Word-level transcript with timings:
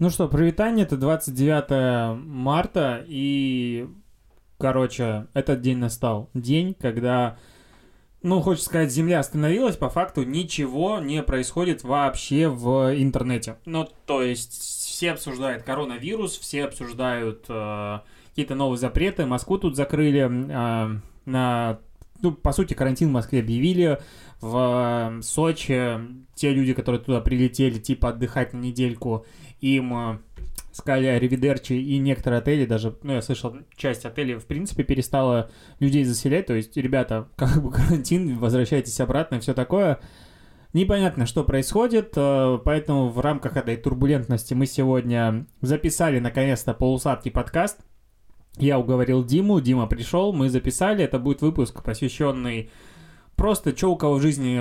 Ну 0.00 0.08
что, 0.08 0.28
привитание, 0.28 0.86
это 0.86 0.96
29 0.96 2.24
марта, 2.24 3.04
и, 3.06 3.86
короче, 4.56 5.26
этот 5.34 5.60
день 5.60 5.76
настал. 5.76 6.30
День, 6.32 6.72
когда, 6.72 7.36
ну, 8.22 8.40
хочется 8.40 8.70
сказать, 8.70 8.90
Земля 8.90 9.18
остановилась, 9.18 9.76
по 9.76 9.90
факту 9.90 10.22
ничего 10.22 11.00
не 11.00 11.22
происходит 11.22 11.84
вообще 11.84 12.48
в 12.48 12.98
интернете. 12.98 13.58
Ну, 13.66 13.86
то 14.06 14.22
есть, 14.22 14.58
все 14.58 15.12
обсуждают 15.12 15.64
коронавирус, 15.64 16.38
все 16.38 16.64
обсуждают 16.64 17.44
э, 17.50 17.98
какие-то 18.30 18.54
новые 18.54 18.78
запреты, 18.78 19.26
Москву 19.26 19.58
тут 19.58 19.76
закрыли, 19.76 20.22
э, 20.22 20.98
на, 21.26 21.78
ну, 22.22 22.32
по 22.32 22.52
сути, 22.52 22.72
карантин 22.72 23.10
в 23.10 23.12
Москве 23.12 23.40
объявили, 23.40 24.00
в 24.40 25.20
Сочи 25.22 25.98
те 26.34 26.52
люди, 26.52 26.72
которые 26.72 27.00
туда 27.00 27.20
прилетели, 27.20 27.78
типа, 27.78 28.10
отдыхать 28.10 28.52
на 28.54 28.58
недельку, 28.58 29.26
им 29.60 29.94
э, 29.94 30.18
сказали 30.72 31.18
Ривидерчи 31.18 31.74
и 31.74 31.98
некоторые 31.98 32.38
отели 32.38 32.64
даже, 32.64 32.96
ну, 33.02 33.14
я 33.14 33.22
слышал, 33.22 33.54
часть 33.76 34.06
отелей, 34.06 34.36
в 34.36 34.46
принципе, 34.46 34.82
перестала 34.82 35.50
людей 35.78 36.04
заселять, 36.04 36.46
то 36.46 36.54
есть, 36.54 36.76
ребята, 36.76 37.28
как 37.36 37.62
бы 37.62 37.70
карантин, 37.70 38.38
возвращайтесь 38.38 38.98
обратно 39.00 39.36
и 39.36 39.40
все 39.40 39.54
такое. 39.54 40.00
Непонятно, 40.72 41.26
что 41.26 41.44
происходит, 41.44 42.12
э, 42.16 42.58
поэтому 42.64 43.08
в 43.08 43.20
рамках 43.20 43.56
этой 43.56 43.76
турбулентности 43.76 44.54
мы 44.54 44.66
сегодня 44.66 45.46
записали, 45.60 46.20
наконец-то, 46.20 46.72
полусадкий 46.72 47.30
подкаст. 47.30 47.80
Я 48.56 48.78
уговорил 48.78 49.24
Диму, 49.24 49.60
Дима 49.60 49.86
пришел, 49.86 50.32
мы 50.32 50.48
записали, 50.48 51.04
это 51.04 51.18
будет 51.18 51.42
выпуск, 51.42 51.82
посвященный 51.82 52.70
просто, 53.40 53.74
что 53.74 53.90
у 53.90 53.96
кого 53.96 54.16
в 54.16 54.20
жизни 54.20 54.60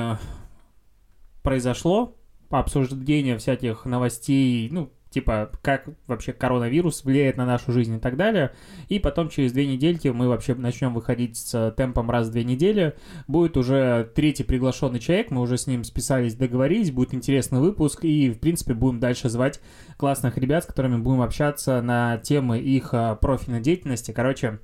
произошло, 1.44 2.16
обсуждение 2.50 3.38
всяких 3.38 3.84
новостей, 3.84 4.70
ну, 4.72 4.90
типа, 5.10 5.52
как 5.62 5.90
вообще 6.08 6.32
коронавирус 6.32 7.03
влияет 7.03 7.36
на 7.36 7.45
нашу 7.45 7.73
жизнь 7.73 7.98
и 7.98 8.00
так 8.00 8.16
далее. 8.16 8.53
И 8.88 9.00
потом 9.00 9.28
через 9.28 9.52
две 9.52 9.68
недельки 9.68 10.08
мы 10.08 10.30
вообще 10.30 10.56
начнем 10.56 10.94
выходить 10.94 11.36
с 11.36 11.73
темпом 11.76 12.09
раз 12.09 12.30
в 12.30 12.31
две 12.31 12.45
недели. 12.45 12.95
Будет 13.28 13.58
уже 13.58 14.09
третий 14.16 14.45
приглашенный 14.45 15.00
человек, 15.00 15.30
мы 15.30 15.42
уже 15.42 15.58
с 15.58 15.68
ним 15.68 15.84
списались, 15.84 16.36
договорились, 16.36 16.92
будет 16.92 17.14
интересный 17.14 17.59
выпуск, 17.59 18.06
и, 18.06 18.30
в 18.30 18.40
принципе, 18.40 18.75
будем 18.75 19.02
дальше 19.02 19.28
звать 19.28 19.59
классных 19.98 20.38
ребят, 20.38 20.64
с 20.64 20.68
которыми 20.68 20.96
будем 20.96 21.22
общаться 21.22 21.81
на 21.81 22.18
темы 22.20 22.59
их 22.59 22.94
а, 22.94 23.16
профильной 23.16 23.59
деятельности. 23.59 24.14
Короче, 24.14 24.59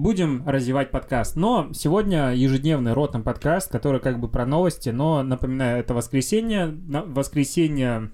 будем 0.00 0.48
развивать 0.48 0.90
подкаст. 0.90 1.36
Но 1.36 1.70
сегодня 1.72 2.34
ежедневный 2.34 2.92
ротом 2.92 3.22
подкаст, 3.22 3.70
который 3.70 4.00
как 4.00 4.18
бы 4.18 4.28
про 4.28 4.46
новости, 4.46 4.88
но, 4.88 5.22
напоминаю, 5.22 5.80
это 5.80 5.94
воскресенье. 5.94 6.74
Воскресенье 7.06 8.10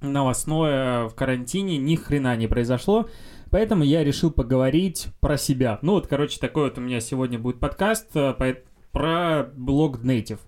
новостное 0.00 1.08
в 1.08 1.14
карантине 1.14 1.76
ни 1.76 1.94
хрена 1.96 2.36
не 2.36 2.46
произошло. 2.46 3.08
Поэтому 3.50 3.84
я 3.84 4.04
решил 4.04 4.30
поговорить 4.30 5.08
про 5.20 5.36
себя. 5.36 5.78
Ну 5.82 5.92
вот, 5.92 6.06
короче, 6.06 6.38
такой 6.38 6.64
вот 6.64 6.78
у 6.78 6.80
меня 6.80 7.00
сегодня 7.00 7.38
будет 7.38 7.60
подкаст 7.60 8.08
э, 8.14 8.34
про 8.92 9.50
блог 9.54 10.02
Native. 10.02 10.38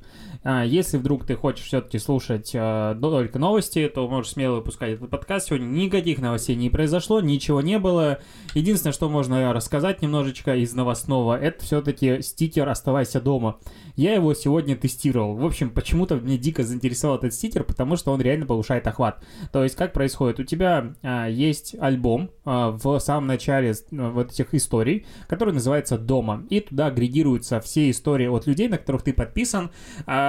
А, 0.42 0.64
если 0.64 0.96
вдруг 0.96 1.24
ты 1.26 1.34
хочешь 1.34 1.66
все-таки 1.66 1.98
слушать 1.98 2.52
а, 2.54 2.94
только 2.94 3.38
новости, 3.38 3.90
то 3.92 4.08
можешь 4.08 4.32
смело 4.32 4.56
выпускать 4.56 4.92
этот 4.92 5.10
подкаст. 5.10 5.48
Сегодня 5.48 5.66
никаких 5.66 6.20
новостей 6.20 6.56
не 6.56 6.70
произошло, 6.70 7.20
ничего 7.20 7.60
не 7.60 7.78
было. 7.78 8.18
Единственное, 8.54 8.92
что 8.92 9.08
можно 9.08 9.52
рассказать 9.52 10.02
немножечко 10.02 10.56
из 10.56 10.74
новостного, 10.74 11.38
это 11.38 11.64
все-таки 11.64 12.22
стикер 12.22 12.68
«Оставайся 12.68 13.20
дома». 13.20 13.58
Я 13.96 14.14
его 14.14 14.34
сегодня 14.34 14.76
тестировал. 14.76 15.36
В 15.36 15.44
общем, 15.44 15.70
почему-то 15.70 16.16
мне 16.16 16.38
дико 16.38 16.62
заинтересовал 16.62 17.18
этот 17.18 17.34
стикер, 17.34 17.64
потому 17.64 17.96
что 17.96 18.12
он 18.12 18.20
реально 18.20 18.46
повышает 18.46 18.86
охват. 18.86 19.22
То 19.52 19.62
есть, 19.62 19.76
как 19.76 19.92
происходит? 19.92 20.40
У 20.40 20.44
тебя 20.44 20.94
а, 21.02 21.26
есть 21.28 21.76
альбом 21.78 22.30
в 22.44 22.98
самом 22.98 23.26
начале 23.26 23.74
вот 23.90 24.32
этих 24.32 24.54
историй, 24.54 25.06
который 25.28 25.54
называется 25.54 25.98
«Дома». 25.98 26.44
И 26.50 26.60
туда 26.60 26.86
агрегируются 26.86 27.60
все 27.60 27.90
истории 27.90 28.26
от 28.26 28.46
людей, 28.46 28.68
на 28.68 28.78
которых 28.78 29.02
ты 29.02 29.12
подписан, 29.12 29.70
а, 30.06 30.21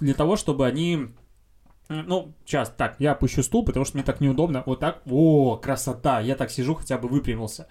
для 0.00 0.14
того, 0.14 0.36
чтобы 0.36 0.66
они 0.66 1.08
ну, 1.88 2.34
сейчас, 2.44 2.72
так, 2.76 2.96
я 2.98 3.12
опущу 3.12 3.42
стул, 3.42 3.64
потому 3.64 3.84
что 3.84 3.96
мне 3.96 4.04
так 4.04 4.20
неудобно. 4.20 4.62
Вот 4.66 4.80
так, 4.80 5.02
о, 5.08 5.56
красота, 5.56 6.20
я 6.20 6.34
так 6.34 6.50
сижу, 6.50 6.74
хотя 6.74 6.98
бы 6.98 7.08
выпрямился. 7.08 7.68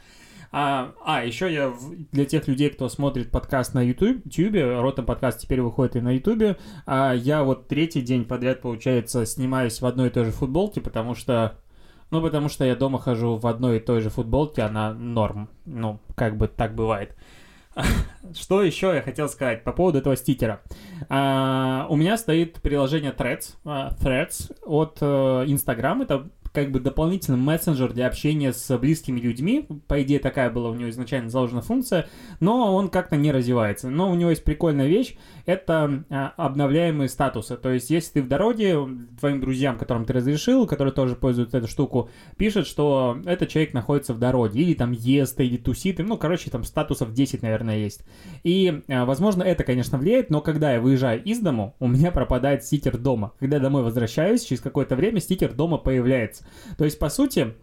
А, 0.51 0.93
а 1.03 1.25
еще 1.25 1.51
я 1.51 1.73
для 2.13 2.23
тех 2.23 2.47
людей, 2.47 2.69
кто 2.69 2.87
смотрит 2.87 3.29
подкаст 3.29 3.73
на 3.73 3.81
YouTube, 3.81 4.21
YouTube 4.25 4.81
Ротом 4.81 5.05
подкаст 5.05 5.39
теперь 5.39 5.59
выходит 5.59 5.97
и 5.97 6.01
на 6.01 6.13
YouTube, 6.13 6.57
а 6.85 7.13
я 7.13 7.43
вот 7.43 7.67
третий 7.67 8.01
день 8.01 8.23
подряд, 8.23 8.61
получается, 8.61 9.25
снимаюсь 9.25 9.81
в 9.81 9.85
одной 9.85 10.07
и 10.07 10.11
той 10.11 10.23
же 10.23 10.31
футболке, 10.31 10.79
потому 10.79 11.13
что 11.13 11.57
ну, 12.11 12.21
потому 12.21 12.47
что 12.47 12.63
я 12.63 12.75
дома 12.75 12.99
хожу 12.99 13.35
в 13.35 13.47
одной 13.47 13.77
и 13.77 13.79
той 13.81 13.99
же 13.99 14.09
футболке, 14.09 14.61
она 14.61 14.93
норм. 14.93 15.49
Ну, 15.65 15.99
как 16.15 16.37
бы 16.37 16.47
так 16.47 16.73
бывает. 16.73 17.17
Что 18.33 18.63
еще 18.63 18.93
я 18.95 19.01
хотел 19.01 19.29
сказать 19.29 19.63
по 19.63 19.71
поводу 19.71 19.99
этого 19.99 20.15
стикера? 20.15 20.61
А, 21.09 21.87
у 21.89 21.95
меня 21.95 22.17
стоит 22.17 22.61
приложение 22.61 23.11
Threads, 23.11 23.55
uh, 23.65 23.97
Threads 23.99 24.55
от 24.63 25.01
uh, 25.01 25.45
Instagram. 25.45 26.03
Это 26.03 26.27
как 26.55 26.71
бы 26.71 26.79
дополнительный 26.79 27.37
мессенджер 27.37 27.91
для 27.91 28.07
общения 28.07 28.53
с 28.53 28.77
близкими 28.77 29.19
людьми. 29.19 29.67
По 29.87 30.01
идее, 30.01 30.19
такая 30.19 30.49
была 30.49 30.69
у 30.69 30.73
него 30.73 30.89
изначально 30.89 31.29
заложена 31.29 31.61
функция, 31.61 32.07
но 32.39 32.73
он 32.73 32.87
как-то 32.87 33.17
не 33.17 33.31
развивается. 33.31 33.89
Но 33.89 34.09
у 34.09 34.15
него 34.15 34.29
есть 34.29 34.45
прикольная 34.45 34.87
вещь, 34.87 35.17
это 35.45 36.05
а, 36.09 36.33
обновляемые 36.37 37.09
статусы. 37.09 37.57
То 37.57 37.71
есть, 37.71 37.89
если 37.89 38.13
ты 38.13 38.23
в 38.23 38.27
дороге, 38.29 38.79
твоим 39.19 39.41
друзьям, 39.41 39.77
которым 39.77 40.05
ты 40.05 40.13
разрешил, 40.13 40.65
которые 40.65 40.93
тоже 40.93 41.15
пользуются 41.15 41.57
эту 41.57 41.67
штуку, 41.67 42.09
пишет, 42.37 42.65
что 42.65 43.19
этот 43.25 43.49
человек 43.49 43.73
находится 43.73 44.13
в 44.13 44.19
дороге, 44.19 44.61
или 44.61 44.73
там 44.73 44.93
ест, 44.93 45.39
или 45.41 45.57
тусит, 45.57 45.99
ну, 45.99 46.17
короче, 46.17 46.49
там 46.49 46.63
статусов 46.63 47.13
10, 47.13 47.41
наверное, 47.41 47.77
есть. 47.77 48.03
И, 48.43 48.81
а, 48.87 49.03
возможно, 49.03 49.43
это, 49.43 49.65
конечно, 49.65 49.97
влияет, 49.97 50.29
но 50.29 50.39
когда 50.39 50.73
я 50.73 50.79
выезжаю 50.79 51.21
из 51.21 51.39
дому, 51.39 51.75
у 51.79 51.87
меня 51.87 52.11
пропадает 52.11 52.63
стикер 52.63 52.97
дома. 52.97 53.33
Когда 53.39 53.57
я 53.57 53.61
домой 53.61 53.83
возвращаюсь, 53.83 54.43
через 54.43 54.61
какое-то 54.61 54.95
время 54.95 55.19
стикер 55.19 55.53
дома 55.53 55.77
появляется. 55.77 56.44
То 56.77 56.85
есть, 56.85 56.99
по 56.99 57.09
сути, 57.09 57.53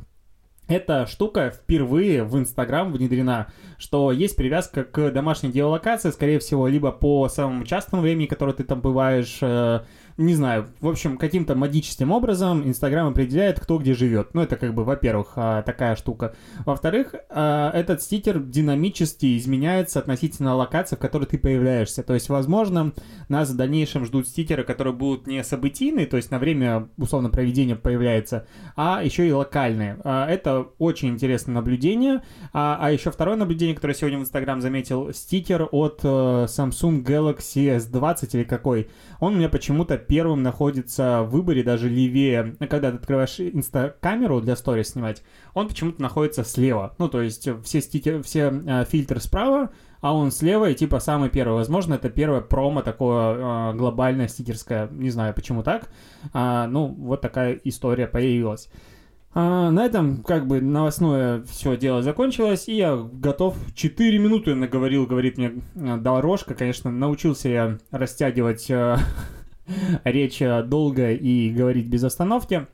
эта 0.68 1.06
штука 1.06 1.50
впервые 1.50 2.24
в 2.24 2.38
Инстаграм 2.38 2.92
внедрена, 2.92 3.48
что 3.78 4.12
есть 4.12 4.36
привязка 4.36 4.84
к 4.84 5.10
домашней 5.10 5.50
геолокации, 5.50 6.10
скорее 6.10 6.38
всего, 6.38 6.68
либо 6.68 6.92
по 6.92 7.28
самому 7.28 7.64
частному 7.64 8.02
времени, 8.02 8.26
которое 8.26 8.52
ты 8.52 8.64
там 8.64 8.80
бываешь, 8.80 9.38
э, 9.40 9.80
не 10.16 10.34
знаю, 10.34 10.68
в 10.80 10.88
общем, 10.88 11.16
каким-то 11.16 11.54
магическим 11.54 12.10
образом 12.10 12.66
Инстаграм 12.66 13.08
определяет, 13.08 13.60
кто 13.60 13.78
где 13.78 13.94
живет. 13.94 14.34
Ну, 14.34 14.42
это 14.42 14.56
как 14.56 14.74
бы, 14.74 14.84
во-первых, 14.84 15.32
а, 15.36 15.62
такая 15.62 15.96
штука. 15.96 16.34
Во-вторых, 16.64 17.14
а, 17.30 17.70
этот 17.72 18.02
стикер 18.02 18.40
динамически 18.40 19.36
изменяется 19.38 19.98
относительно 19.98 20.54
локации, 20.54 20.96
в 20.96 20.98
которой 20.98 21.24
ты 21.24 21.38
появляешься. 21.38 22.02
То 22.02 22.14
есть, 22.14 22.28
возможно, 22.28 22.92
нас 23.28 23.50
в 23.50 23.56
дальнейшем 23.56 24.04
ждут 24.04 24.28
стикеры, 24.28 24.64
которые 24.64 24.94
будут 24.94 25.26
не 25.26 25.42
событийные, 25.42 26.06
то 26.06 26.16
есть 26.16 26.30
на 26.30 26.38
время, 26.38 26.88
условно, 26.96 27.30
проведения 27.30 27.76
появляется, 27.76 28.46
а 28.76 29.02
еще 29.02 29.26
и 29.26 29.32
локальные. 29.32 29.98
А, 30.04 30.28
это 30.28 30.68
очень 30.78 31.08
интересное 31.08 31.54
наблюдение. 31.54 32.22
А 32.52 32.90
еще 32.90 33.10
второе 33.10 33.36
наблюдение, 33.36 33.74
которое 33.74 33.94
сегодня 33.94 34.18
в 34.18 34.22
Инстаграм 34.22 34.60
заметил, 34.60 35.12
стикер 35.12 35.68
от 35.70 36.00
э, 36.02 36.06
Samsung 36.48 37.02
Galaxy 37.02 37.76
S20 37.76 38.28
или 38.32 38.44
какой. 38.44 38.88
Он 39.20 39.34
у 39.34 39.36
меня 39.36 39.48
почему-то 39.48 40.01
первым 40.08 40.42
находится 40.42 41.22
в 41.22 41.30
выборе, 41.30 41.62
даже 41.62 41.88
левее, 41.88 42.56
когда 42.68 42.90
ты 42.90 42.96
открываешь 42.96 43.40
инста-камеру 43.40 44.40
для 44.40 44.56
сторис 44.56 44.90
снимать, 44.90 45.22
он 45.54 45.68
почему-то 45.68 46.02
находится 46.02 46.44
слева. 46.44 46.94
Ну, 46.98 47.08
то 47.08 47.22
есть 47.22 47.48
все, 47.64 47.80
стикер, 47.80 48.22
все 48.22 48.52
э, 48.66 48.84
фильтры 48.84 49.20
справа, 49.20 49.70
а 50.00 50.14
он 50.14 50.30
слева, 50.32 50.68
и 50.68 50.74
типа 50.74 51.00
самый 51.00 51.30
первый. 51.30 51.54
Возможно, 51.54 51.94
это 51.94 52.10
первое 52.10 52.40
промо 52.40 52.82
такое 52.82 53.36
э, 53.36 53.74
глобальное 53.74 54.28
стикерское, 54.28 54.88
не 54.90 55.10
знаю 55.10 55.34
почему 55.34 55.62
так. 55.62 55.88
А, 56.32 56.66
ну, 56.66 56.86
вот 56.86 57.20
такая 57.20 57.58
история 57.64 58.06
появилась. 58.06 58.68
А, 59.34 59.70
на 59.70 59.86
этом 59.86 60.22
как 60.22 60.46
бы 60.46 60.60
новостное 60.60 61.42
все 61.44 61.76
дело 61.76 62.02
закончилось, 62.02 62.68
и 62.68 62.76
я 62.76 62.96
готов. 62.96 63.56
4 63.74 64.18
минуты 64.18 64.54
наговорил, 64.54 65.06
говорит 65.06 65.38
мне 65.38 65.62
э, 65.74 65.96
дорожка. 65.96 66.54
Конечно, 66.54 66.90
научился 66.90 67.48
я 67.48 67.78
растягивать 67.90 68.70
э, 68.70 68.96
речь 70.04 70.40
э, 70.42 70.62
долго 70.62 71.12
и 71.12 71.50
говорить 71.50 71.86
без 71.86 72.04
остановки. 72.04 72.66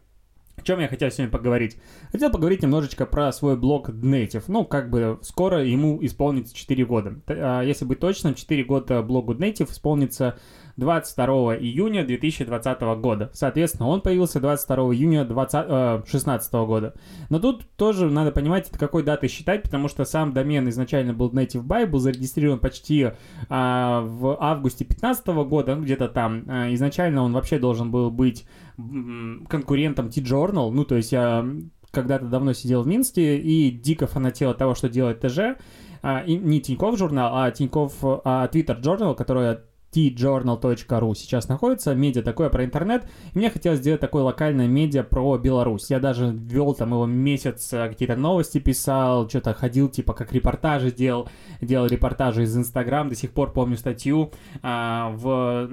О 0.58 0.62
чем 0.62 0.80
я 0.80 0.88
хотел 0.88 1.10
сегодня 1.10 1.30
поговорить? 1.30 1.76
Хотел 2.10 2.30
поговорить 2.30 2.62
немножечко 2.62 3.06
про 3.06 3.30
свой 3.32 3.56
блог 3.56 3.90
Native. 3.90 4.44
Ну, 4.48 4.64
как 4.64 4.90
бы 4.90 5.18
скоро 5.22 5.64
ему 5.64 6.04
исполнится 6.04 6.54
4 6.54 6.84
года. 6.84 7.20
А, 7.28 7.62
если 7.62 7.84
быть 7.84 8.00
точным, 8.00 8.34
4 8.34 8.64
года 8.64 9.02
блогу 9.02 9.34
Native 9.34 9.70
исполнится 9.70 10.38
22 10.78 11.56
июня 11.56 12.06
2020 12.06 12.80
года. 13.00 13.30
Соответственно, 13.34 13.88
он 13.88 14.00
появился 14.00 14.40
22 14.40 14.76
июня 14.94 15.24
2016 15.24 16.54
э, 16.54 16.64
года. 16.64 16.94
Но 17.30 17.40
тут 17.40 17.68
тоже 17.76 18.08
надо 18.08 18.30
понимать, 18.30 18.70
от 18.70 18.78
какой 18.78 19.02
даты 19.02 19.26
считать, 19.26 19.64
потому 19.64 19.88
что 19.88 20.04
сам 20.04 20.32
домен 20.32 20.68
изначально 20.68 21.12
был 21.12 21.30
Native 21.30 21.64
Buy, 21.64 21.86
был 21.86 21.98
зарегистрирован 21.98 22.60
почти 22.60 23.08
а, 23.48 24.02
в 24.02 24.36
августе 24.40 24.84
2015 24.84 25.26
года, 25.48 25.74
ну, 25.74 25.82
где-то 25.82 26.08
там. 26.08 26.44
А, 26.46 26.72
изначально 26.74 27.22
он 27.24 27.32
вообще 27.32 27.58
должен 27.58 27.90
был 27.90 28.12
быть 28.12 28.46
конкурентом 28.76 30.10
T-Journal, 30.10 30.70
ну, 30.70 30.84
то 30.84 30.94
есть 30.94 31.10
я 31.10 31.44
когда-то 31.90 32.26
давно 32.26 32.52
сидел 32.52 32.82
в 32.82 32.86
Минске 32.86 33.38
и 33.38 33.72
дико 33.72 34.06
фанател 34.06 34.50
от 34.50 34.58
того, 34.58 34.76
что 34.76 34.88
делает 34.88 35.20
ТЖ, 35.20 35.56
а, 36.02 36.20
и 36.20 36.36
не 36.36 36.60
Тиньков 36.60 36.96
журнал, 36.96 37.32
а 37.34 37.50
Тиньков, 37.50 37.94
а 38.02 38.48
Twitter 38.52 38.80
Journal, 38.80 39.16
который 39.16 39.58
tjournal.ru 39.92 41.14
сейчас 41.14 41.48
находится, 41.48 41.94
медиа 41.94 42.22
такое 42.22 42.50
про 42.50 42.64
интернет. 42.64 43.08
И 43.32 43.38
мне 43.38 43.50
хотелось 43.50 43.80
сделать 43.80 44.00
такое 44.00 44.22
локальное 44.22 44.66
медиа 44.66 45.02
про 45.02 45.36
Беларусь. 45.38 45.90
Я 45.90 46.00
даже 46.00 46.30
вел 46.30 46.74
там 46.74 46.90
его 46.90 47.06
месяц, 47.06 47.72
а, 47.72 47.88
какие-то 47.88 48.16
новости 48.16 48.58
писал, 48.58 49.28
что-то 49.28 49.54
ходил, 49.54 49.88
типа, 49.88 50.12
как 50.12 50.32
репортажи 50.32 50.90
делал, 50.90 51.28
делал 51.60 51.86
репортажи 51.86 52.42
из 52.42 52.56
Инстаграм, 52.56 53.08
до 53.08 53.14
сих 53.14 53.32
пор 53.32 53.52
помню 53.52 53.76
статью 53.76 54.32
а, 54.62 55.10
в 55.10 55.70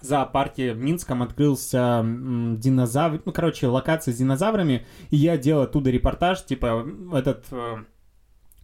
зоопарке 0.00 0.72
в 0.72 0.78
Минском 0.78 1.22
открылся 1.22 2.02
динозавр, 2.04 3.20
ну, 3.24 3.32
короче, 3.32 3.66
локация 3.66 4.14
с 4.14 4.16
динозаврами, 4.16 4.86
и 5.10 5.16
я 5.16 5.36
делал 5.36 5.62
оттуда 5.62 5.90
репортаж, 5.90 6.44
типа, 6.44 6.86
этот 7.12 7.44
э, 7.50 7.84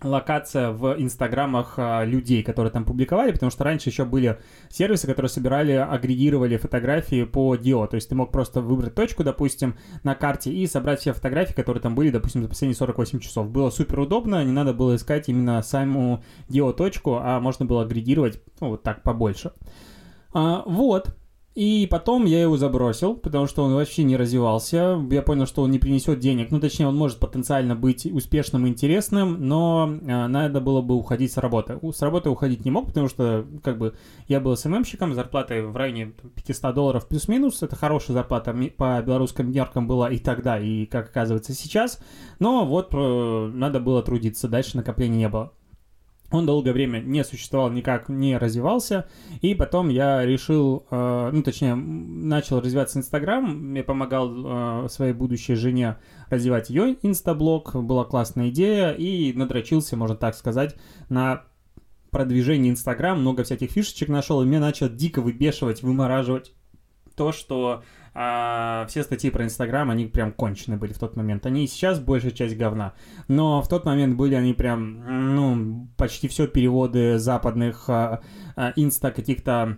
локация 0.03 0.71
в 0.71 0.95
инстаграмах 0.99 1.75
а, 1.79 2.05
людей, 2.05 2.43
которые 2.43 2.71
там 2.71 2.85
публиковали, 2.85 3.33
потому 3.33 3.51
что 3.51 3.65
раньше 3.65 3.89
еще 3.89 4.05
были 4.05 4.39
сервисы, 4.69 5.07
которые 5.07 5.31
собирали, 5.31 5.73
агрегировали 5.73 6.57
фотографии 6.57 7.25
по 7.25 7.57
гео, 7.57 7.87
то 7.87 7.95
есть 7.95 8.09
ты 8.09 8.15
мог 8.15 8.31
просто 8.31 8.61
выбрать 8.61 8.95
точку, 8.95 9.25
допустим, 9.25 9.77
на 10.03 10.15
карте 10.15 10.53
и 10.53 10.67
собрать 10.67 11.01
все 11.01 11.13
фотографии, 11.13 11.55
которые 11.55 11.83
там 11.83 11.95
были, 11.95 12.11
допустим, 12.11 12.43
за 12.43 12.49
последние 12.49 12.77
48 12.77 13.21
часов. 13.21 13.51
Было 13.51 13.71
супер 13.71 14.01
удобно, 14.01 14.45
не 14.45 14.53
надо 14.53 14.75
было 14.75 14.97
искать 14.97 15.29
именно 15.29 15.63
саму 15.63 16.23
гео-точку, 16.49 17.19
а 17.23 17.41
можно 17.41 17.65
было 17.65 17.83
агрегировать, 17.83 18.43
ну, 18.61 18.71
вот 18.71 18.83
так 18.83 19.03
побольше. 19.03 19.53
А, 20.33 20.63
вот, 20.67 21.17
и 21.57 21.89
потом 21.91 22.27
я 22.27 22.43
его 22.43 22.59
забросил, 22.59 23.15
потому 23.15 23.47
что 23.47 23.65
он 23.65 23.75
вообще 23.75 24.05
не 24.05 24.19
развивался. 24.19 25.03
Я 25.11 25.23
понял, 25.23 25.47
что 25.47 25.63
он 25.63 25.71
не 25.71 25.79
принесет 25.79 26.19
денег. 26.19 26.51
Ну, 26.51 26.61
точнее, 26.61 26.87
он 26.87 26.95
может 26.95 27.19
потенциально 27.19 27.75
быть 27.75 28.05
успешным 28.05 28.67
и 28.67 28.69
интересным, 28.69 29.49
но 29.49 29.91
э, 29.91 30.27
надо 30.27 30.61
было 30.61 30.83
бы 30.83 30.95
уходить 30.95 31.33
с 31.33 31.39
работы. 31.39 31.81
С 31.83 32.03
работы 32.03 32.29
уходить 32.29 32.67
не 32.67 32.71
мог, 32.71 32.89
потому 32.89 33.09
что, 33.09 33.47
как 33.65 33.79
бы, 33.79 33.95
я 34.29 34.39
был 34.39 34.55
СММщиком, 34.55 35.15
зарплатой 35.15 35.63
в 35.63 35.75
районе 35.75 36.13
500 36.35 36.75
долларов 36.75 37.09
плюс-минус. 37.09 37.63
Это 37.63 37.75
хорошая 37.75 38.13
зарплата 38.13 38.55
по 38.77 39.01
белорусским 39.01 39.51
меркам 39.51 39.89
была 39.89 40.11
и 40.11 40.19
тогда, 40.19 40.61
и, 40.61 40.85
как 40.85 41.09
оказывается, 41.09 41.55
сейчас. 41.55 42.01
Но 42.39 42.67
вот 42.67 42.91
э, 42.93 43.51
надо 43.55 43.81
было 43.81 44.03
трудиться, 44.03 44.47
дальше 44.47 44.77
накопления 44.77 45.17
не 45.17 45.29
было. 45.31 45.53
Он 46.33 46.45
долгое 46.45 46.73
время 46.73 46.99
не 46.99 47.23
существовал, 47.23 47.71
никак 47.71 48.09
не 48.09 48.37
развивался, 48.37 49.07
и 49.43 49.55
потом 49.55 49.89
я 49.89 50.27
решил, 50.27 50.85
э, 50.91 51.31
ну, 51.33 51.43
точнее, 51.43 51.77
начал 51.77 52.61
развиваться 52.61 52.99
Инстаграм, 52.99 53.75
я 53.75 53.85
помогал 53.85 54.85
э, 54.85 54.89
своей 54.89 55.13
будущей 55.13 55.55
жене 55.55 55.99
развивать 56.29 56.69
ее 56.69 56.97
инстаблог, 57.03 57.77
была 57.77 58.05
классная 58.05 58.49
идея, 58.49 58.91
и 58.91 59.33
надрочился, 59.35 59.97
можно 59.97 60.17
так 60.17 60.35
сказать, 60.35 60.75
на 61.09 61.45
продвижение 62.11 62.73
Инстаграм, 62.73 63.21
много 63.21 63.45
всяких 63.45 63.71
фишечек 63.71 64.09
нашел, 64.09 64.43
и 64.43 64.47
меня 64.47 64.61
начал 64.61 64.89
дико 64.89 65.21
выбешивать, 65.21 65.83
вымораживать 65.83 66.55
то, 67.15 67.31
что 67.31 67.83
а 68.19 68.87
все 68.89 69.03
статьи 69.03 69.29
про 69.29 69.45
Инстаграм, 69.45 69.91
они 69.91 70.07
прям 70.07 70.33
кончены 70.33 70.79
были 70.79 70.95
в 70.95 70.99
тот 70.99 71.17
момент. 71.17 71.45
Они 71.45 71.65
и 71.65 71.67
сейчас 71.67 72.01
большая 72.01 72.31
часть 72.31 72.57
говна. 72.57 72.95
Но 73.29 73.61
в 73.61 73.69
тот 73.69 73.85
момент 73.85 74.17
были 74.17 74.35
они 74.35 74.55
прям, 74.55 75.35
ну, 75.35 75.89
почти 75.99 76.27
все 76.27 76.47
переводы 76.47 77.19
западных 77.19 77.91
а, 77.91 78.23
а, 78.57 78.73
каких-то 79.13 79.77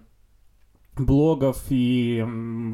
блогов 1.00 1.64
и 1.70 2.24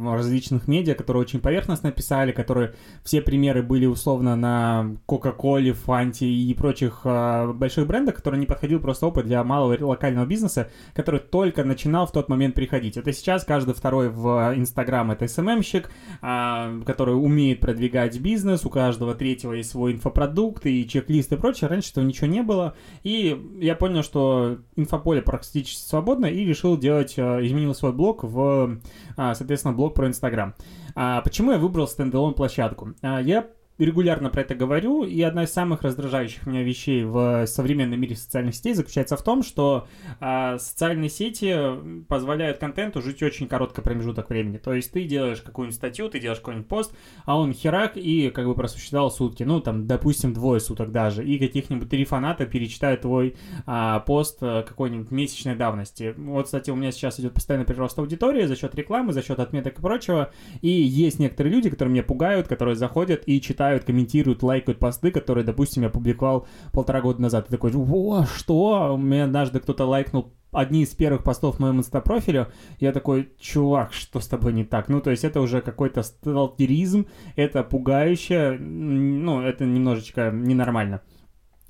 различных 0.04 0.68
медиа, 0.68 0.94
которые 0.94 1.22
очень 1.22 1.40
поверхностно 1.40 1.92
писали, 1.92 2.32
которые 2.32 2.74
все 3.02 3.20
примеры 3.20 3.62
были 3.62 3.86
условно 3.86 4.36
на 4.36 4.96
Кока-Коле, 5.06 5.72
Фанте 5.72 6.26
и 6.26 6.54
прочих 6.54 7.00
э, 7.04 7.52
больших 7.52 7.86
брендах, 7.86 8.14
которые 8.16 8.40
не 8.40 8.46
подходил 8.46 8.80
просто 8.80 9.06
опыт 9.06 9.26
для 9.26 9.42
малого 9.44 9.76
локального 9.84 10.26
бизнеса, 10.26 10.70
который 10.94 11.20
только 11.20 11.64
начинал 11.64 12.06
в 12.06 12.12
тот 12.12 12.28
момент 12.28 12.54
приходить. 12.54 12.96
Это 12.96 13.12
сейчас 13.12 13.44
каждый 13.44 13.74
второй 13.74 14.08
в 14.08 14.54
Инстаграм 14.56 15.10
это 15.10 15.26
СММщик, 15.26 15.90
э, 16.22 16.82
который 16.86 17.12
умеет 17.12 17.60
продвигать 17.60 18.18
бизнес, 18.20 18.64
у 18.64 18.70
каждого 18.70 19.14
третьего 19.14 19.52
есть 19.52 19.70
свой 19.70 19.92
инфопродукт 19.92 20.66
и 20.66 20.86
чек-лист 20.86 21.32
и 21.32 21.36
прочее. 21.36 21.68
Раньше 21.68 21.90
этого 21.90 22.04
ничего 22.04 22.26
не 22.26 22.42
было, 22.42 22.74
и 23.02 23.58
я 23.60 23.74
понял, 23.74 24.02
что 24.02 24.58
инфополе 24.76 25.22
практически 25.22 25.88
свободно, 25.88 26.26
и 26.26 26.44
решил 26.44 26.76
делать, 26.76 27.14
э, 27.16 27.46
изменил 27.46 27.74
свой 27.74 27.92
блог 27.92 28.13
блог 28.14 28.24
в, 28.24 28.80
а, 29.16 29.34
соответственно, 29.34 29.74
блог 29.74 29.94
про 29.94 30.06
Инстаграм. 30.06 30.54
А, 30.94 31.20
почему 31.22 31.52
я 31.52 31.58
выбрал 31.58 31.88
стендалон 31.88 32.34
площадку? 32.34 32.94
А, 33.02 33.20
я 33.20 33.46
регулярно 33.78 34.30
про 34.30 34.42
это 34.42 34.54
говорю, 34.54 35.04
и 35.04 35.20
одна 35.22 35.44
из 35.44 35.52
самых 35.52 35.82
раздражающих 35.82 36.46
меня 36.46 36.62
вещей 36.62 37.04
в 37.04 37.46
современном 37.46 38.00
мире 38.00 38.14
социальных 38.14 38.54
сетей 38.54 38.74
заключается 38.74 39.16
в 39.16 39.22
том, 39.22 39.42
что 39.42 39.88
э, 40.20 40.58
социальные 40.58 41.10
сети 41.10 41.56
позволяют 42.08 42.58
контенту 42.58 43.02
жить 43.02 43.22
очень 43.22 43.48
короткий 43.48 43.82
промежуток 43.82 44.30
времени. 44.30 44.58
То 44.58 44.72
есть 44.72 44.92
ты 44.92 45.04
делаешь 45.04 45.40
какую-нибудь 45.40 45.76
статью, 45.76 46.08
ты 46.08 46.20
делаешь 46.20 46.38
какой-нибудь 46.38 46.68
пост, 46.68 46.94
а 47.24 47.38
он 47.38 47.52
херак 47.52 47.96
и 47.96 48.30
как 48.30 48.46
бы 48.46 48.54
просуществовал 48.54 49.10
сутки, 49.10 49.42
ну 49.42 49.60
там, 49.60 49.86
допустим, 49.86 50.32
двое 50.32 50.60
суток 50.60 50.92
даже, 50.92 51.24
и 51.24 51.38
каких-нибудь 51.38 51.90
три 51.90 52.04
фаната 52.04 52.46
перечитают 52.46 53.00
твой 53.00 53.36
а, 53.66 54.00
пост 54.00 54.38
э, 54.40 54.62
какой-нибудь 54.66 55.10
месячной 55.10 55.56
давности. 55.56 56.14
Вот, 56.16 56.46
кстати, 56.46 56.70
у 56.70 56.76
меня 56.76 56.92
сейчас 56.92 57.18
идет 57.18 57.34
постоянный 57.34 57.66
прирост 57.66 57.98
аудитории 57.98 58.44
за 58.44 58.56
счет 58.56 58.74
рекламы, 58.74 59.12
за 59.12 59.22
счет 59.22 59.40
отметок 59.40 59.78
и 59.78 59.82
прочего, 59.82 60.30
и 60.60 60.68
есть 60.68 61.18
некоторые 61.18 61.52
люди, 61.52 61.70
которые 61.70 61.92
меня 61.92 62.02
пугают, 62.04 62.46
которые 62.46 62.76
заходят 62.76 63.24
и 63.26 63.40
читают 63.40 63.63
читают, 63.64 63.84
комментируют, 63.84 64.42
лайкают 64.42 64.78
посты, 64.78 65.10
которые, 65.10 65.44
допустим, 65.44 65.84
я 65.84 65.88
публиковал 65.88 66.46
полтора 66.72 67.00
года 67.00 67.22
назад. 67.22 67.46
Ты 67.46 67.52
такой, 67.52 67.72
о, 67.74 68.24
что? 68.26 68.96
Меня 68.98 69.24
однажды 69.24 69.58
кто-то 69.58 69.86
лайкнул 69.86 70.34
одни 70.52 70.82
из 70.82 70.90
первых 70.90 71.24
постов 71.24 71.56
в 71.56 71.60
моем 71.60 71.78
инстапрофиле, 71.78 72.48
я 72.78 72.92
такой, 72.92 73.30
чувак, 73.40 73.92
что 73.92 74.20
с 74.20 74.28
тобой 74.28 74.52
не 74.52 74.64
так? 74.64 74.88
Ну, 74.88 75.00
то 75.00 75.10
есть 75.10 75.24
это 75.24 75.40
уже 75.40 75.60
какой-то 75.60 76.02
сталкеризм, 76.02 77.06
это 77.36 77.64
пугающе, 77.64 78.58
ну, 78.60 79.40
это 79.40 79.64
немножечко 79.64 80.30
ненормально. 80.30 81.00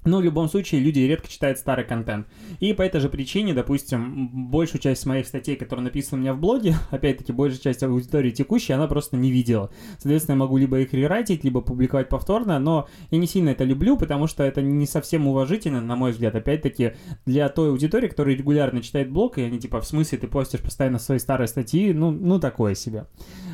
Но 0.04 0.18
в 0.18 0.22
любом 0.22 0.48
случае 0.48 0.80
люди 0.80 1.00
редко 1.00 1.28
читают 1.28 1.58
старый 1.58 1.84
контент. 1.84 2.26
И 2.60 2.72
по 2.72 2.82
этой 2.82 3.00
же 3.00 3.08
причине, 3.08 3.54
допустим, 3.54 4.28
большую 4.50 4.80
часть 4.80 5.06
моих 5.06 5.26
статей, 5.26 5.56
которые 5.56 5.84
написаны 5.84 6.18
у 6.18 6.20
меня 6.22 6.34
в 6.34 6.38
блоге, 6.38 6.74
опять-таки 6.90 7.32
большая 7.32 7.60
часть 7.60 7.82
аудитории 7.82 8.30
текущей, 8.30 8.72
она 8.72 8.86
просто 8.86 9.16
не 9.16 9.30
видела. 9.30 9.70
Соответственно, 9.98 10.34
я 10.34 10.40
могу 10.40 10.56
либо 10.56 10.78
их 10.80 10.92
рерайтить, 10.92 11.44
либо 11.44 11.60
публиковать 11.60 12.08
повторно, 12.08 12.58
но 12.58 12.88
я 13.10 13.18
не 13.18 13.26
сильно 13.26 13.50
это 13.50 13.64
люблю, 13.64 13.96
потому 13.96 14.26
что 14.26 14.44
это 14.44 14.62
не 14.62 14.86
совсем 14.86 15.26
уважительно, 15.26 15.80
на 15.80 15.96
мой 15.96 16.12
взгляд. 16.12 16.34
Опять-таки, 16.34 16.92
для 17.24 17.48
той 17.48 17.70
аудитории, 17.70 18.08
которая 18.08 18.36
регулярно 18.36 18.82
читает 18.82 19.10
блог, 19.10 19.38
и 19.38 19.42
они 19.42 19.58
типа, 19.58 19.80
в 19.80 19.86
смысле, 19.86 20.18
ты 20.18 20.28
постишь 20.28 20.60
постоянно 20.60 20.98
свои 20.98 21.18
старые 21.18 21.48
статьи, 21.48 21.92
ну, 21.92 22.10
ну 22.10 22.38
такое 22.38 22.74
себе. 22.74 23.06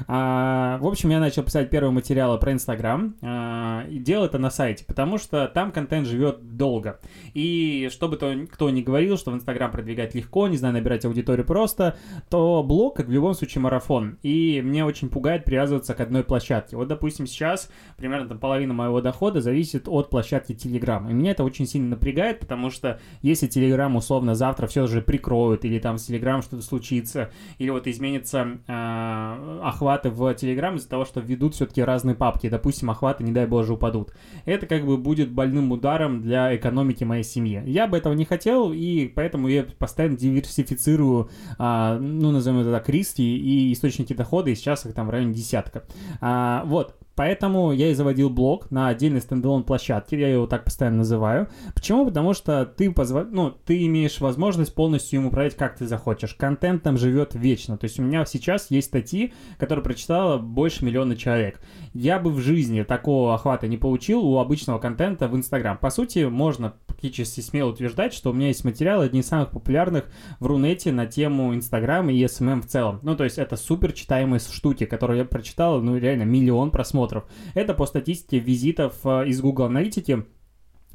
А, 0.09 0.78
в 0.78 0.87
общем, 0.87 1.11
я 1.11 1.21
начал 1.21 1.42
писать 1.42 1.71
первые 1.71 1.92
материалы 1.92 2.38
про 2.38 2.52
Инстаграм, 2.52 3.14
а, 3.23 3.85
и 3.88 3.99
делал 3.99 4.25
это 4.25 4.38
на 4.38 4.50
сайте, 4.50 4.85
потому 4.85 5.19
что 5.19 5.47
там 5.49 5.73
контент 5.73 6.07
живет 6.07 6.39
долго. 6.42 7.00
И 7.35 7.88
чтобы 7.90 8.16
то, 8.16 8.35
кто 8.50 8.70
не 8.70 8.82
говорил, 8.82 9.16
что 9.16 9.30
в 9.30 9.35
Инстаграм 9.35 9.70
продвигать 9.70 10.14
легко, 10.14 10.49
не 10.49 10.56
знаю, 10.56 10.75
набирать 10.75 11.04
аудиторию 11.04 11.47
просто, 11.47 11.97
то 12.28 12.62
блог 12.62 13.00
это 13.00 13.09
в 13.09 13.12
любом 13.12 13.35
случае 13.35 13.62
марафон. 13.62 14.18
И 14.23 14.61
мне 14.64 14.85
очень 14.85 15.09
пугает 15.09 15.44
привязываться 15.44 15.94
к 15.94 16.00
одной 16.00 16.25
площадке. 16.25 16.76
Вот, 16.76 16.88
допустим, 16.88 17.26
сейчас 17.26 17.70
примерно 17.97 18.28
там, 18.28 18.38
половина 18.38 18.75
моего 18.75 19.00
дохода 19.00 19.40
зависит 19.40 19.88
от 19.88 20.11
площадки 20.11 20.52
Telegram. 20.52 21.09
И 21.11 21.12
меня 21.12 21.32
это 21.32 21.44
очень 21.44 21.66
сильно 21.66 21.90
напрягает, 21.90 22.40
потому 22.40 22.70
что 22.70 23.00
если 23.23 23.49
Telegram 23.49 23.94
условно 23.97 24.35
завтра 24.35 24.66
все 24.66 24.87
же 24.87 25.02
прикроют, 25.02 25.64
или 25.64 25.78
там 25.78 25.99
с 25.99 26.09
Telegram 26.09 26.42
что-то 26.42 26.62
случится, 26.62 27.30
или 27.59 27.70
вот 27.70 27.87
изменится 27.87 28.59
э, 28.66 29.61
охваты 29.62 30.11
в 30.11 30.23
Telegram 30.35 30.76
из-за 30.76 30.88
того, 30.88 31.04
что 31.04 31.20
введут 31.20 31.54
все-таки 31.54 31.82
разные 31.82 32.14
папки, 32.14 32.49
допустим, 32.49 32.90
охваты, 32.90 33.25
не 33.25 33.32
дай 33.32 33.47
боже, 33.47 33.75
упадут. 33.75 34.12
Это 34.44 34.66
как 34.66 34.87
бы 34.87 34.97
будет 34.97 35.32
больным 35.32 35.73
ударом 35.73 36.23
для 36.23 36.29
для 36.30 36.54
экономики 36.54 37.02
моей 37.02 37.25
семьи. 37.25 37.60
Я 37.66 37.88
бы 37.88 37.99
этого 37.99 38.14
не 38.14 38.25
хотел, 38.25 38.72
и 38.72 39.08
поэтому 39.08 39.49
я 39.49 39.64
постоянно 39.64 40.16
диверсифицирую, 40.16 41.28
а, 41.58 41.99
ну, 41.99 42.30
назовем 42.30 42.60
это 42.60 42.70
так, 42.70 42.88
риски 42.88 43.20
и 43.20 43.72
источники 43.72 44.12
дохода, 44.12 44.50
и 44.50 44.54
сейчас 44.54 44.87
их 44.87 44.94
там 44.94 45.08
в 45.08 45.10
районе 45.10 45.34
десятка. 45.34 45.82
А, 46.20 46.62
вот, 46.66 46.94
Поэтому 47.14 47.73
я 47.73 47.90
и 47.90 47.95
заводил 47.95 48.31
блог 48.31 48.71
на 48.71 48.88
отдельной 48.88 49.21
стендалон 49.21 49.64
площадке, 49.64 50.19
я 50.19 50.29
его 50.29 50.47
так 50.47 50.64
постоянно 50.64 50.99
называю. 50.99 51.49
Почему? 51.75 52.07
Потому 52.07 52.35
что 52.35 52.64
ты, 52.64 52.90
позв... 52.90 53.14
ну, 53.31 53.50
ты 53.50 53.85
имеешь 53.87 54.21
возможность 54.21 54.75
полностью 54.75 55.21
ему 55.21 55.29
управлять, 55.29 55.57
как 55.57 55.76
ты 55.76 55.87
захочешь. 55.87 56.35
Контент 56.35 56.83
там 56.83 56.97
живет 56.97 57.35
вечно. 57.35 57.76
То 57.76 57.85
есть 57.85 57.99
у 57.99 58.02
меня 58.02 58.25
сейчас 58.25 58.71
есть 58.71 58.88
статьи, 58.88 59.33
которые 59.59 59.83
прочитало 59.83 60.38
больше 60.38 60.85
миллиона 60.85 61.17
человек. 61.17 61.61
Я 61.93 62.19
бы 62.19 62.31
в 62.31 62.38
жизни 62.38 62.83
такого 62.83 63.35
охвата 63.35 63.67
не 63.67 63.76
получил 63.76 64.25
у 64.25 64.38
обычного 64.38 64.79
контента 64.79 65.29
в 65.29 65.37
Инстаграм. 65.37 65.76
По 65.76 65.90
сути, 65.90 66.25
можно 66.25 66.75
практически 67.00 67.40
смело 67.40 67.71
утверждать, 67.71 68.12
что 68.12 68.30
у 68.30 68.35
меня 68.35 68.49
есть 68.49 68.62
материалы, 68.62 69.07
одни 69.07 69.21
из 69.21 69.26
самых 69.26 69.52
популярных 69.52 70.04
в 70.38 70.45
Рунете 70.47 70.92
на 70.92 71.07
тему 71.07 71.54
Инстаграм 71.54 72.11
и 72.11 72.28
СММ 72.28 72.61
в 72.61 72.66
целом. 72.66 73.00
Ну, 73.02 73.16
то 73.16 73.25
есть 73.25 73.38
это 73.38 73.57
супер 73.57 73.92
читаемые 73.92 74.38
штуки, 74.38 74.85
которые 74.85 75.21
я 75.21 75.25
прочитал, 75.25 75.80
ну, 75.80 75.97
реально 75.97 76.25
миллион 76.25 76.71
просмотров. 76.71 77.25
Это 77.54 77.73
по 77.73 77.87
статистике 77.87 78.38
визитов 78.38 78.95
э, 79.04 79.28
из 79.28 79.40
Google 79.40 79.64
Аналитики 79.64 80.26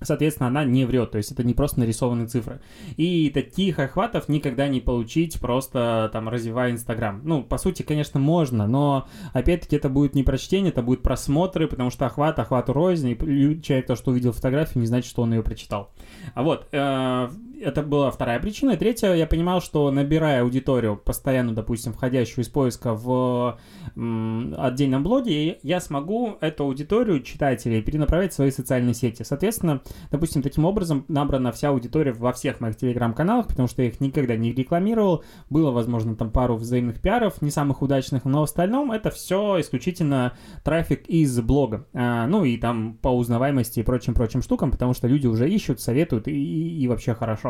Соответственно, 0.02 0.48
она 0.48 0.66
не 0.66 0.86
врет, 0.86 1.12
то 1.12 1.18
есть 1.18 1.32
это 1.32 1.44
не 1.44 1.54
просто 1.54 1.80
нарисованные 1.80 2.28
цифры. 2.28 2.60
И 2.98 3.30
таких 3.30 3.80
охватов 3.80 4.28
никогда 4.28 4.68
не 4.68 4.82
получить, 4.82 5.40
просто 5.40 6.10
там 6.12 6.28
развивая 6.28 6.72
Инстаграм. 6.72 7.22
Ну, 7.24 7.44
по 7.44 7.58
сути, 7.58 7.82
конечно, 7.82 8.20
можно, 8.20 8.68
но 8.68 9.08
опять-таки 9.34 9.78
это 9.78 9.88
будет 9.88 10.14
не 10.14 10.24
прочтение, 10.24 10.72
это 10.72 10.82
будет 10.82 11.02
просмотры, 11.02 11.68
потому 11.68 11.92
что 11.92 12.06
охват, 12.06 12.38
охват 12.40 12.70
рознь, 12.70 13.12
и 13.12 13.62
человек 13.62 13.88
то, 13.88 13.96
что 13.96 14.12
увидел 14.12 14.34
фотографию, 14.34 14.82
не 14.82 14.88
значит, 14.88 15.10
что 15.10 15.22
он 15.22 15.34
ее 15.34 15.44
прочитал. 15.44 15.92
А 16.34 16.44
вот, 16.44 16.68
э, 16.72 17.30
это 17.62 17.82
была 17.84 18.12
вторая 18.12 18.40
причина. 18.40 18.72
И 18.72 18.78
третья, 18.78 19.14
я 19.14 19.28
понимал, 19.28 19.62
что 19.62 19.90
набирая 19.92 20.42
аудиторию, 20.42 20.98
постоянно, 20.98 21.54
допустим, 21.54 21.94
входящую 21.94 22.44
из 22.44 22.50
поиска 22.50 22.94
в 22.94 23.58
м, 23.96 24.54
отдельном 24.58 25.04
блоге, 25.04 25.60
я 25.64 25.80
смогу 25.80 26.38
эту 26.42 26.66
аудиторию 26.66 27.22
читателей 27.22 27.82
перенаправлять 27.82 28.34
в 28.34 28.36
свои 28.36 28.52
социальные 28.52 28.94
сети. 28.94 29.24
Соответственно, 29.24 29.82
допустим, 30.12 30.42
таким 30.42 30.66
образом 30.66 31.06
набрана 31.08 31.52
вся 31.52 31.70
аудитория 31.70 32.14
во 32.14 32.34
всех 32.34 32.60
моих 32.60 32.78
телеграм-каналах, 32.78 33.48
потому 33.48 33.68
что 33.68 33.82
я 33.82 33.90
их 33.90 34.00
никогда 34.00 34.36
не 34.36 34.52
рекламировал. 34.52 35.24
Было, 35.50 35.72
возможно, 35.72 36.16
там 36.16 36.32
пару 36.32 36.56
взаимных 36.56 37.02
пиаров, 37.02 37.42
не 37.42 37.52
самых 37.52 37.82
удачных, 37.82 38.26
но 38.26 38.42
в 38.42 38.44
остальном 38.44 38.92
это 38.92 39.12
все 39.12 39.60
исключительно 39.60 40.34
трафик 40.64 41.08
из 41.08 41.40
блога. 41.42 41.88
А, 41.94 42.28
ну 42.28 42.44
и 42.44 42.58
там 42.58 42.98
по 43.02 43.10
узнаваемости 43.10 43.80
и 43.80 43.84
прочим-прочим 43.84 44.42
штукам, 44.42 44.72
потому 44.72 44.94
что 44.94 45.08
люди 45.08 45.28
уже 45.28 45.50
ищут, 45.50 45.80
советуют 45.80 46.28
и, 46.28 46.32
и, 46.32 46.84
и 46.84 46.88
вообще 46.88 47.14
хорошо. 47.14 47.45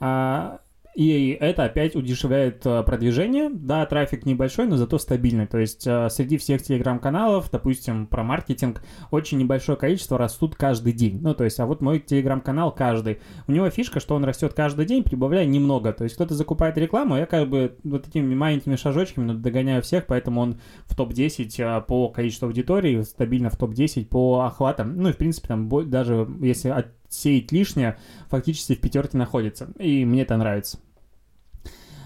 А, 0.00 0.60
и 0.96 1.36
это 1.38 1.64
опять 1.64 1.94
удешевляет 1.94 2.64
э, 2.64 2.82
продвижение. 2.82 3.50
Да, 3.52 3.84
трафик 3.84 4.24
небольшой, 4.24 4.66
но 4.66 4.78
зато 4.78 4.96
стабильный. 4.96 5.46
То 5.46 5.58
есть 5.58 5.86
э, 5.86 6.08
среди 6.08 6.38
всех 6.38 6.62
телеграм-каналов, 6.62 7.50
допустим, 7.50 8.06
про 8.06 8.22
маркетинг, 8.22 8.82
очень 9.10 9.36
небольшое 9.36 9.76
количество 9.76 10.16
растут 10.16 10.56
каждый 10.56 10.94
день. 10.94 11.20
Ну, 11.20 11.34
то 11.34 11.44
есть, 11.44 11.60
а 11.60 11.66
вот 11.66 11.82
мой 11.82 12.00
телеграм-канал 12.00 12.72
каждый. 12.72 13.20
У 13.46 13.52
него 13.52 13.68
фишка, 13.68 14.00
что 14.00 14.14
он 14.14 14.24
растет 14.24 14.54
каждый 14.54 14.86
день, 14.86 15.02
прибавляя 15.02 15.44
немного. 15.44 15.92
То 15.92 16.04
есть 16.04 16.14
кто-то 16.14 16.32
закупает 16.32 16.78
рекламу, 16.78 17.18
я 17.18 17.26
как 17.26 17.46
бы 17.50 17.76
вот 17.84 18.08
этими 18.08 18.34
маленькими 18.34 18.76
шажочками 18.76 19.34
догоняю 19.34 19.82
всех, 19.82 20.06
поэтому 20.06 20.40
он 20.40 20.60
в 20.86 20.96
топ-10 20.96 21.50
э, 21.58 21.82
по 21.82 22.08
количеству 22.08 22.46
аудитории, 22.46 23.02
стабильно 23.02 23.50
в 23.50 23.58
топ-10 23.58 24.06
по 24.06 24.46
охватам. 24.46 24.96
Ну 24.96 25.10
и, 25.10 25.12
в 25.12 25.18
принципе, 25.18 25.48
там 25.48 25.68
даже 25.90 26.26
если 26.40 26.70
отсеять 27.06 27.52
лишнее, 27.52 27.96
фактически 28.28 28.74
в 28.74 28.80
пятерке 28.80 29.16
находится. 29.16 29.68
И 29.78 30.04
мне 30.04 30.22
это 30.22 30.36
нравится. 30.36 30.78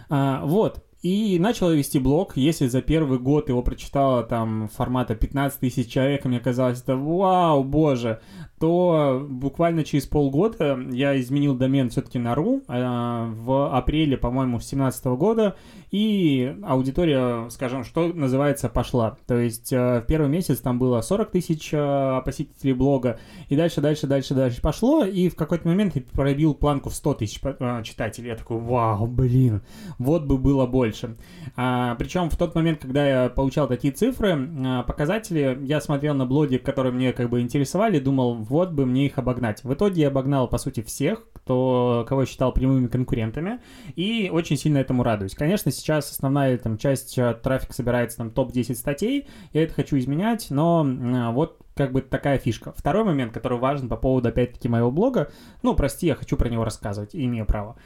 А, 0.08 0.44
вот. 0.44 0.84
И 1.02 1.38
начал 1.38 1.70
вести 1.70 1.98
блог. 1.98 2.36
Если 2.36 2.66
за 2.66 2.82
первый 2.82 3.18
год 3.18 3.48
его 3.48 3.62
прочитало 3.62 4.22
там 4.22 4.68
формата 4.68 5.14
15 5.14 5.58
тысяч 5.58 5.90
человек, 5.90 6.26
мне 6.26 6.40
казалось, 6.40 6.82
это 6.82 6.94
вау, 6.94 7.64
боже, 7.64 8.20
то 8.58 9.26
буквально 9.26 9.82
через 9.82 10.04
полгода 10.04 10.78
я 10.90 11.18
изменил 11.18 11.54
домен 11.54 11.88
все-таки 11.88 12.18
на 12.18 12.34
ру 12.34 12.62
э, 12.68 13.32
в 13.32 13.74
апреле, 13.74 14.18
по-моему, 14.18 14.58
2017 14.58 15.06
года, 15.06 15.56
и 15.90 16.56
аудитория, 16.62 17.48
скажем, 17.50 17.84
что 17.84 18.08
называется, 18.12 18.68
пошла. 18.68 19.16
То 19.26 19.38
есть 19.38 19.72
э, 19.72 20.00
в 20.00 20.06
первый 20.06 20.28
месяц 20.28 20.60
там 20.60 20.78
было 20.78 21.00
40 21.00 21.30
тысяч 21.30 21.70
э, 21.72 22.22
посетителей 22.24 22.74
блога, 22.74 23.18
и 23.48 23.56
дальше, 23.56 23.80
дальше, 23.80 24.06
дальше, 24.06 24.34
дальше 24.34 24.62
пошло, 24.62 25.04
и 25.04 25.28
в 25.28 25.34
какой-то 25.34 25.66
момент 25.66 25.96
я 25.96 26.02
пробил 26.12 26.54
планку 26.54 26.90
в 26.90 26.94
100 26.94 27.14
тысяч 27.14 27.40
читателей. 27.84 28.28
Я 28.28 28.36
такой, 28.36 28.58
вау, 28.58 29.06
блин, 29.06 29.62
вот 29.98 30.24
бы 30.24 30.38
было 30.38 30.66
больше. 30.66 31.16
А, 31.56 31.96
причем 31.96 32.30
в 32.30 32.36
тот 32.36 32.54
момент, 32.54 32.80
когда 32.82 33.06
я 33.06 33.28
получал 33.28 33.66
такие 33.66 33.92
цифры, 33.92 34.84
показатели, 34.86 35.58
я 35.62 35.80
смотрел 35.80 36.14
на 36.14 36.26
блоги, 36.26 36.58
которые 36.58 36.92
мне 36.92 37.12
как 37.12 37.30
бы 37.30 37.40
интересовали, 37.40 37.98
думал, 37.98 38.34
вот 38.34 38.70
бы 38.70 38.86
мне 38.86 39.06
их 39.06 39.18
обогнать. 39.18 39.64
В 39.64 39.74
итоге 39.74 40.02
я 40.02 40.08
обогнал, 40.08 40.48
по 40.48 40.58
сути, 40.58 40.82
всех, 40.82 41.26
кто, 41.32 42.04
кого 42.08 42.26
считал 42.26 42.52
прямыми 42.52 42.86
конкурентами, 42.86 43.60
и 43.96 44.30
очень 44.32 44.56
сильно 44.56 44.78
этому 44.78 45.02
радуюсь. 45.02 45.34
Конечно, 45.34 45.70
сейчас 45.80 46.10
основная 46.10 46.56
там, 46.58 46.78
часть 46.78 47.18
э, 47.18 47.34
трафика 47.34 47.72
собирается 47.72 48.18
там 48.18 48.30
топ-10 48.30 48.74
статей, 48.74 49.28
я 49.52 49.64
это 49.64 49.74
хочу 49.74 49.98
изменять, 49.98 50.46
но 50.50 50.86
э, 50.86 51.32
вот 51.32 51.58
как 51.74 51.92
бы 51.92 52.02
такая 52.02 52.38
фишка. 52.38 52.72
Второй 52.76 53.04
момент, 53.04 53.32
который 53.32 53.58
важен 53.58 53.88
по 53.88 53.96
поводу, 53.96 54.28
опять-таки, 54.28 54.68
моего 54.68 54.90
блога, 54.90 55.30
ну, 55.62 55.74
прости, 55.74 56.06
я 56.06 56.14
хочу 56.14 56.36
про 56.36 56.48
него 56.48 56.64
рассказывать, 56.64 57.10
имею 57.14 57.46
право. 57.46 57.76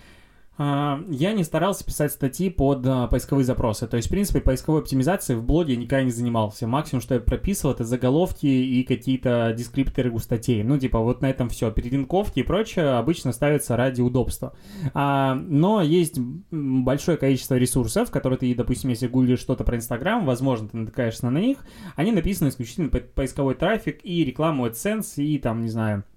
Я 0.56 1.32
не 1.32 1.42
старался 1.42 1.84
писать 1.84 2.12
статьи 2.12 2.48
под 2.48 2.86
а, 2.86 3.08
поисковые 3.08 3.44
запросы. 3.44 3.88
То 3.88 3.96
есть, 3.96 4.08
в 4.08 4.10
принципе, 4.10 4.40
поисковой 4.40 4.82
оптимизацией 4.82 5.38
в 5.38 5.44
блоге 5.44 5.74
я 5.74 5.80
никогда 5.80 6.04
не 6.04 6.12
занимался. 6.12 6.68
Максимум, 6.68 7.02
что 7.02 7.14
я 7.14 7.20
прописывал, 7.20 7.74
это 7.74 7.84
заголовки 7.84 8.46
и 8.46 8.84
какие-то 8.84 9.52
дескрипторы 9.56 10.10
у 10.12 10.18
статей. 10.20 10.62
Ну, 10.62 10.78
типа, 10.78 11.00
вот 11.00 11.22
на 11.22 11.30
этом 11.30 11.48
все. 11.48 11.72
Перелинковки 11.72 12.40
и 12.40 12.42
прочее 12.44 12.90
обычно 12.90 13.32
ставятся 13.32 13.76
ради 13.76 14.00
удобства. 14.00 14.54
А, 14.92 15.34
но 15.34 15.82
есть 15.82 16.20
большое 16.50 17.16
количество 17.16 17.56
ресурсов, 17.56 18.12
которые 18.12 18.38
ты, 18.38 18.54
допустим, 18.54 18.90
если 18.90 19.08
гуглишь 19.08 19.40
что-то 19.40 19.64
про 19.64 19.76
Инстаграм, 19.76 20.24
возможно, 20.24 20.68
ты 20.68 20.76
натыкаешься 20.76 21.28
на 21.28 21.38
них. 21.38 21.58
Они 21.96 22.12
написаны 22.12 22.48
исключительно 22.48 22.90
под 22.90 23.12
поисковой 23.12 23.56
трафик 23.56 23.98
и 24.04 24.24
рекламу 24.24 24.66
AdSense 24.68 25.22
и 25.22 25.38
там, 25.38 25.62
не 25.62 25.68
знаю, 25.68 26.04
а, 26.04 26.13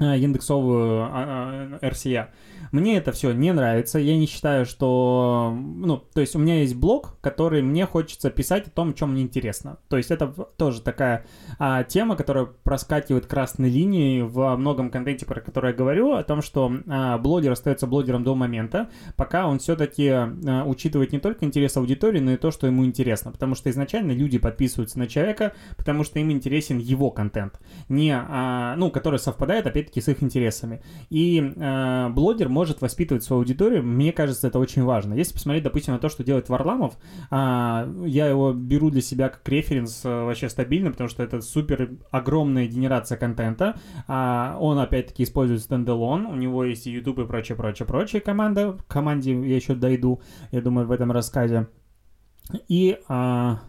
индексовую 0.00 1.02
RCA. 1.80 2.28
Мне 2.72 2.96
это 2.96 3.12
все 3.12 3.32
не 3.32 3.52
нравится. 3.52 3.98
Я 3.98 4.16
не 4.16 4.26
считаю, 4.26 4.64
что... 4.64 5.54
Ну, 5.54 5.98
то 5.98 6.22
есть 6.22 6.34
у 6.34 6.38
меня 6.38 6.60
есть 6.60 6.74
блог, 6.74 7.18
который 7.20 7.60
мне 7.60 7.84
хочется 7.84 8.30
писать 8.30 8.66
о 8.66 8.70
том, 8.70 8.90
о 8.90 8.92
чем 8.94 9.12
мне 9.12 9.22
интересно. 9.22 9.78
То 9.88 9.98
есть 9.98 10.10
это 10.10 10.28
тоже 10.56 10.80
такая 10.80 11.26
а, 11.58 11.84
тема, 11.84 12.16
которая 12.16 12.46
проскакивает 12.46 13.26
красной 13.26 13.68
линией 13.68 14.22
в 14.22 14.56
многом 14.56 14.90
контенте, 14.90 15.26
про 15.26 15.40
который 15.40 15.72
я 15.72 15.76
говорю, 15.76 16.12
о 16.12 16.22
том, 16.24 16.40
что 16.40 16.72
а, 16.88 17.18
блогер 17.18 17.52
остается 17.52 17.86
блогером 17.86 18.24
до 18.24 18.34
момента, 18.34 18.88
пока 19.16 19.46
он 19.46 19.58
все-таки 19.58 20.08
а, 20.08 20.64
учитывает 20.64 21.12
не 21.12 21.18
только 21.18 21.44
интерес 21.44 21.76
аудитории, 21.76 22.20
но 22.20 22.32
и 22.32 22.36
то, 22.38 22.50
что 22.50 22.66
ему 22.66 22.86
интересно. 22.86 23.32
Потому 23.32 23.54
что 23.54 23.68
изначально 23.68 24.12
люди 24.12 24.38
подписываются 24.38 24.98
на 24.98 25.06
человека, 25.06 25.52
потому 25.76 26.04
что 26.04 26.18
им 26.18 26.30
интересен 26.30 26.78
его 26.78 27.10
контент. 27.10 27.60
Не, 27.90 28.16
а, 28.16 28.76
ну, 28.76 28.90
который 28.90 29.18
совпадает, 29.18 29.66
опять-таки, 29.82 30.00
с 30.00 30.08
их 30.08 30.22
интересами. 30.22 30.82
И 31.10 31.52
а, 31.58 32.08
блогер 32.10 32.48
может 32.48 32.80
воспитывать 32.80 33.24
свою 33.24 33.40
аудиторию, 33.40 33.82
мне 33.82 34.12
кажется, 34.12 34.46
это 34.46 34.58
очень 34.58 34.82
важно. 34.82 35.14
Если 35.14 35.34
посмотреть, 35.34 35.64
допустим, 35.64 35.92
на 35.92 35.98
то, 35.98 36.08
что 36.08 36.24
делает 36.24 36.48
Варламов, 36.48 36.96
а, 37.30 37.88
я 38.04 38.26
его 38.26 38.52
беру 38.52 38.90
для 38.90 39.02
себя 39.02 39.28
как 39.28 39.46
референс 39.48 40.02
а, 40.04 40.24
вообще 40.24 40.48
стабильно, 40.48 40.90
потому 40.90 41.08
что 41.08 41.22
это 41.22 41.40
супер 41.40 41.90
огромная 42.10 42.66
генерация 42.66 43.18
контента. 43.18 43.76
А, 44.06 44.56
он, 44.60 44.78
опять-таки, 44.78 45.24
использует 45.24 45.60
стендалон, 45.60 46.26
у 46.26 46.36
него 46.36 46.64
есть 46.64 46.86
и 46.86 46.90
YouTube 46.90 47.20
и 47.20 47.26
прочее, 47.26 47.56
прочее, 47.56 47.86
прочее 47.86 48.20
команда. 48.20 48.72
К 48.72 48.86
команде 48.86 49.32
я 49.32 49.56
еще 49.56 49.74
дойду, 49.74 50.20
я 50.52 50.60
думаю, 50.60 50.86
в 50.86 50.92
этом 50.92 51.12
рассказе. 51.12 51.68
И... 52.68 52.98
А, 53.08 53.60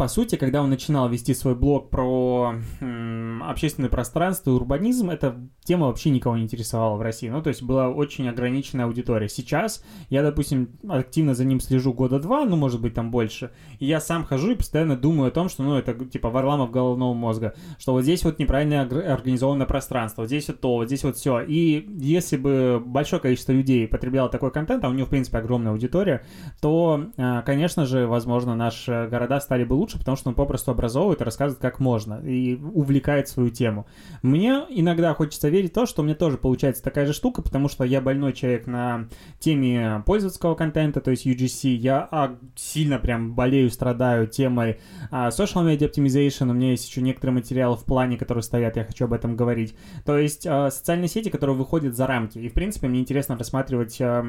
по 0.00 0.08
сути, 0.08 0.36
когда 0.36 0.62
он 0.62 0.70
начинал 0.70 1.10
вести 1.10 1.34
свой 1.34 1.54
блог 1.54 1.90
про 1.90 2.54
м, 2.80 3.42
общественное 3.42 3.90
пространство 3.90 4.50
и 4.50 4.54
урбанизм, 4.54 5.10
эта 5.10 5.36
тема 5.62 5.88
вообще 5.88 6.08
никого 6.08 6.38
не 6.38 6.44
интересовала 6.44 6.96
в 6.96 7.02
России. 7.02 7.28
Ну, 7.28 7.42
то 7.42 7.48
есть 7.48 7.62
была 7.62 7.90
очень 7.90 8.26
ограниченная 8.26 8.86
аудитория. 8.86 9.28
Сейчас 9.28 9.84
я, 10.08 10.22
допустим, 10.22 10.70
активно 10.88 11.34
за 11.34 11.44
ним 11.44 11.60
слежу 11.60 11.92
года 11.92 12.18
два, 12.18 12.46
ну, 12.46 12.56
может 12.56 12.80
быть, 12.80 12.94
там 12.94 13.10
больше. 13.10 13.50
И 13.78 13.84
я 13.84 14.00
сам 14.00 14.24
хожу 14.24 14.52
и 14.52 14.54
постоянно 14.54 14.96
думаю 14.96 15.28
о 15.28 15.32
том, 15.32 15.50
что, 15.50 15.64
ну, 15.64 15.76
это 15.76 15.92
типа 15.92 16.30
Варламов 16.30 16.70
головного 16.70 17.12
мозга, 17.12 17.52
что 17.78 17.92
вот 17.92 18.00
здесь 18.00 18.24
вот 18.24 18.38
неправильно 18.38 18.80
организованное 18.80 19.66
пространство, 19.66 20.22
вот 20.22 20.28
здесь 20.28 20.48
вот 20.48 20.62
то, 20.62 20.76
вот 20.76 20.86
здесь 20.86 21.04
вот 21.04 21.18
все. 21.18 21.42
И 21.42 21.86
если 21.98 22.38
бы 22.38 22.82
большое 22.82 23.20
количество 23.20 23.52
людей 23.52 23.86
потребляло 23.86 24.30
такой 24.30 24.50
контент, 24.50 24.82
а 24.82 24.88
у 24.88 24.94
него, 24.94 25.08
в 25.08 25.10
принципе, 25.10 25.36
огромная 25.36 25.72
аудитория, 25.72 26.24
то, 26.62 27.04
а, 27.18 27.42
конечно 27.42 27.84
же, 27.84 28.06
возможно, 28.06 28.56
наши 28.56 29.06
города 29.10 29.38
стали 29.40 29.64
бы 29.64 29.74
лучше 29.74 29.89
лучше, 29.90 29.98
потому 29.98 30.16
что 30.16 30.28
он 30.28 30.34
попросту 30.34 30.70
образовывает 30.70 31.20
и 31.20 31.24
рассказывает, 31.24 31.60
как 31.60 31.80
можно. 31.80 32.20
И 32.24 32.54
увлекает 32.54 33.28
свою 33.28 33.50
тему. 33.50 33.86
Мне 34.22 34.64
иногда 34.68 35.14
хочется 35.14 35.48
верить 35.48 35.72
в 35.72 35.74
то, 35.74 35.86
что 35.86 36.02
у 36.02 36.04
меня 36.04 36.14
тоже 36.14 36.38
получается 36.38 36.82
такая 36.82 37.06
же 37.06 37.12
штука, 37.12 37.42
потому 37.42 37.68
что 37.68 37.84
я 37.84 38.00
больной 38.00 38.32
человек 38.32 38.66
на 38.66 39.08
теме 39.38 40.02
пользовательского 40.06 40.54
контента, 40.54 41.00
то 41.00 41.10
есть 41.10 41.26
UGC. 41.26 41.70
Я 41.70 42.08
а, 42.10 42.36
сильно 42.56 42.98
прям 42.98 43.34
болею, 43.34 43.70
страдаю 43.70 44.26
темой 44.26 44.78
а, 45.10 45.28
social 45.28 45.66
media 45.66 45.90
optimization. 45.90 46.50
У 46.50 46.54
меня 46.54 46.70
есть 46.70 46.88
еще 46.88 47.02
некоторые 47.02 47.34
материалы 47.34 47.76
в 47.76 47.84
плане, 47.84 48.16
которые 48.16 48.42
стоят, 48.42 48.76
я 48.76 48.84
хочу 48.84 49.04
об 49.04 49.12
этом 49.12 49.36
говорить. 49.36 49.74
То 50.04 50.18
есть 50.18 50.46
а, 50.46 50.70
социальные 50.70 51.08
сети, 51.08 51.30
которые 51.30 51.56
выходят 51.56 51.96
за 51.96 52.06
рамки. 52.06 52.38
И, 52.38 52.48
в 52.48 52.54
принципе, 52.54 52.88
мне 52.88 53.00
интересно 53.00 53.36
рассматривать 53.36 54.00
а, 54.00 54.24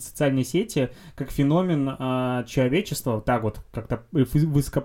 социальные 0.00 0.44
сети 0.44 0.90
как 1.14 1.30
феномен 1.30 1.96
а, 1.98 2.44
человечества, 2.44 3.20
так 3.20 3.42
вот 3.42 3.60
как-то 3.72 4.04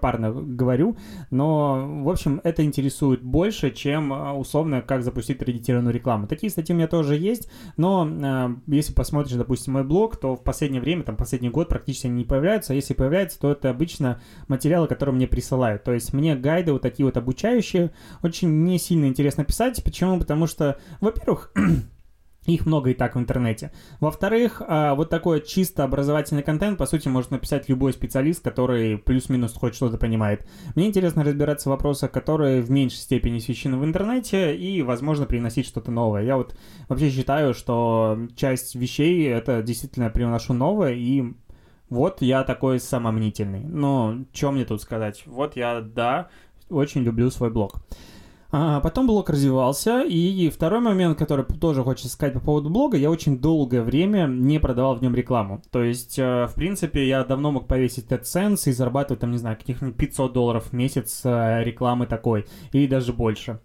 высокопарно 0.01 0.31
говорю, 0.31 0.97
но, 1.29 2.03
в 2.03 2.09
общем, 2.09 2.41
это 2.43 2.63
интересует 2.63 3.21
больше, 3.21 3.71
чем 3.71 4.11
а, 4.13 4.33
условно, 4.33 4.81
как 4.81 5.03
запустить 5.03 5.39
таргетированную 5.39 5.93
рекламу. 5.93 6.27
Такие 6.27 6.49
статьи 6.49 6.73
у 6.73 6.77
меня 6.77 6.87
тоже 6.87 7.15
есть, 7.15 7.49
но 7.77 8.07
а, 8.09 8.55
если 8.67 8.93
посмотришь, 8.93 9.37
допустим, 9.37 9.73
мой 9.73 9.83
блог, 9.83 10.17
то 10.17 10.35
в 10.35 10.43
последнее 10.43 10.81
время, 10.81 11.03
там, 11.03 11.15
последний 11.15 11.49
год 11.49 11.69
практически 11.69 12.07
они 12.07 12.17
не 12.17 12.25
появляются, 12.25 12.73
а 12.73 12.75
если 12.75 12.93
появляются, 12.93 13.39
то 13.39 13.51
это 13.51 13.69
обычно 13.69 14.21
материалы, 14.47 14.87
которые 14.87 15.15
мне 15.15 15.27
присылают. 15.27 15.83
То 15.83 15.93
есть 15.93 16.13
мне 16.13 16.35
гайды 16.35 16.73
вот 16.73 16.81
такие 16.81 17.05
вот 17.05 17.17
обучающие 17.17 17.91
очень 18.23 18.63
не 18.63 18.79
сильно 18.79 19.05
интересно 19.05 19.43
писать. 19.43 19.83
Почему? 19.83 20.19
Потому 20.19 20.47
что, 20.47 20.77
во-первых, 20.99 21.53
их 22.45 22.65
много 22.65 22.89
и 22.89 22.93
так 22.93 23.15
в 23.15 23.19
интернете. 23.19 23.71
Во-вторых, 23.99 24.61
а, 24.67 24.95
вот 24.95 25.09
такой 25.09 25.41
чисто 25.41 25.83
образовательный 25.83 26.41
контент, 26.41 26.77
по 26.77 26.87
сути, 26.87 27.07
может 27.07 27.29
написать 27.31 27.69
любой 27.69 27.93
специалист, 27.93 28.43
который 28.43 28.97
плюс-минус 28.97 29.53
хоть 29.53 29.75
что-то 29.75 29.97
понимает. 29.97 30.47
Мне 30.75 30.87
интересно 30.87 31.23
разбираться 31.23 31.69
в 31.69 31.71
вопросах, 31.71 32.11
которые 32.11 32.61
в 32.61 32.71
меньшей 32.71 32.97
степени 32.97 33.37
освещены 33.37 33.77
в 33.77 33.85
интернете 33.85 34.55
и, 34.55 34.81
возможно, 34.81 35.25
приносить 35.25 35.67
что-то 35.67 35.91
новое. 35.91 36.23
Я 36.23 36.37
вот 36.37 36.55
вообще 36.89 37.11
считаю, 37.11 37.53
что 37.53 38.17
часть 38.35 38.73
вещей 38.73 39.27
это 39.27 39.61
действительно 39.61 40.09
приношу 40.09 40.53
новое, 40.53 40.93
и 40.93 41.33
вот 41.89 42.21
я 42.21 42.43
такой 42.43 42.79
самомнительный. 42.79 43.63
Но 43.65 44.25
что 44.33 44.51
мне 44.51 44.65
тут 44.65 44.81
сказать? 44.81 45.23
Вот 45.27 45.55
я, 45.55 45.81
да, 45.81 46.29
очень 46.69 47.01
люблю 47.01 47.29
свой 47.29 47.51
блог. 47.51 47.83
А 48.53 48.81
потом 48.81 49.07
блог 49.07 49.29
развивался, 49.29 50.01
и 50.01 50.49
второй 50.49 50.81
момент, 50.81 51.17
который 51.17 51.45
тоже 51.45 51.83
хочется 51.83 52.09
сказать 52.09 52.33
по 52.33 52.41
поводу 52.41 52.69
блога, 52.69 52.97
я 52.97 53.09
очень 53.09 53.39
долгое 53.39 53.81
время 53.81 54.27
не 54.27 54.59
продавал 54.59 54.95
в 54.95 55.01
нем 55.01 55.15
рекламу. 55.15 55.61
То 55.71 55.81
есть, 55.81 56.19
э, 56.19 56.47
в 56.47 56.55
принципе, 56.55 57.07
я 57.07 57.23
давно 57.23 57.51
мог 57.51 57.67
повесить 57.67 58.11
AdSense 58.11 58.69
и 58.69 58.73
зарабатывать, 58.73 59.21
там, 59.21 59.31
не 59.31 59.37
знаю, 59.37 59.55
каких-нибудь 59.57 59.95
500 59.95 60.33
долларов 60.33 60.65
в 60.65 60.73
месяц 60.73 61.21
э, 61.23 61.63
рекламы 61.63 62.07
такой, 62.07 62.45
или 62.73 62.87
даже 62.87 63.13
больше. 63.13 63.61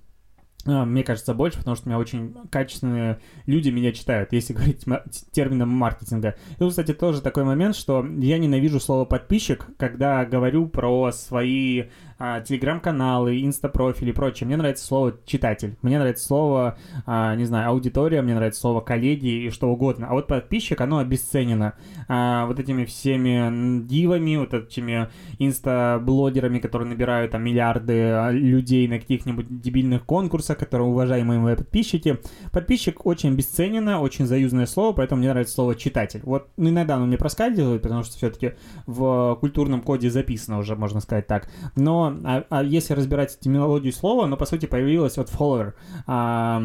А, 0.66 0.84
мне 0.84 1.04
кажется, 1.04 1.34
больше, 1.34 1.58
потому 1.58 1.76
что 1.76 1.86
у 1.86 1.88
меня 1.88 1.98
очень 1.98 2.34
качественные 2.50 3.20
люди 3.46 3.70
меня 3.70 3.92
читают, 3.92 4.32
если 4.32 4.52
говорить 4.52 4.84
термином 5.32 5.68
маркетинга. 5.70 6.36
И, 6.58 6.68
кстати, 6.68 6.92
тоже 6.92 7.22
такой 7.22 7.44
момент, 7.44 7.76
что 7.76 8.04
я 8.18 8.38
ненавижу 8.38 8.80
слово 8.80 9.04
«подписчик», 9.04 9.66
когда 9.78 10.24
говорю 10.24 10.68
про 10.68 11.12
свои 11.12 11.84
а, 12.18 12.40
телеграм-каналы, 12.40 13.42
инстапрофили 13.42 14.10
и 14.10 14.12
прочее. 14.12 14.46
Мне 14.46 14.56
нравится 14.56 14.84
слово 14.84 15.14
«читатель», 15.26 15.76
мне 15.82 15.98
нравится 15.98 16.26
слово, 16.26 16.78
а, 17.04 17.34
не 17.34 17.44
знаю, 17.44 17.70
«аудитория», 17.70 18.22
мне 18.22 18.34
нравится 18.34 18.60
слово 18.60 18.80
«коллеги» 18.80 19.46
и 19.46 19.50
что 19.50 19.68
угодно. 19.68 20.06
А 20.08 20.14
вот 20.14 20.26
подписчик, 20.26 20.80
оно 20.80 20.98
обесценено. 20.98 21.74
А, 22.08 22.46
вот 22.46 22.58
этими 22.58 22.84
всеми 22.84 23.82
дивами, 23.86 24.36
вот 24.36 24.54
этими 24.54 25.08
инста-блогерами, 25.38 26.58
которые 26.58 26.88
набирают 26.88 27.32
там 27.32 27.42
миллиарды 27.42 28.30
людей 28.32 28.88
на 28.88 28.98
каких-нибудь 28.98 29.60
дебильных 29.60 30.04
конкурсах, 30.04 30.58
которые 30.58 30.88
уважаемые 30.88 31.38
мои 31.38 31.56
подписчики. 31.56 32.18
Подписчик 32.52 33.04
очень 33.04 33.32
обесценено, 33.32 34.00
очень 34.00 34.26
заюзанное 34.26 34.66
слово, 34.66 34.94
поэтому 34.94 35.20
мне 35.20 35.30
нравится 35.30 35.54
слово 35.54 35.74
«читатель». 35.74 36.20
Вот 36.24 36.48
ну, 36.56 36.70
иногда 36.70 36.96
оно 36.96 37.06
мне 37.06 37.18
проскальзывает, 37.18 37.82
потому 37.82 38.02
что 38.02 38.16
все-таки 38.16 38.52
в 38.86 39.36
культурном 39.40 39.82
коде 39.82 40.10
записано 40.10 40.58
уже, 40.58 40.76
можно 40.76 41.00
сказать 41.00 41.26
так. 41.26 41.48
Но 41.74 42.05
а, 42.08 42.44
а 42.48 42.62
если 42.62 42.94
разбирать 42.94 43.38
терминологию 43.38 43.92
слова, 43.92 44.24
оно, 44.24 44.36
по 44.36 44.46
сути, 44.46 44.66
появилось 44.66 45.18
от 45.18 45.30
follower. 45.30 45.72
А, 46.06 46.62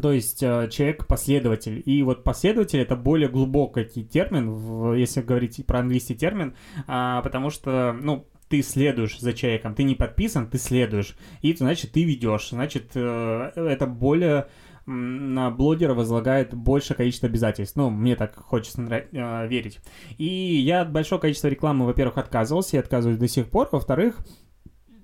то 0.00 0.12
есть 0.12 0.42
э, 0.42 0.68
человек 0.70 1.06
последователь. 1.06 1.82
И 1.84 2.02
вот 2.02 2.24
последователь 2.24 2.80
это 2.80 2.96
более 2.96 3.28
глубокий 3.28 4.04
термин, 4.04 4.94
если 4.94 5.22
говорить 5.22 5.64
про 5.66 5.80
английский 5.80 6.14
термин, 6.16 6.54
а, 6.86 7.22
потому 7.22 7.50
что, 7.50 7.96
ну, 8.00 8.26
ты 8.48 8.62
следуешь 8.62 9.18
за 9.18 9.32
человеком, 9.32 9.74
ты 9.74 9.84
не 9.84 9.94
подписан, 9.94 10.48
ты 10.48 10.58
следуешь. 10.58 11.16
И 11.42 11.54
значит, 11.54 11.92
ты 11.92 12.04
ведешь. 12.04 12.50
Значит, 12.50 12.90
э, 12.94 13.52
это 13.54 13.86
более 13.86 14.48
на 14.86 15.50
блогера 15.50 15.94
возлагает 15.94 16.52
большее 16.52 16.96
количество 16.96 17.28
обязательств. 17.28 17.76
Ну, 17.76 17.88
мне 17.90 18.16
так 18.16 18.36
хочется. 18.36 18.82
Э, 18.82 19.46
верить. 19.46 19.80
И 20.18 20.26
я 20.26 20.82
от 20.82 20.92
большого 20.92 21.20
количества 21.20 21.48
рекламы, 21.48 21.86
во-первых, 21.86 22.18
отказывался 22.18 22.76
и 22.76 22.80
отказываюсь 22.80 23.18
до 23.18 23.28
сих 23.28 23.48
пор. 23.48 23.68
Во-вторых, 23.72 24.18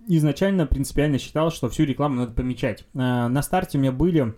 изначально 0.07 0.67
принципиально 0.67 1.19
считал, 1.19 1.51
что 1.51 1.69
всю 1.69 1.85
рекламу 1.85 2.17
надо 2.17 2.33
помечать. 2.33 2.85
Э, 2.95 3.29
на 3.29 3.43
старте 3.43 3.79
у 3.79 3.81
меня 3.81 3.93
были 3.93 4.35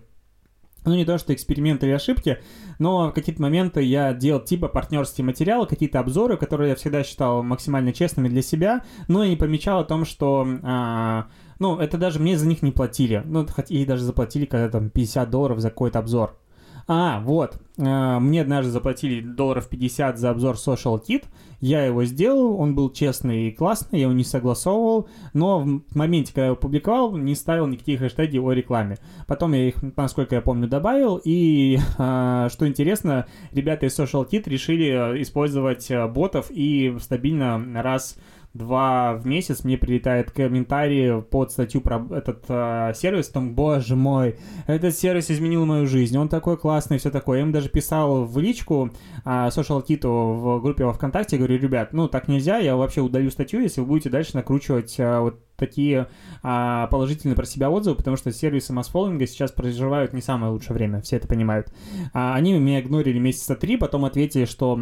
ну, 0.85 0.95
не 0.95 1.05
то, 1.05 1.17
что 1.17 1.33
эксперименты 1.33 1.85
или 1.85 1.93
ошибки, 1.93 2.39
но 2.79 3.09
в 3.09 3.13
какие-то 3.13 3.41
моменты 3.41 3.81
я 3.81 4.13
делал 4.13 4.41
типа 4.41 4.67
партнерские 4.67 5.25
материалы, 5.25 5.65
какие-то 5.65 5.99
обзоры, 5.99 6.37
которые 6.37 6.71
я 6.71 6.75
всегда 6.75 7.03
считал 7.03 7.43
максимально 7.43 7.93
честными 7.93 8.27
для 8.27 8.41
себя, 8.41 8.83
но 9.07 9.23
и 9.23 9.29
не 9.29 9.35
помечал 9.35 9.79
о 9.79 9.85
том, 9.85 10.05
что, 10.05 10.45
а, 10.63 11.27
ну, 11.59 11.77
это 11.77 11.97
даже 11.97 12.19
мне 12.19 12.37
за 12.37 12.47
них 12.47 12.61
не 12.61 12.71
платили. 12.71 13.21
Ну, 13.25 13.45
хотя 13.47 13.73
и 13.73 13.85
даже 13.85 14.03
заплатили 14.03 14.45
когда 14.45 14.69
там 14.69 14.89
50 14.89 15.29
долларов 15.29 15.59
за 15.59 15.69
какой-то 15.69 15.99
обзор. 15.99 16.37
А, 16.87 17.21
вот. 17.21 17.59
А, 17.79 18.19
мне 18.19 18.41
однажды 18.41 18.71
заплатили 18.71 19.21
долларов 19.21 19.67
50 19.69 20.17
за 20.19 20.29
обзор 20.29 20.55
Social 20.55 21.01
Kit. 21.01 21.25
Я 21.59 21.85
его 21.85 22.03
сделал, 22.03 22.59
он 22.59 22.75
был 22.75 22.91
честный 22.91 23.47
и 23.47 23.51
классный, 23.51 23.99
я 23.99 24.03
его 24.03 24.13
не 24.13 24.25
согласовывал, 24.25 25.07
но 25.33 25.61
в 25.61 25.95
моменте, 25.95 26.33
когда 26.33 26.41
я 26.41 26.47
его 26.47 26.57
публиковал, 26.57 27.15
не 27.15 27.35
ставил 27.35 27.67
никаких 27.67 27.99
хэштеги 27.99 28.37
о 28.37 28.51
рекламе. 28.51 28.97
Потом 29.27 29.53
я 29.53 29.69
их, 29.69 29.75
насколько 29.95 30.35
я 30.35 30.41
помню, 30.41 30.67
добавил, 30.67 31.21
и 31.23 31.77
а, 31.97 32.49
что 32.49 32.67
интересно, 32.67 33.27
ребята 33.53 33.85
из 33.85 33.97
Social 33.97 34.29
Kit 34.29 34.43
решили 34.49 35.21
использовать 35.21 35.89
а, 35.89 36.09
ботов 36.09 36.47
и 36.49 36.97
стабильно 36.99 37.63
раз 37.81 38.17
два 38.53 39.15
в 39.15 39.25
месяц 39.25 39.63
мне 39.63 39.77
прилетает 39.77 40.31
комментарий 40.31 41.21
под 41.21 41.51
статью 41.51 41.81
про 41.81 42.05
этот 42.11 42.45
э, 42.47 42.93
сервис, 42.95 43.29
там, 43.29 43.55
боже 43.55 43.95
мой, 43.95 44.37
этот 44.67 44.95
сервис 44.95 45.31
изменил 45.31 45.65
мою 45.65 45.87
жизнь, 45.87 46.15
он 46.17 46.29
такой 46.29 46.57
классный, 46.57 46.99
все 46.99 47.09
такое. 47.09 47.39
Я 47.39 47.45
им 47.45 47.51
даже 47.51 47.69
писал 47.69 48.25
в 48.25 48.37
личку 48.37 48.91
э, 49.25 49.29
Social 49.29 49.83
Kit 49.85 50.07
в 50.07 50.61
группе 50.61 50.85
во 50.85 50.93
ВКонтакте, 50.93 51.37
говорю, 51.37 51.57
ребят, 51.57 51.93
ну 51.93 52.07
так 52.07 52.27
нельзя, 52.27 52.59
я 52.59 52.75
вообще 52.75 53.01
удалю 53.01 53.31
статью, 53.31 53.61
если 53.61 53.81
вы 53.81 53.87
будете 53.87 54.09
дальше 54.09 54.35
накручивать 54.35 54.99
э, 54.99 55.19
вот 55.19 55.39
такие 55.55 56.07
а, 56.41 56.87
положительные 56.87 57.35
про 57.35 57.45
себя 57.45 57.69
отзывы, 57.69 57.95
потому 57.95 58.17
что 58.17 58.31
сервисы 58.31 58.73
масс-фоллинга 58.73 59.27
сейчас 59.27 59.51
проживают 59.51 60.11
не 60.11 60.21
самое 60.21 60.51
лучшее 60.51 60.73
время, 60.73 61.01
все 61.01 61.17
это 61.17 61.27
понимают. 61.27 61.71
А, 62.11 62.35
они 62.35 62.53
меня 62.53 62.81
игнорили 62.81 63.19
месяца 63.19 63.55
три, 63.55 63.77
потом 63.77 64.03
ответили, 64.03 64.45
что 64.45 64.77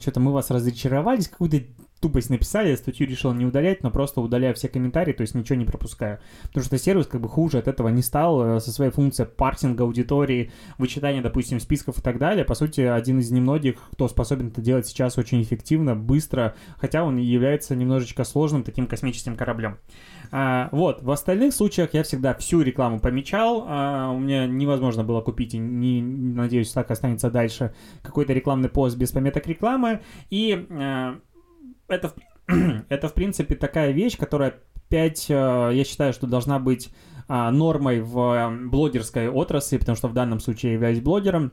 что-то 0.00 0.20
мы 0.20 0.32
вас 0.32 0.50
разочаровались, 0.50 1.28
какую-то 1.28 1.62
тупость 2.00 2.30
написали, 2.30 2.68
я 2.68 2.76
статью 2.76 3.06
решил 3.06 3.32
не 3.32 3.46
удалять, 3.46 3.82
но 3.82 3.90
просто 3.90 4.20
удаляю 4.20 4.54
все 4.54 4.68
комментарии, 4.68 5.12
то 5.12 5.22
есть 5.22 5.34
ничего 5.34 5.56
не 5.56 5.64
пропускаю. 5.64 6.18
Потому 6.44 6.64
что 6.64 6.78
сервис 6.78 7.06
как 7.06 7.20
бы 7.20 7.28
хуже 7.28 7.58
от 7.58 7.68
этого 7.68 7.88
не 7.88 8.02
стал, 8.02 8.56
э, 8.56 8.60
со 8.60 8.70
своей 8.70 8.90
функцией 8.90 9.28
парсинга 9.28 9.84
аудитории, 9.84 10.50
вычитания, 10.78 11.22
допустим, 11.22 11.60
списков 11.60 11.98
и 11.98 12.02
так 12.02 12.18
далее. 12.18 12.44
По 12.44 12.54
сути, 12.54 12.82
один 12.82 13.18
из 13.18 13.30
немногих, 13.30 13.76
кто 13.92 14.08
способен 14.08 14.48
это 14.48 14.60
делать 14.60 14.86
сейчас 14.86 15.16
очень 15.18 15.42
эффективно, 15.42 15.96
быстро, 15.96 16.54
хотя 16.78 17.04
он 17.04 17.16
является 17.16 17.74
немножечко 17.74 18.24
сложным 18.24 18.62
таким 18.62 18.86
космическим 18.86 19.36
кораблем. 19.36 19.78
А, 20.30 20.68
вот, 20.72 21.02
в 21.02 21.10
остальных 21.10 21.54
случаях 21.54 21.94
я 21.94 22.02
всегда 22.02 22.34
всю 22.34 22.60
рекламу 22.60 23.00
помечал, 23.00 23.64
а, 23.66 24.10
у 24.10 24.18
меня 24.18 24.46
невозможно 24.46 25.04
было 25.04 25.20
купить, 25.20 25.54
и 25.54 25.58
не, 25.58 26.02
надеюсь, 26.02 26.72
так 26.72 26.90
останется 26.90 27.30
дальше, 27.30 27.74
какой-то 28.02 28.32
рекламный 28.32 28.68
пост 28.68 28.96
без 28.96 29.12
пометок 29.12 29.46
рекламы, 29.46 30.00
и 30.30 30.66
а, 30.70 31.18
это, 31.88 32.12
это, 32.88 33.08
в 33.08 33.14
принципе, 33.14 33.54
такая 33.54 33.92
вещь, 33.92 34.16
которая 34.16 34.60
опять, 34.86 35.26
э, 35.28 35.70
я 35.72 35.84
считаю, 35.84 36.12
что 36.12 36.26
должна 36.26 36.58
быть 36.58 36.90
а, 37.28 37.50
нормой 37.50 38.00
в 38.00 38.18
э, 38.18 38.68
блогерской 38.68 39.28
отрасли, 39.28 39.78
потому 39.78 39.96
что 39.96 40.08
в 40.08 40.12
данном 40.12 40.38
случае 40.40 40.72
я 40.72 40.74
являюсь 40.74 41.00
блогером. 41.00 41.52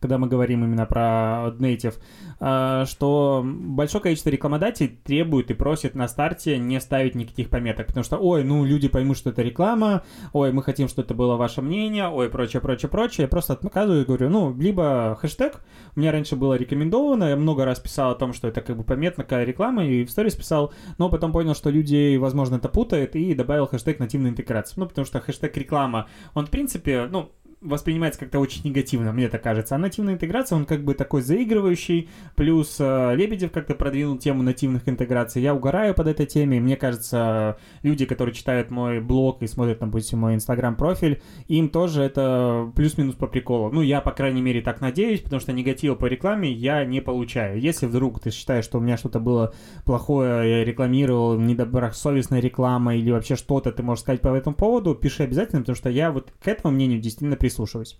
Когда 0.00 0.18
мы 0.18 0.28
говорим 0.28 0.64
именно 0.64 0.86
про 0.86 1.54
native, 1.58 1.94
а, 2.38 2.84
что 2.86 3.42
большое 3.44 4.02
количество 4.02 4.30
рекламодателей 4.30 4.98
требует 5.04 5.50
и 5.50 5.54
просит 5.54 5.94
на 5.94 6.08
старте 6.08 6.58
не 6.58 6.80
ставить 6.80 7.14
никаких 7.14 7.48
пометок, 7.48 7.86
потому 7.86 8.04
что, 8.04 8.16
ой, 8.18 8.44
ну 8.44 8.64
люди 8.64 8.88
поймут, 8.88 9.16
что 9.16 9.30
это 9.30 9.42
реклама, 9.42 10.02
ой, 10.32 10.52
мы 10.52 10.62
хотим, 10.62 10.88
чтобы 10.88 11.06
это 11.06 11.14
было 11.14 11.36
ваше 11.36 11.62
мнение, 11.62 12.08
ой, 12.08 12.28
прочее, 12.28 12.60
прочее, 12.60 12.90
прочее. 12.90 13.24
Я 13.24 13.28
просто 13.28 13.54
отказываю 13.54 14.02
и 14.02 14.04
говорю, 14.04 14.28
ну, 14.28 14.54
либо 14.56 15.16
хэштег, 15.20 15.60
у 15.94 16.00
меня 16.00 16.12
раньше 16.12 16.36
было 16.36 16.54
рекомендовано, 16.54 17.24
я 17.30 17.36
много 17.36 17.64
раз 17.64 17.80
писал 17.80 18.12
о 18.12 18.14
том, 18.14 18.32
что 18.32 18.48
это 18.48 18.60
как 18.60 18.76
бы 18.76 18.84
пометная 18.84 19.44
реклама, 19.44 19.84
и 19.86 20.04
в 20.04 20.10
сторис 20.10 20.34
писал, 20.34 20.72
но 20.98 21.08
потом 21.08 21.32
понял, 21.32 21.54
что 21.54 21.70
люди, 21.70 22.16
возможно, 22.16 22.56
это 22.56 22.68
путают, 22.68 23.16
и 23.16 23.34
добавил 23.34 23.66
хэштег 23.66 23.98
нативная 23.98 24.30
интеграция. 24.30 24.78
Ну, 24.80 24.86
потому 24.86 25.06
что 25.06 25.20
хэштег 25.20 25.56
реклама, 25.56 26.08
он, 26.34 26.46
в 26.46 26.50
принципе, 26.50 27.06
ну, 27.10 27.32
воспринимается 27.66 28.20
как-то 28.20 28.38
очень 28.38 28.62
негативно, 28.64 29.12
мне 29.12 29.28
так 29.28 29.42
кажется. 29.42 29.74
А 29.74 29.78
нативная 29.78 30.14
интеграция, 30.14 30.56
он 30.56 30.64
как 30.64 30.84
бы 30.84 30.94
такой 30.94 31.22
заигрывающий, 31.22 32.08
плюс 32.34 32.76
э, 32.78 33.14
Лебедев 33.14 33.52
как-то 33.52 33.74
продвинул 33.74 34.18
тему 34.18 34.42
нативных 34.42 34.88
интеграций. 34.88 35.42
Я 35.42 35.54
угораю 35.54 35.94
под 35.94 36.08
этой 36.08 36.26
теме, 36.26 36.60
мне 36.60 36.76
кажется, 36.76 37.58
люди, 37.82 38.06
которые 38.06 38.34
читают 38.34 38.70
мой 38.70 39.00
блог 39.00 39.42
и 39.42 39.46
смотрят, 39.46 39.78
допустим, 39.80 40.20
мой 40.20 40.34
инстаграм-профиль, 40.34 41.20
им 41.48 41.68
тоже 41.68 42.02
это 42.02 42.72
плюс-минус 42.74 43.14
по 43.14 43.26
приколу. 43.26 43.70
Ну, 43.70 43.82
я, 43.82 44.00
по 44.00 44.12
крайней 44.12 44.42
мере, 44.42 44.60
так 44.60 44.80
надеюсь, 44.80 45.20
потому 45.20 45.40
что 45.40 45.52
негатива 45.52 45.94
по 45.94 46.06
рекламе 46.06 46.50
я 46.52 46.84
не 46.84 47.00
получаю. 47.00 47.60
Если 47.60 47.86
вдруг 47.86 48.20
ты 48.20 48.30
считаешь, 48.30 48.64
что 48.64 48.78
у 48.78 48.80
меня 48.80 48.96
что-то 48.96 49.20
было 49.20 49.54
плохое, 49.84 50.58
я 50.58 50.64
рекламировал, 50.64 51.38
недобросовестная 51.38 52.40
реклама 52.40 52.94
или 52.96 53.10
вообще 53.10 53.36
что-то 53.36 53.72
ты 53.72 53.82
можешь 53.82 54.02
сказать 54.02 54.20
по 54.20 54.28
этому 54.28 54.56
поводу, 54.56 54.94
пиши 54.94 55.22
обязательно, 55.22 55.60
потому 55.60 55.76
что 55.76 55.90
я 55.90 56.10
вот 56.10 56.32
к 56.42 56.48
этому 56.48 56.74
мнению 56.74 57.00
действительно 57.00 57.36
прислушиваюсь. 57.56 57.98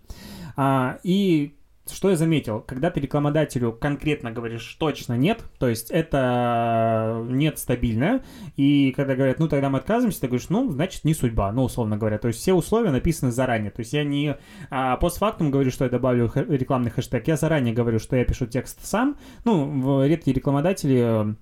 А, 0.56 0.98
и 1.02 1.54
что 1.88 2.10
я 2.10 2.16
заметил, 2.16 2.60
когда 2.60 2.90
ты 2.90 2.98
рекламодателю 2.98 3.72
конкретно 3.72 4.32
говоришь 4.32 4.76
точно 4.80 5.16
нет, 5.16 5.44
то 5.60 5.68
есть 5.68 5.92
это 5.92 7.24
нет 7.28 7.58
стабильное, 7.60 8.24
и 8.56 8.92
когда 8.96 9.14
говорят, 9.14 9.38
ну 9.38 9.46
тогда 9.46 9.70
мы 9.70 9.78
отказываемся, 9.78 10.22
ты 10.22 10.26
говоришь, 10.26 10.48
ну 10.48 10.68
значит 10.72 11.04
не 11.04 11.14
судьба, 11.14 11.52
ну 11.52 11.62
условно 11.62 11.96
говоря, 11.96 12.18
то 12.18 12.26
есть 12.26 12.40
все 12.40 12.54
условия 12.54 12.90
написаны 12.90 13.30
заранее, 13.30 13.70
то 13.70 13.80
есть 13.80 13.92
я 13.92 14.02
не 14.02 14.36
а, 14.68 14.96
постфактум 14.96 15.52
говорю, 15.52 15.70
что 15.70 15.84
я 15.84 15.90
добавлю 15.90 16.30
рекламный 16.34 16.90
хэштег, 16.90 17.28
я 17.28 17.36
заранее 17.36 17.72
говорю, 17.72 18.00
что 18.00 18.16
я 18.16 18.24
пишу 18.24 18.46
текст 18.46 18.84
сам, 18.84 19.16
ну 19.44 20.04
редкие 20.04 20.34
рекламодатели 20.34 21.36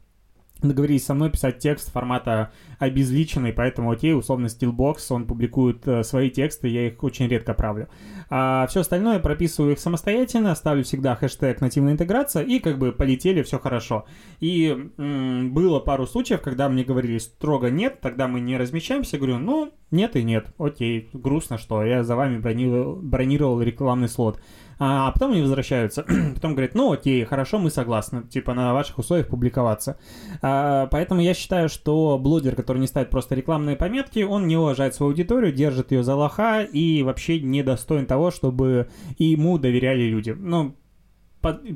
договорились 0.62 1.05
со 1.05 1.14
мной 1.14 1.31
писать 1.31 1.59
текст 1.59 1.93
формата 1.93 2.51
обезличенный, 2.79 3.53
поэтому 3.53 3.90
окей, 3.90 4.14
условно 4.14 4.47
Steelbox, 4.47 4.97
он 5.11 5.27
публикует 5.27 5.87
э, 5.87 6.03
свои 6.05 6.31
тексты, 6.31 6.69
я 6.69 6.88
их 6.88 7.03
очень 7.03 7.29
редко 7.29 7.55
правлю. 7.55 7.88
А 8.31 8.67
все 8.69 8.81
остальное 8.81 9.19
прописываю 9.19 9.73
их 9.73 9.79
самостоятельно, 9.79 10.55
ставлю 10.55 10.85
всегда 10.85 11.14
хэштег 11.14 11.61
нативная 11.61 11.93
интеграция, 11.93 12.43
и 12.43 12.59
как 12.59 12.79
бы 12.79 12.93
полетели, 12.93 13.43
все 13.43 13.59
хорошо. 13.59 14.07
И 14.40 14.90
м- 14.97 15.53
было 15.53 15.81
пару 15.81 16.07
случаев, 16.07 16.40
когда 16.40 16.69
мне 16.69 16.85
говорили 16.85 17.19
строго 17.19 17.71
нет, 17.71 18.01
тогда 18.01 18.29
мы 18.29 18.40
не 18.40 18.57
размещаемся, 18.57 19.19
говорю, 19.19 19.38
ну, 19.38 19.73
нет 19.95 20.17
и 20.17 20.23
нет, 20.23 20.49
окей, 20.59 21.09
грустно, 21.13 21.57
что 21.57 21.83
я 21.85 22.05
за 22.05 22.17
вами 22.17 22.39
бронировал, 22.39 22.97
бронировал 22.97 23.63
рекламный 23.63 24.09
слот. 24.09 24.41
А, 24.79 25.09
а 25.09 25.13
потом 25.13 25.33
они 25.33 25.43
возвращаются. 25.43 26.03
потом 26.35 26.53
говорят, 26.53 26.75
ну 26.75 26.93
окей, 26.93 27.25
хорошо, 27.25 27.59
мы 27.59 27.71
согласны, 27.71 28.23
типа 28.25 28.55
на 28.55 28.75
ваших 28.75 28.99
условиях 28.99 29.29
публиковаться. 29.29 29.99
А, 30.43 30.87
поэтому 30.89 31.21
я 31.21 31.35
считаю, 31.35 31.69
что 31.69 32.19
блогер, 32.19 32.57
который 32.57 32.79
не 32.79 32.87
ставит 32.87 33.11
просто 33.11 33.35
рекламные 33.35 33.77
пометки, 33.77 34.23
он 34.23 34.47
не 34.47 34.57
уважает 34.57 34.95
свою 34.95 35.13
аудиторию, 35.13 35.53
держит 35.53 35.93
ее 35.93 36.03
за 36.03 36.15
лоха 36.15 36.63
и 36.63 37.03
вообще 37.03 37.41
не 37.41 37.63
достоин 37.63 38.07
того, 38.07 38.31
чтобы 38.31 38.89
ему 39.19 39.59
доверяли 39.59 40.03
люди. 40.03 40.37
Ну, 40.37 40.75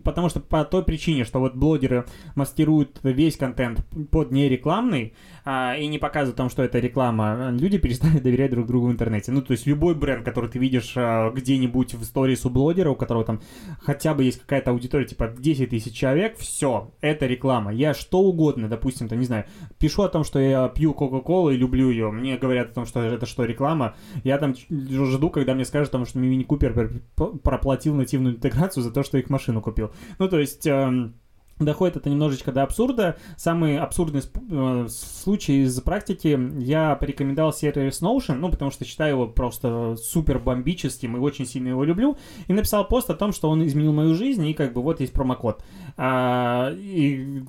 потому 0.04 0.28
что 0.28 0.40
по 0.40 0.64
той 0.64 0.84
причине, 0.84 1.24
что 1.24 1.38
вот 1.40 1.54
блогеры 1.54 2.04
мастеруют 2.34 2.98
весь 3.02 3.36
контент 3.36 3.84
под 4.10 4.30
нерекламный 4.30 5.14
а, 5.44 5.76
и 5.76 5.86
не 5.86 5.98
показывают 5.98 6.36
там, 6.36 6.50
что 6.50 6.62
это 6.62 6.78
реклама, 6.78 7.50
люди 7.52 7.78
перестали 7.78 8.18
доверять 8.20 8.50
друг 8.50 8.66
другу 8.66 8.88
в 8.88 8.92
интернете. 8.92 9.32
Ну, 9.32 9.42
то 9.42 9.52
есть 9.52 9.66
любой 9.66 9.94
бренд, 9.94 10.24
который 10.24 10.50
ты 10.50 10.58
видишь 10.58 10.92
а, 10.96 11.30
где-нибудь 11.30 11.94
в 11.94 12.04
сторис 12.04 12.44
у 12.44 12.50
блогера, 12.50 12.90
у 12.90 12.96
которого 12.96 13.24
там 13.24 13.40
хотя 13.80 14.14
бы 14.14 14.24
есть 14.24 14.40
какая-то 14.40 14.70
аудитория, 14.70 15.06
типа 15.06 15.32
10 15.36 15.70
тысяч 15.70 15.94
человек, 15.94 16.36
все, 16.38 16.92
это 17.00 17.26
реклама. 17.26 17.72
Я 17.72 17.94
что 17.94 18.20
угодно, 18.20 18.68
допустим, 18.68 19.08
то 19.08 19.16
не 19.16 19.24
знаю, 19.24 19.44
пишу 19.78 20.02
о 20.02 20.08
том, 20.08 20.24
что 20.24 20.38
я 20.38 20.68
пью 20.68 20.94
Кока-Колу 20.94 21.50
и 21.50 21.56
люблю 21.56 21.90
ее, 21.90 22.10
мне 22.10 22.36
говорят 22.36 22.70
о 22.70 22.74
том, 22.74 22.86
что 22.86 23.02
это 23.02 23.26
что, 23.26 23.44
реклама, 23.44 23.94
я 24.24 24.38
там 24.38 24.54
жду, 24.54 25.30
когда 25.30 25.54
мне 25.54 25.64
скажут, 25.64 25.92
там, 25.92 26.06
что 26.06 26.18
Мини 26.18 26.44
Купер 26.44 26.90
проплатил 27.14 27.94
нативную 27.94 28.36
интеграцию 28.36 28.82
за 28.82 28.90
то, 28.90 29.02
что 29.02 29.18
их 29.18 29.30
машину 29.30 29.57
машину 29.58 29.62
купил. 29.62 29.90
Ну, 30.18 30.28
то 30.28 30.38
есть... 30.38 30.66
Эм, 30.66 31.14
доходит 31.58 31.96
это 31.96 32.08
немножечко 32.08 32.52
до 32.52 32.62
абсурда. 32.62 33.16
Самый 33.36 33.78
абсурдный 33.78 34.22
э, 34.22 34.86
случай 34.88 35.64
из 35.64 35.80
практики 35.80 36.38
я 36.60 36.94
порекомендовал 36.94 37.52
сервис 37.52 38.00
Notion, 38.00 38.34
ну, 38.34 38.48
потому 38.48 38.70
что 38.70 38.84
считаю 38.84 39.14
его 39.14 39.26
просто 39.26 39.96
супер 39.96 40.38
бомбическим 40.38 41.16
и 41.16 41.20
очень 41.20 41.46
сильно 41.46 41.68
его 41.70 41.82
люблю, 41.82 42.16
и 42.46 42.52
написал 42.52 42.86
пост 42.86 43.10
о 43.10 43.14
том, 43.14 43.32
что 43.32 43.50
он 43.50 43.66
изменил 43.66 43.92
мою 43.92 44.14
жизнь, 44.14 44.46
и 44.46 44.54
как 44.54 44.72
бы 44.72 44.82
вот 44.82 45.00
есть 45.00 45.12
промокод. 45.12 45.64
А, 46.00 46.72
и 46.76 47.42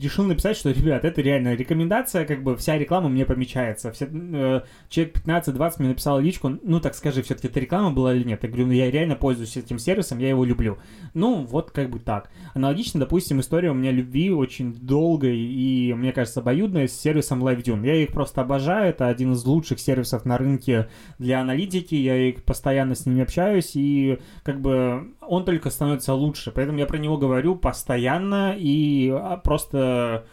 решил 0.00 0.24
написать, 0.24 0.56
что, 0.56 0.72
ребят, 0.72 1.04
это 1.04 1.20
реально 1.20 1.54
рекомендация, 1.54 2.24
как 2.24 2.42
бы 2.42 2.56
вся 2.56 2.76
реклама 2.76 3.08
мне 3.08 3.24
помечается. 3.24 3.92
Все, 3.92 4.08
э, 4.10 4.62
человек 4.88 5.18
15-20 5.24 5.74
мне 5.78 5.88
написал 5.90 6.18
личку, 6.18 6.58
ну, 6.64 6.80
так 6.80 6.96
скажи, 6.96 7.22
все-таки 7.22 7.46
это 7.46 7.60
реклама 7.60 7.92
была 7.92 8.12
или 8.12 8.24
нет? 8.24 8.42
Я 8.42 8.48
говорю, 8.48 8.66
ну, 8.66 8.72
я 8.72 8.90
реально 8.90 9.14
пользуюсь 9.14 9.56
этим 9.56 9.78
сервисом, 9.78 10.18
я 10.18 10.30
его 10.30 10.44
люблю. 10.44 10.78
Ну, 11.14 11.44
вот 11.44 11.70
как 11.70 11.90
бы 11.90 12.00
так. 12.00 12.28
Аналогично, 12.54 12.98
допустим, 12.98 13.38
история 13.38 13.70
у 13.70 13.74
меня 13.74 13.92
любви 13.92 14.32
очень 14.32 14.72
долгой 14.74 15.38
и, 15.38 15.94
мне 15.94 16.12
кажется, 16.12 16.40
обоюдная 16.40 16.88
с 16.88 17.00
сервисом 17.00 17.46
LiveDune. 17.46 17.86
Я 17.86 17.94
их 17.94 18.08
просто 18.08 18.40
обожаю, 18.40 18.90
это 18.90 19.06
один 19.06 19.34
из 19.34 19.44
лучших 19.44 19.78
сервисов 19.78 20.24
на 20.24 20.38
рынке 20.38 20.88
для 21.20 21.40
аналитики, 21.40 21.94
я 21.94 22.16
их 22.16 22.42
постоянно 22.42 22.96
с 22.96 23.06
ними 23.06 23.22
общаюсь, 23.22 23.76
и 23.76 24.18
как 24.42 24.60
бы 24.60 25.12
он 25.26 25.44
только 25.44 25.70
становится 25.70 26.14
лучше, 26.14 26.50
поэтому 26.50 26.78
я 26.78 26.86
про 26.86 26.98
него 26.98 27.16
говорю 27.16 27.56
постоянно 27.56 28.54
и 28.56 29.10
а, 29.10 29.36
просто 29.36 30.24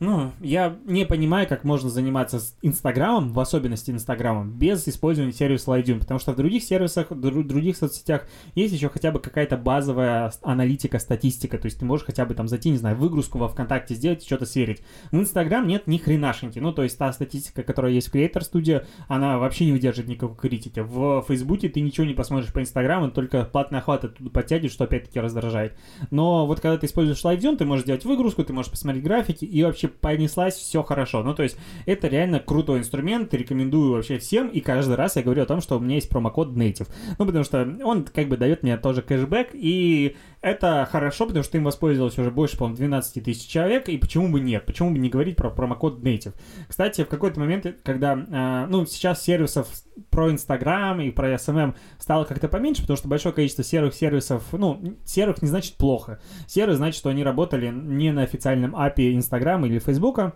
ну, 0.00 0.32
я 0.40 0.76
не 0.86 1.06
понимаю, 1.06 1.46
как 1.46 1.64
можно 1.64 1.88
заниматься 1.88 2.40
Инстаграмом, 2.62 3.32
в 3.32 3.40
особенности 3.40 3.90
Инстаграмом, 3.90 4.50
без 4.50 4.86
использования 4.88 5.32
сервиса 5.32 5.70
Lightroom, 5.70 6.00
потому 6.00 6.18
что 6.18 6.32
в 6.32 6.36
других 6.36 6.64
сервисах, 6.64 7.10
в 7.10 7.46
других 7.46 7.76
соцсетях 7.76 8.26
есть 8.54 8.74
еще 8.74 8.88
хотя 8.88 9.12
бы 9.12 9.20
какая-то 9.20 9.56
базовая 9.56 10.32
аналитика, 10.42 10.98
статистика, 10.98 11.58
то 11.58 11.66
есть 11.66 11.78
ты 11.78 11.84
можешь 11.84 12.04
хотя 12.04 12.26
бы 12.26 12.34
там 12.34 12.48
зайти, 12.48 12.70
не 12.70 12.76
знаю, 12.76 12.96
выгрузку 12.96 13.38
во 13.38 13.48
ВКонтакте 13.48 13.94
сделать, 13.94 14.24
что-то 14.24 14.46
сверить. 14.46 14.82
В 15.12 15.16
Инстаграм 15.16 15.66
нет 15.66 15.86
ни 15.86 15.98
хренашеньки, 15.98 16.58
ну, 16.58 16.72
то 16.72 16.82
есть 16.82 16.98
та 16.98 17.12
статистика, 17.12 17.62
которая 17.62 17.92
есть 17.92 18.08
в 18.08 18.14
Creator 18.14 18.42
Studio, 18.52 18.84
она 19.08 19.38
вообще 19.38 19.64
не 19.64 19.72
выдержит 19.72 20.08
никакой 20.08 20.36
критики. 20.36 20.80
В 20.80 21.24
Фейсбуке 21.28 21.68
ты 21.68 21.80
ничего 21.80 22.06
не 22.06 22.14
посмотришь 22.14 22.52
по 22.52 22.60
Инстаграму, 22.60 23.10
только 23.10 23.44
платный 23.44 23.78
охват 23.78 24.04
оттуда 24.04 24.30
подтягивает, 24.30 24.72
что 24.72 24.84
опять-таки 24.84 25.20
раздражает. 25.20 25.78
Но 26.10 26.46
вот 26.46 26.60
когда 26.60 26.76
ты 26.76 26.86
используешь 26.86 27.24
Lightroom, 27.24 27.56
ты 27.56 27.64
можешь 27.64 27.86
делать 27.86 28.04
выгрузку, 28.04 28.44
ты 28.44 28.52
можешь 28.52 28.70
посмотреть 28.70 29.04
графики 29.04 29.44
и 29.44 29.62
вообще 29.62 29.83
вообще 29.84 29.88
понеслась, 29.88 30.54
все 30.54 30.82
хорошо. 30.82 31.22
Ну, 31.22 31.34
то 31.34 31.42
есть, 31.42 31.56
это 31.86 32.08
реально 32.08 32.40
крутой 32.40 32.80
инструмент, 32.80 33.32
рекомендую 33.34 33.92
вообще 33.92 34.18
всем, 34.18 34.48
и 34.48 34.60
каждый 34.60 34.96
раз 34.96 35.16
я 35.16 35.22
говорю 35.22 35.42
о 35.42 35.46
том, 35.46 35.60
что 35.60 35.76
у 35.76 35.80
меня 35.80 35.96
есть 35.96 36.08
промокод 36.08 36.50
Native. 36.50 36.88
Ну, 37.18 37.26
потому 37.26 37.44
что 37.44 37.78
он 37.84 38.04
как 38.04 38.28
бы 38.28 38.36
дает 38.36 38.62
мне 38.62 38.76
тоже 38.76 39.02
кэшбэк, 39.02 39.50
и 39.52 40.16
это 40.44 40.86
хорошо, 40.90 41.26
потому 41.26 41.42
что 41.42 41.56
им 41.56 41.64
воспользовалось 41.64 42.18
уже 42.18 42.30
больше, 42.30 42.58
по-моему, 42.58 42.76
12 42.76 43.24
тысяч 43.24 43.48
человек, 43.48 43.88
и 43.88 43.96
почему 43.96 44.30
бы 44.30 44.40
нет? 44.40 44.66
Почему 44.66 44.90
бы 44.90 44.98
не 44.98 45.08
говорить 45.08 45.36
про 45.36 45.48
промокод 45.48 46.00
Native? 46.00 46.34
Кстати, 46.68 47.02
в 47.02 47.08
какой-то 47.08 47.40
момент, 47.40 47.66
когда, 47.82 48.12
э, 48.12 48.66
ну, 48.68 48.84
сейчас 48.84 49.22
сервисов 49.22 49.68
про 50.10 50.30
Инстаграм 50.30 51.00
и 51.00 51.10
про 51.10 51.32
SMM 51.32 51.74
стало 51.98 52.24
как-то 52.24 52.48
поменьше, 52.48 52.82
потому 52.82 52.98
что 52.98 53.08
большое 53.08 53.34
количество 53.34 53.64
серых 53.64 53.94
сервисов, 53.94 54.44
ну, 54.52 54.98
серых 55.06 55.40
не 55.40 55.48
значит 55.48 55.76
плохо. 55.76 56.20
Серые 56.46 56.76
значит, 56.76 56.98
что 56.98 57.08
они 57.08 57.24
работали 57.24 57.70
не 57.70 58.12
на 58.12 58.22
официальном 58.22 58.76
API 58.76 59.14
Инстаграма 59.14 59.66
или 59.66 59.78
Фейсбука, 59.78 60.34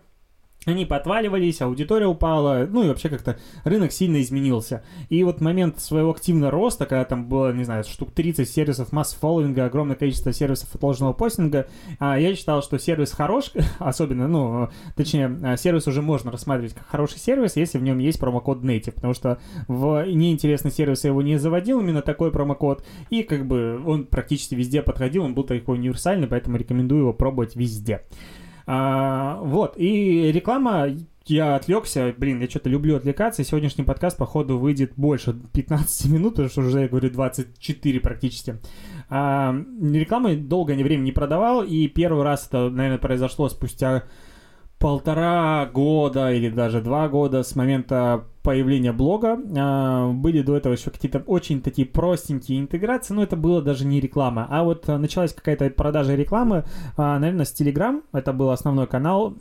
они 0.69 0.85
подваливались, 0.85 1.61
аудитория 1.61 2.07
упала, 2.07 2.67
ну 2.69 2.85
и 2.85 2.89
вообще 2.89 3.09
как-то 3.09 3.39
рынок 3.65 3.93
сильно 3.93 4.21
изменился. 4.21 4.83
И 5.09 5.23
вот 5.25 5.41
момент 5.41 5.81
своего 5.81 6.11
активного 6.11 6.51
роста, 6.51 6.87
когда 6.87 7.05
там 7.05 7.29
было, 7.29 7.53
не 7.53 7.65
знаю, 7.65 7.85
штук 7.85 8.13
30 8.13 8.49
сервисов 8.49 8.93
масс-фолловинга, 8.93 9.65
огромное 9.65 9.97
количество 9.97 10.33
сервисов 10.33 10.75
отложенного 10.75 11.13
постинга, 11.13 11.67
а, 11.99 12.19
я 12.19 12.35
считал, 12.35 12.63
что 12.63 12.79
сервис 12.79 13.13
хорош, 13.13 13.53
особенно, 13.79 14.29
ну, 14.29 14.69
точнее, 14.97 15.39
а, 15.43 15.57
сервис 15.57 15.87
уже 15.87 16.03
можно 16.03 16.31
рассматривать 16.31 16.75
как 16.75 16.87
хороший 16.87 17.19
сервис, 17.19 17.57
если 17.57 17.79
в 17.79 17.83
нем 17.83 17.99
есть 17.99 18.19
промокод 18.19 18.63
Native, 18.63 18.93
потому 18.93 19.15
что 19.15 19.39
в 19.67 20.05
неинтересный 20.07 20.71
сервис 20.71 21.05
я 21.05 21.11
его 21.11 21.23
не 21.23 21.39
заводил, 21.39 21.81
именно 21.81 22.03
такой 22.03 22.31
промокод, 22.31 22.85
и 23.11 23.23
как 23.23 23.47
бы 23.47 23.81
он 23.85 24.07
практически 24.07 24.55
везде 24.55 24.83
подходил, 24.83 25.25
он 25.25 25.35
был 25.35 25.45
такой 25.45 25.79
универсальный, 25.79 26.29
поэтому 26.29 26.57
рекомендую 26.57 27.01
его 27.03 27.13
пробовать 27.13 27.57
везде. 27.57 28.03
А, 28.71 29.39
вот, 29.41 29.79
и 29.79 30.31
реклама 30.31 30.89
я 31.25 31.57
отвлекся, 31.57 32.15
блин, 32.19 32.43
я 32.43 32.51
что-то 32.51 32.69
люблю 32.69 32.97
отвлекаться, 32.97 33.43
сегодняшний 33.43 33.85
подкаст, 33.85 34.19
походу, 34.19 34.59
выйдет 34.59 34.93
больше 34.95 35.33
15 35.55 36.13
минут, 36.13 36.33
потому 36.33 36.51
что 36.51 36.61
уже, 36.61 36.81
я 36.83 36.89
говорю, 36.89 37.11
24 37.11 38.01
практически. 38.01 38.59
А, 39.09 39.57
рекламы 39.81 40.37
долгое 40.37 40.75
время 40.85 41.01
не 41.01 41.13
продавал, 41.13 41.63
и 41.63 41.89
первый 41.89 42.25
раз 42.25 42.47
это, 42.47 42.69
наверное, 42.69 42.99
произошло 42.99 43.49
спустя 43.49 44.05
полтора 44.79 45.65
года 45.73 46.31
или 46.31 46.51
даже 46.51 46.83
два 46.83 47.09
года 47.09 47.45
с 47.45 47.57
момента 47.57 48.27
появления 48.49 48.93
блога. 48.93 49.39
А, 49.59 50.11
были 50.11 50.41
до 50.41 50.57
этого 50.57 50.73
еще 50.73 50.91
какие-то 50.91 51.19
очень 51.27 51.61
такие 51.61 51.87
простенькие 51.87 52.61
интеграции, 52.61 53.13
но 53.13 53.23
это 53.23 53.37
было 53.37 53.61
даже 53.61 53.85
не 53.85 54.01
реклама. 54.01 54.47
А 54.49 54.65
вот 54.65 54.89
началась 54.89 55.35
какая-то 55.35 55.69
продажа 55.69 56.15
рекламы, 56.15 56.65
а, 56.97 57.19
наверное, 57.19 57.45
с 57.45 57.53
Telegram. 57.53 58.03
Это 58.15 58.33
был 58.33 58.49
основной 58.49 58.87
канал. 58.87 59.35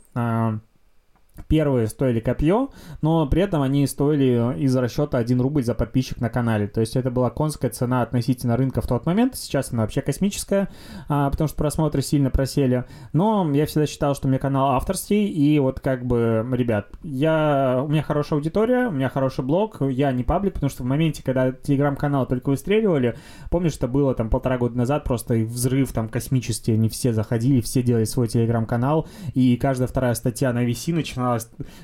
Первые 1.46 1.86
стоили 1.86 2.20
копье, 2.20 2.70
но 3.02 3.26
при 3.26 3.42
этом 3.42 3.62
они 3.62 3.86
стоили 3.86 4.58
из 4.58 4.76
расчета 4.76 5.18
1 5.18 5.40
рубль 5.40 5.62
за 5.62 5.74
подписчик 5.74 6.20
на 6.20 6.28
канале. 6.28 6.66
То 6.66 6.80
есть 6.80 6.96
это 6.96 7.10
была 7.10 7.30
конская 7.30 7.70
цена 7.70 8.02
относительно 8.02 8.56
рынка 8.56 8.80
в 8.80 8.86
тот 8.86 9.06
момент. 9.06 9.36
Сейчас 9.36 9.72
она 9.72 9.82
вообще 9.82 10.00
космическая, 10.00 10.68
а, 11.08 11.30
потому 11.30 11.48
что 11.48 11.56
просмотры 11.56 12.02
сильно 12.02 12.30
просели. 12.30 12.84
Но 13.12 13.50
я 13.52 13.66
всегда 13.66 13.86
считал, 13.86 14.14
что 14.14 14.26
у 14.26 14.30
меня 14.30 14.38
канал 14.38 14.72
авторский. 14.72 15.26
И 15.26 15.58
вот 15.58 15.80
как 15.80 16.04
бы, 16.04 16.46
ребят, 16.52 16.88
я, 17.02 17.82
у 17.84 17.88
меня 17.88 18.02
хорошая 18.02 18.38
аудитория, 18.38 18.88
у 18.88 18.92
меня 18.92 19.08
хороший 19.08 19.44
блог. 19.44 19.80
Я 19.80 20.12
не 20.12 20.24
паблик, 20.24 20.54
потому 20.54 20.70
что 20.70 20.82
в 20.82 20.86
моменте, 20.86 21.22
когда 21.22 21.52
телеграм-канал 21.52 22.26
только 22.26 22.50
выстреливали, 22.50 23.16
помнишь, 23.50 23.72
что 23.72 23.88
было 23.88 24.14
там 24.14 24.30
полтора 24.30 24.58
года 24.58 24.76
назад 24.76 25.04
просто 25.04 25.34
взрыв 25.34 25.92
там 25.92 26.08
космический. 26.08 26.72
Они 26.72 26.88
все 26.88 27.12
заходили, 27.12 27.60
все 27.60 27.82
делали 27.82 28.04
свой 28.04 28.28
телеграм-канал. 28.28 29.08
И 29.34 29.56
каждая 29.56 29.88
вторая 29.88 30.14
статья 30.14 30.52
на 30.52 30.64
VC 30.64 30.94
начинала 30.94 31.27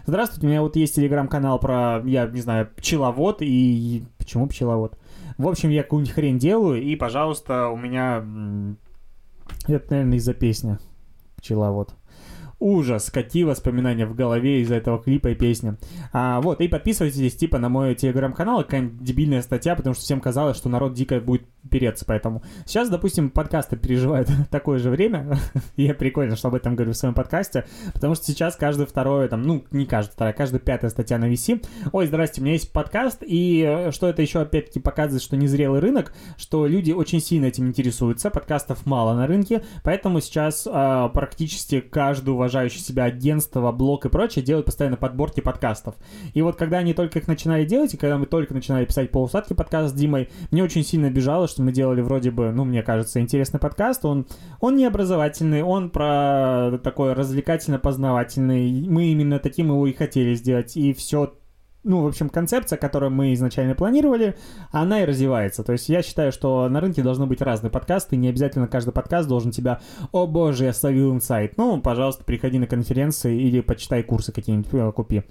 Здравствуйте, 0.06 0.46
у 0.46 0.50
меня 0.50 0.62
вот 0.62 0.76
есть 0.76 0.94
телеграм-канал 0.94 1.58
про, 1.58 2.02
я 2.04 2.26
не 2.26 2.40
знаю, 2.40 2.68
пчеловод 2.76 3.38
и... 3.40 4.04
Почему 4.18 4.46
пчеловод? 4.46 4.98
В 5.36 5.48
общем, 5.48 5.70
я 5.70 5.82
какую-нибудь 5.82 6.14
хрень 6.14 6.38
делаю, 6.38 6.80
и, 6.80 6.96
пожалуйста, 6.96 7.68
у 7.68 7.76
меня... 7.76 8.24
Это, 9.66 9.90
наверное, 9.90 10.18
из-за 10.18 10.34
песни. 10.34 10.78
Пчеловод 11.36 11.94
ужас, 12.64 13.10
какие 13.10 13.44
воспоминания 13.44 14.06
в 14.06 14.14
голове 14.14 14.62
из-за 14.62 14.76
этого 14.76 14.98
клипа 14.98 15.28
и 15.28 15.34
песни. 15.34 15.76
А, 16.14 16.40
вот, 16.40 16.62
и 16.62 16.68
подписывайтесь, 16.68 17.36
типа, 17.36 17.58
на 17.58 17.68
мой 17.68 17.94
телеграм-канал, 17.94 18.62
какая-нибудь 18.62 19.04
дебильная 19.04 19.42
статья, 19.42 19.76
потому 19.76 19.94
что 19.94 20.02
всем 20.02 20.18
казалось, 20.18 20.56
что 20.56 20.70
народ 20.70 20.94
дико 20.94 21.20
будет 21.20 21.42
переться, 21.70 22.06
поэтому. 22.06 22.42
Сейчас, 22.64 22.88
допустим, 22.88 23.28
подкасты 23.28 23.76
переживают 23.76 24.30
такое 24.50 24.78
же 24.78 24.88
время, 24.88 25.38
и 25.76 25.82
я 25.84 25.94
прикольно, 25.94 26.36
что 26.36 26.48
об 26.48 26.54
этом 26.54 26.74
говорю 26.74 26.92
в 26.92 26.96
своем 26.96 27.12
подкасте, 27.12 27.66
потому 27.92 28.14
что 28.14 28.24
сейчас 28.24 28.56
каждый 28.56 28.86
второй, 28.86 29.28
там, 29.28 29.42
ну, 29.42 29.64
не 29.70 29.84
каждый 29.84 30.12
второй, 30.12 30.32
а 30.32 30.36
каждая 30.36 30.60
пятая 30.60 30.90
статья 30.90 31.18
на 31.18 31.30
VC. 31.30 31.62
Ой, 31.92 32.06
здрасте, 32.06 32.40
у 32.40 32.44
меня 32.44 32.54
есть 32.54 32.72
подкаст, 32.72 33.22
и 33.26 33.62
э, 33.62 33.90
что 33.92 34.08
это 34.08 34.22
еще, 34.22 34.40
опять-таки, 34.40 34.80
показывает, 34.80 35.22
что 35.22 35.36
незрелый 35.36 35.80
рынок, 35.80 36.14
что 36.38 36.66
люди 36.66 36.92
очень 36.92 37.20
сильно 37.20 37.46
этим 37.46 37.66
интересуются, 37.66 38.30
подкастов 38.30 38.86
мало 38.86 39.14
на 39.14 39.26
рынке, 39.26 39.62
поэтому 39.82 40.22
сейчас 40.22 40.66
а, 40.70 41.08
практически 41.10 41.80
каждый 41.80 42.30
уважающий 42.54 42.80
себя 42.80 43.04
агентство, 43.04 43.72
блог 43.72 44.06
и 44.06 44.08
прочее 44.08 44.44
делают 44.44 44.66
постоянно 44.66 44.96
подборки 44.96 45.40
подкастов. 45.40 45.96
И 46.34 46.42
вот 46.42 46.56
когда 46.56 46.78
они 46.78 46.94
только 46.94 47.18
их 47.18 47.26
начинали 47.26 47.64
делать, 47.64 47.94
и 47.94 47.96
когда 47.96 48.16
мы 48.16 48.26
только 48.26 48.54
начинали 48.54 48.84
писать 48.84 49.10
полусладкий 49.10 49.56
подкаст 49.56 49.92
с 49.94 49.98
Димой, 49.98 50.28
мне 50.52 50.62
очень 50.62 50.84
сильно 50.84 51.08
обижало, 51.08 51.48
что 51.48 51.62
мы 51.62 51.72
делали 51.72 52.00
вроде 52.00 52.30
бы, 52.30 52.52
ну, 52.52 52.64
мне 52.64 52.82
кажется, 52.82 53.20
интересный 53.20 53.58
подкаст. 53.58 54.04
Он, 54.04 54.26
он 54.60 54.76
не 54.76 54.86
образовательный, 54.86 55.62
он 55.62 55.90
про 55.90 56.78
такой 56.82 57.12
развлекательно-познавательный. 57.14 58.88
Мы 58.88 59.06
именно 59.06 59.40
таким 59.40 59.68
его 59.68 59.86
и 59.88 59.92
хотели 59.92 60.34
сделать. 60.34 60.76
И 60.76 60.92
все 60.92 61.34
ну, 61.84 62.02
в 62.02 62.06
общем, 62.06 62.30
концепция, 62.30 62.78
которую 62.78 63.12
мы 63.12 63.34
изначально 63.34 63.74
планировали, 63.74 64.36
она 64.72 65.02
и 65.02 65.04
развивается. 65.04 65.62
То 65.62 65.72
есть 65.72 65.88
я 65.88 66.02
считаю, 66.02 66.32
что 66.32 66.68
на 66.68 66.80
рынке 66.80 67.02
должны 67.02 67.26
быть 67.26 67.42
разные 67.42 67.70
подкасты, 67.70 68.16
не 68.16 68.28
обязательно 68.28 68.66
каждый 68.66 68.92
подкаст 68.92 69.28
должен 69.28 69.50
тебя 69.50 69.80
«О 70.10 70.26
боже, 70.26 70.64
я 70.64 70.72
словил 70.72 71.12
инсайт». 71.12 71.56
Ну, 71.56 71.80
пожалуйста, 71.80 72.24
приходи 72.24 72.58
на 72.58 72.66
конференции 72.66 73.40
или 73.40 73.60
почитай 73.60 74.02
курсы 74.02 74.32
какие-нибудь, 74.32 74.72
э, 74.72 74.92
купи. 74.92 75.24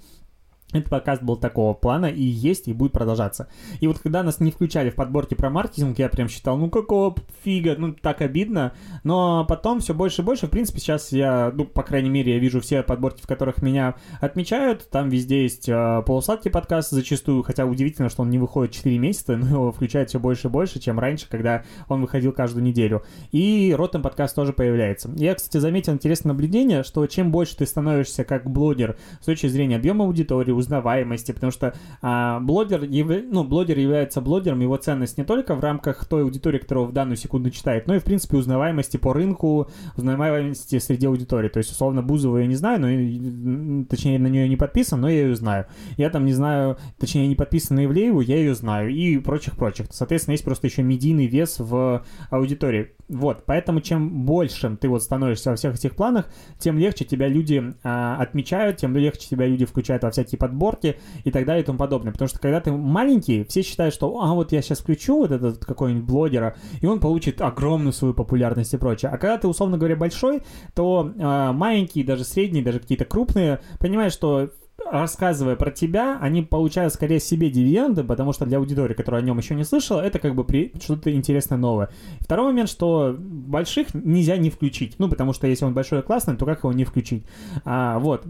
Этот 0.72 0.90
подкаст 0.90 1.22
был 1.22 1.36
такого 1.36 1.72
плана 1.72 2.06
и 2.06 2.22
есть, 2.22 2.66
и 2.66 2.72
будет 2.72 2.92
продолжаться. 2.92 3.48
И 3.78 3.86
вот 3.86 4.00
когда 4.00 4.24
нас 4.24 4.40
не 4.40 4.50
включали 4.50 4.90
в 4.90 4.96
подборки 4.96 5.34
про 5.34 5.48
маркетинг, 5.48 5.98
я 6.00 6.08
прям 6.08 6.28
считал, 6.28 6.56
ну 6.56 6.68
какого 6.68 7.14
фига, 7.44 7.76
ну 7.78 7.92
так 7.92 8.22
обидно. 8.22 8.72
Но 9.04 9.44
потом 9.44 9.78
все 9.78 9.94
больше 9.94 10.22
и 10.22 10.24
больше, 10.24 10.48
в 10.48 10.50
принципе, 10.50 10.80
сейчас 10.80 11.12
я, 11.12 11.52
ну, 11.54 11.64
по 11.64 11.84
крайней 11.84 12.10
мере, 12.10 12.34
я 12.34 12.38
вижу 12.40 12.60
все 12.60 12.82
подборки, 12.82 13.22
в 13.22 13.26
которых 13.28 13.62
меня 13.62 13.94
отмечают. 14.20 14.90
Там 14.90 15.10
везде 15.10 15.42
есть 15.42 15.68
э, 15.68 16.02
полусладкий 16.06 16.50
подкаст 16.50 16.90
зачастую, 16.90 17.44
хотя 17.44 17.66
удивительно, 17.66 18.08
что 18.08 18.22
он 18.22 18.30
не 18.30 18.38
выходит 18.38 18.74
4 18.74 18.98
месяца, 18.98 19.36
но 19.36 19.48
его 19.48 19.72
включают 19.72 20.08
все 20.08 20.18
больше 20.18 20.48
и 20.48 20.50
больше, 20.50 20.80
чем 20.80 20.98
раньше, 20.98 21.28
когда 21.28 21.62
он 21.88 22.00
выходил 22.00 22.32
каждую 22.32 22.64
неделю. 22.64 23.04
И 23.30 23.72
Ротом 23.76 24.02
подкаст 24.02 24.34
тоже 24.34 24.52
появляется. 24.52 25.08
Я, 25.14 25.36
кстати, 25.36 25.58
заметил 25.58 25.92
интересное 25.92 26.32
наблюдение, 26.32 26.82
что 26.82 27.06
чем 27.06 27.30
больше 27.30 27.56
ты 27.56 27.66
становишься 27.66 28.24
как 28.24 28.50
блогер 28.50 28.96
с 29.20 29.26
точки 29.26 29.46
зрения 29.46 29.76
объема 29.76 30.04
аудитории, 30.04 30.50
узнаваемости, 30.64 31.32
потому 31.32 31.52
что 31.52 31.74
а, 32.02 32.40
блогер, 32.40 32.84
яв... 32.84 33.08
ну, 33.30 33.44
блогер 33.44 33.78
является 33.78 34.20
блогером, 34.20 34.60
его 34.60 34.76
ценность 34.76 35.18
не 35.18 35.24
только 35.24 35.54
в 35.54 35.60
рамках 35.60 36.04
той 36.06 36.22
аудитории, 36.22 36.58
которую 36.58 36.86
в 36.86 36.92
данную 36.92 37.16
секунду 37.16 37.50
читает, 37.50 37.86
но 37.86 37.94
и, 37.94 37.98
в 37.98 38.04
принципе, 38.04 38.36
узнаваемости 38.36 38.96
по 38.96 39.12
рынку, 39.12 39.68
узнаваемости 39.96 40.78
среди 40.78 41.06
аудитории. 41.06 41.48
То 41.48 41.58
есть, 41.58 41.70
условно, 41.70 42.02
Бузову 42.02 42.38
я 42.38 42.46
не 42.46 42.56
знаю, 42.56 42.80
но, 42.80 43.84
точнее, 43.84 44.18
на 44.18 44.26
нее 44.26 44.48
не 44.48 44.56
подписан, 44.56 45.00
но 45.00 45.08
я 45.08 45.22
ее 45.22 45.36
знаю. 45.36 45.66
Я 45.96 46.10
там 46.10 46.24
не 46.24 46.32
знаю, 46.32 46.78
точнее, 46.98 47.26
не 47.28 47.34
подписан 47.34 47.76
на 47.76 47.84
Ивлееву, 47.84 48.20
я 48.20 48.36
ее 48.36 48.54
знаю, 48.54 48.90
и 48.90 49.18
прочих-прочих. 49.18 49.86
Соответственно, 49.90 50.32
есть 50.32 50.44
просто 50.44 50.66
еще 50.66 50.82
медийный 50.82 51.26
вес 51.26 51.56
в 51.58 52.04
аудитории. 52.30 52.92
Вот, 53.08 53.44
поэтому 53.44 53.80
чем 53.80 54.24
больше 54.24 54.76
ты 54.80 54.88
вот 54.88 55.02
становишься 55.02 55.50
во 55.50 55.56
всех 55.56 55.74
этих 55.74 55.94
планах, 55.94 56.26
тем 56.58 56.78
легче 56.78 57.04
тебя 57.04 57.28
люди 57.28 57.74
а, 57.82 58.16
отмечают, 58.16 58.78
тем 58.78 58.96
легче 58.96 59.28
тебя 59.28 59.46
люди 59.46 59.66
включают 59.66 60.02
во 60.04 60.10
всякие 60.10 60.38
подборки 60.38 60.98
и 61.22 61.30
так 61.30 61.44
далее 61.44 61.62
и 61.62 61.66
тому 61.66 61.78
подобное. 61.78 62.12
Потому 62.12 62.28
что 62.28 62.38
когда 62.38 62.60
ты 62.60 62.72
маленький, 62.72 63.44
все 63.44 63.62
считают, 63.62 63.94
что 63.94 64.22
а 64.22 64.32
вот 64.32 64.52
я 64.52 64.62
сейчас 64.62 64.80
включу 64.80 65.18
вот 65.18 65.32
этот 65.32 65.64
какой-нибудь 65.64 66.06
блогера, 66.06 66.56
и 66.80 66.86
он 66.86 66.98
получит 66.98 67.42
огромную 67.42 67.92
свою 67.92 68.14
популярность 68.14 68.72
и 68.72 68.78
прочее. 68.78 69.10
А 69.10 69.18
когда 69.18 69.36
ты, 69.36 69.48
условно 69.48 69.76
говоря, 69.76 69.96
большой, 69.96 70.42
то 70.74 71.12
а, 71.18 71.52
маленькие, 71.52 72.06
даже 72.06 72.24
средние, 72.24 72.64
даже 72.64 72.80
какие-то 72.80 73.04
крупные, 73.04 73.60
понимаешь, 73.80 74.12
что 74.12 74.50
рассказывая 74.90 75.56
про 75.56 75.70
тебя, 75.70 76.18
они 76.20 76.42
получают 76.42 76.92
скорее 76.92 77.20
себе 77.20 77.50
дивиденды, 77.50 78.04
потому 78.04 78.32
что 78.32 78.46
для 78.46 78.58
аудитории, 78.58 78.94
которая 78.94 79.22
о 79.22 79.24
нем 79.24 79.38
еще 79.38 79.54
не 79.54 79.64
слышала, 79.64 80.00
это 80.00 80.18
как 80.18 80.34
бы 80.34 80.44
при... 80.44 80.72
что-то 80.82 81.12
интересное 81.12 81.58
новое. 81.58 81.90
Второй 82.20 82.46
момент, 82.46 82.68
что 82.68 83.16
больших 83.18 83.94
нельзя 83.94 84.36
не 84.36 84.50
включить. 84.50 84.96
Ну, 84.98 85.08
потому 85.08 85.32
что 85.32 85.46
если 85.46 85.64
он 85.64 85.74
большой 85.74 86.00
и 86.00 86.02
классный, 86.02 86.36
то 86.36 86.46
как 86.46 86.60
его 86.60 86.72
не 86.72 86.84
включить? 86.84 87.24
А, 87.64 87.98
вот. 87.98 88.26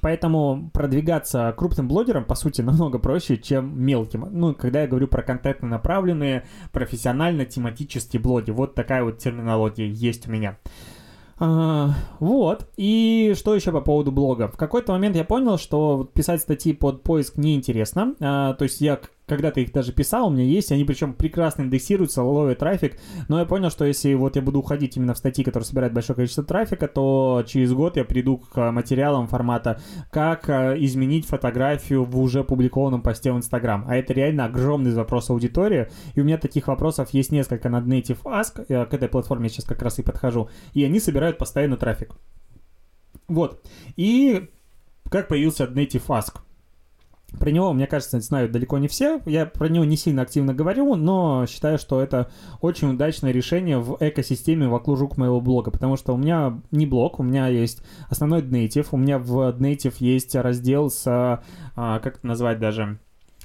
Поэтому 0.00 0.70
продвигаться 0.72 1.54
крупным 1.56 1.88
блогером, 1.88 2.24
по 2.24 2.34
сути, 2.34 2.60
намного 2.62 2.98
проще, 2.98 3.36
чем 3.36 3.82
мелким. 3.82 4.28
Ну, 4.30 4.54
когда 4.54 4.82
я 4.82 4.88
говорю 4.88 5.08
про 5.08 5.22
контентно 5.22 5.68
направленные, 5.68 6.44
профессионально-тематические 6.72 8.20
блоги. 8.20 8.50
Вот 8.50 8.74
такая 8.74 9.02
вот 9.04 9.18
терминология 9.18 9.88
есть 9.88 10.28
у 10.28 10.30
меня. 10.30 10.58
А, 11.38 11.90
вот. 12.18 12.68
И 12.76 13.34
что 13.36 13.54
еще 13.54 13.72
по 13.72 13.80
поводу 13.80 14.12
блога? 14.12 14.48
В 14.48 14.56
какой-то 14.56 14.92
момент 14.92 15.16
я 15.16 15.24
понял, 15.24 15.58
что 15.58 16.08
писать 16.14 16.40
статьи 16.40 16.72
под 16.72 17.02
поиск 17.02 17.36
неинтересно. 17.36 18.14
А, 18.20 18.54
то 18.54 18.64
есть 18.64 18.80
я 18.80 18.98
когда-то 19.26 19.60
их 19.60 19.72
даже 19.72 19.92
писал, 19.92 20.28
у 20.28 20.30
меня 20.30 20.44
есть, 20.44 20.70
они 20.70 20.84
причем 20.84 21.12
прекрасно 21.12 21.62
индексируются, 21.62 22.22
ловят 22.22 22.58
трафик, 22.58 22.98
но 23.28 23.40
я 23.40 23.44
понял, 23.44 23.70
что 23.70 23.84
если 23.84 24.14
вот 24.14 24.36
я 24.36 24.42
буду 24.42 24.60
уходить 24.60 24.96
именно 24.96 25.14
в 25.14 25.18
статьи, 25.18 25.44
которые 25.44 25.66
собирают 25.66 25.92
большое 25.92 26.14
количество 26.14 26.44
трафика, 26.44 26.86
то 26.86 27.42
через 27.46 27.72
год 27.72 27.96
я 27.96 28.04
приду 28.04 28.38
к 28.38 28.70
материалам 28.70 29.26
формата 29.26 29.80
«Как 30.10 30.48
э, 30.48 30.76
изменить 30.78 31.26
фотографию 31.26 32.04
в 32.04 32.18
уже 32.20 32.44
публикованном 32.44 33.02
посте 33.02 33.32
в 33.32 33.36
Инстаграм». 33.36 33.84
А 33.88 33.96
это 33.96 34.12
реально 34.12 34.44
огромный 34.44 34.92
запрос 34.92 35.28
аудитории, 35.30 35.88
и 36.14 36.20
у 36.20 36.24
меня 36.24 36.38
таких 36.38 36.68
вопросов 36.68 37.10
есть 37.10 37.32
несколько 37.32 37.68
над 37.68 37.86
Native 37.86 38.22
Ask, 38.22 38.64
я 38.68 38.84
к 38.84 38.94
этой 38.94 39.08
платформе 39.08 39.48
сейчас 39.48 39.64
как 39.64 39.82
раз 39.82 39.98
и 39.98 40.02
подхожу, 40.02 40.48
и 40.72 40.84
они 40.84 41.00
собирают 41.00 41.38
постоянно 41.38 41.76
трафик. 41.76 42.14
Вот. 43.26 43.60
И 43.96 44.50
как 45.10 45.28
появился 45.28 45.64
Native 45.64 46.06
Ask? 46.06 46.45
Про 47.38 47.50
него, 47.50 47.72
мне 47.72 47.86
кажется, 47.86 48.20
знают 48.20 48.52
далеко 48.52 48.78
не 48.78 48.88
все. 48.88 49.20
Я 49.26 49.46
про 49.46 49.68
него 49.68 49.84
не 49.84 49.96
сильно 49.96 50.22
активно 50.22 50.54
говорю, 50.54 50.94
но 50.94 51.46
считаю, 51.46 51.78
что 51.78 52.00
это 52.00 52.30
очень 52.60 52.90
удачное 52.90 53.32
решение 53.32 53.78
в 53.78 53.96
экосистеме 54.00 54.68
вокруг 54.68 55.16
моего 55.16 55.40
блога, 55.40 55.70
потому 55.70 55.96
что 55.96 56.14
у 56.14 56.16
меня 56.16 56.60
не 56.70 56.86
блог, 56.86 57.20
у 57.20 57.22
меня 57.22 57.48
есть 57.48 57.82
основной 58.08 58.42
Native, 58.42 58.88
у 58.92 58.96
меня 58.96 59.18
в 59.18 59.56
Native 59.58 59.94
есть 59.98 60.34
раздел 60.34 60.90
с, 60.90 61.04
а, 61.06 61.98
как 62.00 62.18
это 62.18 62.26
назвать 62.26 62.58
даже, 62.58 62.98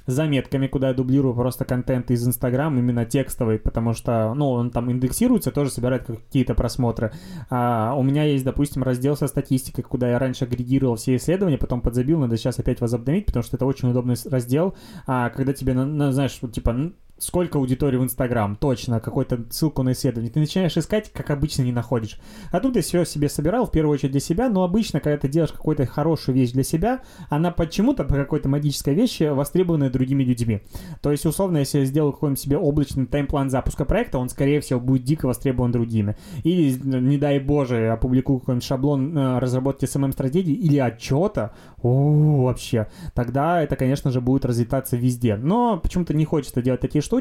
заметками, 0.06 0.66
куда 0.66 0.88
я 0.88 0.94
дублирую 0.94 1.34
просто 1.34 1.64
контент 1.64 2.10
из 2.10 2.26
Инстаграм, 2.26 2.76
именно 2.78 3.04
текстовый, 3.04 3.58
потому 3.58 3.92
что, 3.92 4.34
ну, 4.34 4.50
он 4.50 4.70
там 4.70 4.90
индексируется, 4.90 5.50
тоже 5.50 5.70
собирает 5.70 6.06
какие-то 6.06 6.54
просмотры. 6.54 7.12
А 7.50 7.94
у 7.96 8.02
меня 8.02 8.24
есть, 8.24 8.44
допустим, 8.44 8.82
раздел 8.82 9.16
со 9.16 9.26
статистикой, 9.26 9.84
куда 9.84 10.10
я 10.10 10.18
раньше 10.18 10.44
агрегировал 10.44 10.96
все 10.96 11.16
исследования, 11.16 11.58
потом 11.58 11.80
подзабил, 11.80 12.18
надо 12.18 12.36
сейчас 12.36 12.58
опять 12.58 12.80
возобновить, 12.80 13.26
потому 13.26 13.42
что 13.42 13.56
это 13.56 13.66
очень 13.66 13.90
удобный 13.90 14.16
раздел, 14.30 14.74
а, 15.06 15.30
когда 15.30 15.52
тебе, 15.52 15.72
знаешь, 15.72 16.38
типа, 16.52 16.92
сколько 17.22 17.58
аудитории 17.58 17.96
в 17.96 18.02
Инстаграм, 18.02 18.56
точно, 18.56 18.98
какую-то 18.98 19.44
ссылку 19.50 19.84
на 19.84 19.92
исследование. 19.92 20.32
Ты 20.32 20.40
начинаешь 20.40 20.76
искать, 20.76 21.12
как 21.12 21.30
обычно 21.30 21.62
не 21.62 21.70
находишь. 21.70 22.18
А 22.50 22.58
тут 22.58 22.74
я 22.74 22.82
все 22.82 23.04
себе 23.04 23.28
собирал, 23.28 23.66
в 23.66 23.70
первую 23.70 23.94
очередь 23.94 24.10
для 24.10 24.20
себя, 24.20 24.48
но 24.48 24.64
обычно, 24.64 24.98
когда 24.98 25.16
ты 25.18 25.28
делаешь 25.28 25.52
какую-то 25.52 25.86
хорошую 25.86 26.34
вещь 26.34 26.50
для 26.50 26.64
себя, 26.64 27.02
она 27.30 27.52
почему-то 27.52 28.02
по 28.02 28.14
какой-то 28.14 28.48
магической 28.48 28.94
вещи 28.94 29.22
востребована 29.22 29.88
другими 29.88 30.24
людьми. 30.24 30.62
То 31.00 31.12
есть, 31.12 31.24
условно, 31.24 31.58
если 31.58 31.80
я 31.80 31.84
сделаю 31.84 32.12
какой-нибудь 32.12 32.40
себе 32.40 32.58
облачный 32.58 33.06
таймплан 33.06 33.50
запуска 33.50 33.84
проекта, 33.84 34.18
он, 34.18 34.28
скорее 34.28 34.60
всего, 34.60 34.80
будет 34.80 35.04
дико 35.04 35.26
востребован 35.26 35.70
другими. 35.70 36.16
Или, 36.42 36.76
не 36.82 37.18
дай 37.18 37.38
боже, 37.38 37.90
опубликую 37.90 38.40
какой-нибудь 38.40 38.66
шаблон 38.66 39.16
э, 39.16 39.38
разработки 39.38 39.84
SMM-стратегии 39.84 40.54
или 40.54 40.78
отчета, 40.78 41.52
о, 41.82 42.46
вообще, 42.46 42.88
тогда 43.14 43.62
это, 43.62 43.76
конечно 43.76 44.10
же, 44.10 44.20
будет 44.20 44.44
разлетаться 44.44 44.96
везде. 44.96 45.36
Но 45.36 45.78
почему-то 45.78 46.14
не 46.14 46.24
хочется 46.24 46.62
делать 46.62 46.80
такие 46.80 47.00
штуки. 47.00 47.11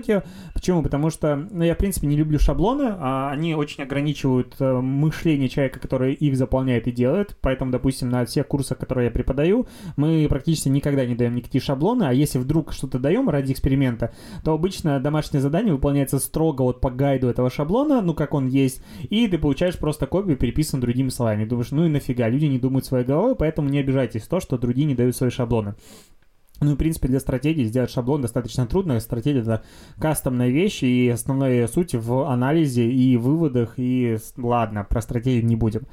Почему? 0.53 0.83
Потому 0.83 1.09
что 1.09 1.35
ну, 1.51 1.63
я, 1.63 1.75
в 1.75 1.77
принципе, 1.77 2.07
не 2.07 2.15
люблю 2.15 2.39
шаблоны, 2.39 2.93
а 2.97 3.31
они 3.31 3.55
очень 3.55 3.83
ограничивают 3.83 4.55
э, 4.59 4.73
мышление 4.79 5.49
человека, 5.49 5.79
который 5.79 6.13
их 6.13 6.37
заполняет 6.37 6.87
и 6.87 6.91
делает. 6.91 7.37
Поэтому, 7.41 7.71
допустим, 7.71 8.09
на 8.09 8.25
всех 8.25 8.47
курсах, 8.47 8.77
которые 8.77 9.05
я 9.05 9.11
преподаю, 9.11 9.67
мы 9.97 10.27
практически 10.29 10.69
никогда 10.69 11.05
не 11.05 11.15
даем 11.15 11.35
никакие 11.35 11.61
шаблоны, 11.61 12.03
а 12.03 12.13
если 12.13 12.39
вдруг 12.39 12.73
что-то 12.73 12.99
даем 12.99 13.29
ради 13.29 13.51
эксперимента, 13.51 14.13
то 14.43 14.53
обычно 14.53 14.99
домашнее 14.99 15.41
задание 15.41 15.73
выполняется 15.73 16.19
строго 16.19 16.61
вот 16.61 16.81
по 16.81 16.89
гайду 16.89 17.27
этого 17.27 17.49
шаблона, 17.49 18.01
ну, 18.01 18.13
как 18.13 18.33
он 18.33 18.47
есть, 18.47 18.81
и 19.09 19.27
ты 19.27 19.37
получаешь 19.37 19.77
просто 19.77 20.05
копию, 20.07 20.37
переписанную 20.37 20.81
другими 20.81 21.09
словами. 21.09 21.45
Думаешь, 21.45 21.71
ну 21.71 21.85
и 21.85 21.89
нафига, 21.89 22.29
люди 22.29 22.45
не 22.45 22.59
думают 22.59 22.85
своей 22.85 23.05
головой, 23.05 23.35
поэтому 23.35 23.69
не 23.69 23.79
обижайтесь 23.79 24.23
то, 24.23 24.39
что 24.39 24.57
другие 24.57 24.87
не 24.87 24.95
дают 24.95 25.15
свои 25.15 25.29
шаблоны. 25.29 25.75
Ну, 26.63 26.75
в 26.75 26.77
принципе, 26.77 27.07
для 27.07 27.19
стратегии 27.19 27.63
сделать 27.63 27.89
шаблон 27.89 28.21
достаточно 28.21 28.67
трудно. 28.67 28.99
Стратегия— 28.99 29.39
это 29.41 29.63
кастомная 29.99 30.49
вещь, 30.49 30.83
и 30.83 31.09
основная 31.09 31.67
суть 31.67 31.95
в 31.95 32.31
анализе 32.31 32.87
и 32.87 33.17
выводах, 33.17 33.73
и 33.77 34.19
ладно, 34.37 34.83
про 34.83 35.01
стратегию 35.01 35.43
не 35.43 35.55
будем. 35.55 35.87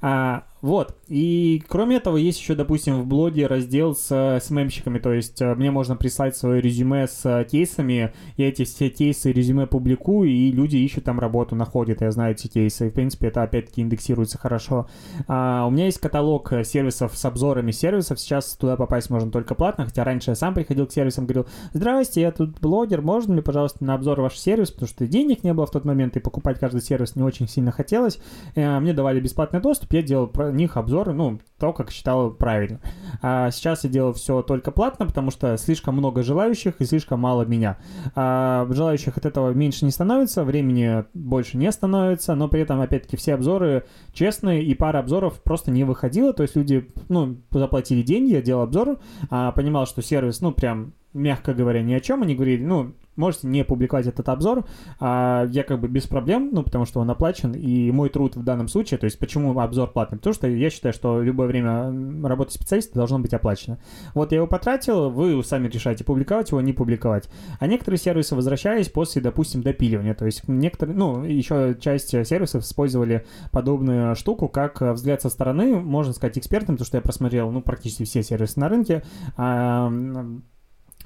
А, 0.00 0.42
вот. 0.60 0.96
И 1.06 1.62
кроме 1.68 1.96
этого, 1.96 2.16
есть 2.16 2.40
еще, 2.40 2.54
допустим, 2.54 3.00
в 3.00 3.06
блоге 3.06 3.46
раздел 3.46 3.94
с 3.94 4.40
СММщиками, 4.42 4.98
то 4.98 5.12
есть 5.12 5.40
э, 5.40 5.54
мне 5.54 5.70
можно 5.70 5.96
прислать 5.96 6.36
свое 6.36 6.60
резюме 6.60 7.06
с 7.06 7.24
э, 7.24 7.44
кейсами, 7.44 8.12
я 8.36 8.48
эти 8.48 8.64
все 8.64 8.90
кейсы 8.90 9.30
резюме 9.30 9.66
публикую, 9.66 10.30
и 10.30 10.50
люди 10.50 10.76
ищут 10.76 11.04
там 11.04 11.20
работу, 11.20 11.54
находят, 11.54 12.00
я 12.00 12.10
знаю 12.10 12.32
эти 12.32 12.48
кейсы, 12.48 12.88
и, 12.88 12.90
в 12.90 12.92
принципе, 12.94 13.28
это 13.28 13.42
опять-таки 13.42 13.82
индексируется 13.82 14.36
хорошо. 14.36 14.88
А, 15.28 15.64
у 15.66 15.70
меня 15.70 15.86
есть 15.86 16.00
каталог 16.00 16.52
сервисов 16.64 17.16
с 17.16 17.24
обзорами 17.24 17.70
сервисов, 17.70 18.18
сейчас 18.18 18.56
туда 18.56 18.76
попасть 18.76 19.10
можно 19.10 19.30
только 19.30 19.54
платно, 19.54 19.86
хотя 19.86 20.02
раньше 20.02 20.32
я 20.32 20.34
сам 20.34 20.54
приходил 20.54 20.86
к 20.86 20.92
сервисам, 20.92 21.26
говорил, 21.26 21.46
здрасте, 21.72 22.20
я 22.20 22.32
тут 22.32 22.60
блогер, 22.60 23.00
можно 23.00 23.34
ли, 23.34 23.42
пожалуйста, 23.42 23.84
на 23.84 23.94
обзор 23.94 24.20
ваш 24.20 24.36
сервис, 24.36 24.72
потому 24.72 24.88
что 24.88 25.06
денег 25.06 25.44
не 25.44 25.54
было 25.54 25.66
в 25.66 25.70
тот 25.70 25.84
момент, 25.84 26.16
и 26.16 26.20
покупать 26.20 26.58
каждый 26.58 26.82
сервис 26.82 27.14
не 27.14 27.22
очень 27.22 27.48
сильно 27.48 27.70
хотелось. 27.70 28.18
Э, 28.56 28.80
мне 28.80 28.92
давали 28.92 29.20
бесплатный 29.20 29.60
доступ, 29.60 29.92
я 29.92 30.02
делал 30.02 30.26
них 30.52 30.76
обзоры, 30.76 31.12
ну, 31.12 31.40
то, 31.58 31.72
как 31.72 31.90
считал 31.90 32.30
правильно. 32.30 32.80
А 33.22 33.50
сейчас 33.50 33.84
я 33.84 33.90
делаю 33.90 34.14
все 34.14 34.42
только 34.42 34.70
платно, 34.70 35.06
потому 35.06 35.30
что 35.30 35.56
слишком 35.56 35.96
много 35.96 36.22
желающих 36.22 36.80
и 36.80 36.84
слишком 36.84 37.20
мало 37.20 37.44
меня. 37.44 37.78
А 38.14 38.66
желающих 38.70 39.16
от 39.16 39.26
этого 39.26 39.50
меньше 39.52 39.84
не 39.84 39.90
становится, 39.90 40.44
времени 40.44 41.04
больше 41.14 41.56
не 41.56 41.70
становится, 41.72 42.34
но 42.34 42.48
при 42.48 42.60
этом, 42.60 42.80
опять-таки, 42.80 43.16
все 43.16 43.34
обзоры 43.34 43.84
честные, 44.12 44.64
и 44.64 44.74
пара 44.74 44.98
обзоров 44.98 45.42
просто 45.42 45.70
не 45.70 45.84
выходила, 45.84 46.32
то 46.32 46.42
есть 46.42 46.56
люди, 46.56 46.90
ну, 47.08 47.38
заплатили 47.50 48.02
деньги, 48.02 48.32
я 48.32 48.42
делал 48.42 48.62
обзор, 48.62 48.98
а 49.30 49.52
понимал, 49.52 49.86
что 49.86 50.02
сервис, 50.02 50.40
ну, 50.40 50.52
прям 50.52 50.92
мягко 51.12 51.54
говоря, 51.54 51.82
ни 51.82 51.92
о 51.92 52.00
чем. 52.00 52.22
Они 52.22 52.34
говорили, 52.34 52.64
ну, 52.64 52.94
можете 53.18 53.46
не 53.46 53.64
публиковать 53.64 54.06
этот 54.06 54.28
обзор, 54.28 54.64
а 55.00 55.46
я 55.50 55.62
как 55.64 55.80
бы 55.80 55.88
без 55.88 56.06
проблем, 56.06 56.50
ну, 56.52 56.62
потому 56.62 56.84
что 56.84 57.00
он 57.00 57.10
оплачен, 57.10 57.52
и 57.52 57.90
мой 57.90 58.08
труд 58.08 58.36
в 58.36 58.42
данном 58.42 58.68
случае, 58.68 58.98
то 58.98 59.04
есть 59.04 59.18
почему 59.18 59.58
обзор 59.58 59.92
платный? 59.92 60.18
Потому 60.18 60.34
что 60.34 60.46
я 60.48 60.70
считаю, 60.70 60.92
что 60.92 61.22
любое 61.22 61.46
время 61.46 61.92
работы 62.26 62.52
специалиста 62.52 62.94
должно 62.94 63.18
быть 63.18 63.34
оплачено. 63.34 63.78
Вот 64.14 64.32
я 64.32 64.38
его 64.38 64.46
потратил, 64.46 65.10
вы 65.10 65.42
сами 65.44 65.68
решаете, 65.68 66.04
публиковать 66.04 66.50
его, 66.50 66.60
не 66.60 66.72
публиковать. 66.72 67.28
А 67.58 67.66
некоторые 67.66 67.98
сервисы 67.98 68.34
возвращались 68.34 68.88
после, 68.88 69.20
допустим, 69.20 69.62
допиливания, 69.62 70.14
то 70.14 70.26
есть 70.26 70.46
некоторые, 70.48 70.96
ну, 70.96 71.24
еще 71.24 71.76
часть 71.80 72.10
сервисов 72.10 72.64
использовали 72.64 73.26
подобную 73.50 74.14
штуку, 74.14 74.48
как 74.48 74.80
взгляд 74.80 75.22
со 75.22 75.28
стороны, 75.28 75.80
можно 75.80 76.12
сказать, 76.12 76.38
экспертным, 76.38 76.76
потому 76.76 76.86
что 76.86 76.96
я 76.96 77.02
просмотрел, 77.02 77.50
ну, 77.50 77.62
практически 77.62 78.04
все 78.04 78.22
сервисы 78.22 78.60
на 78.60 78.68
рынке, 78.68 79.02
а, 79.36 79.92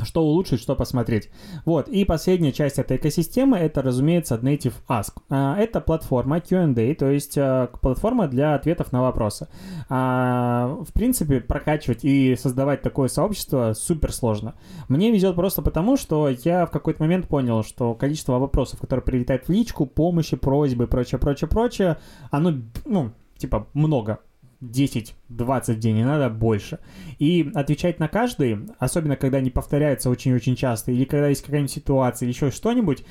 что 0.04 0.22
улучшить, 0.22 0.60
что 0.60 0.74
посмотреть. 0.76 1.30
Вот, 1.64 1.88
и 1.88 2.04
последняя 2.04 2.52
часть 2.52 2.78
этой 2.78 2.96
экосистемы, 2.96 3.56
это, 3.56 3.82
разумеется, 3.82 4.36
Native 4.36 4.74
Ask. 4.88 5.12
А, 5.28 5.56
это 5.56 5.80
платформа 5.80 6.40
Q&A, 6.40 6.94
то 6.94 7.10
есть 7.10 7.36
а, 7.36 7.68
платформа 7.80 8.28
для 8.28 8.54
ответов 8.54 8.92
на 8.92 9.02
вопросы. 9.02 9.48
А, 9.88 10.76
в 10.86 10.92
принципе, 10.92 11.40
прокачивать 11.40 12.04
и 12.04 12.36
создавать 12.36 12.82
такое 12.82 13.08
сообщество 13.08 13.72
супер 13.74 14.12
сложно. 14.12 14.54
Мне 14.88 15.10
везет 15.10 15.34
просто 15.34 15.62
потому, 15.62 15.96
что 15.96 16.28
я 16.28 16.66
в 16.66 16.70
какой-то 16.70 17.02
момент 17.02 17.28
понял, 17.28 17.62
что 17.62 17.94
количество 17.94 18.38
вопросов, 18.38 18.80
которые 18.80 19.02
прилетают 19.02 19.46
в 19.46 19.50
личку, 19.50 19.86
помощи, 19.86 20.36
просьбы, 20.36 20.86
прочее, 20.86 21.18
прочее, 21.18 21.48
прочее, 21.48 21.98
оно, 22.30 22.54
ну, 22.84 23.10
типа, 23.38 23.66
много 23.74 24.18
10-20 24.62 25.74
в 25.74 25.86
не 25.86 26.04
надо 26.04 26.30
больше. 26.30 26.78
И 27.18 27.50
отвечать 27.54 27.98
на 27.98 28.08
каждый, 28.08 28.58
особенно 28.78 29.16
когда 29.16 29.38
они 29.38 29.50
повторяются 29.50 30.08
очень-очень 30.08 30.56
часто, 30.56 30.92
или 30.92 31.04
когда 31.04 31.28
есть 31.28 31.42
какая-нибудь 31.42 31.72
ситуация, 31.72 32.26
или 32.26 32.32
еще 32.32 32.50
что-нибудь, 32.50 33.04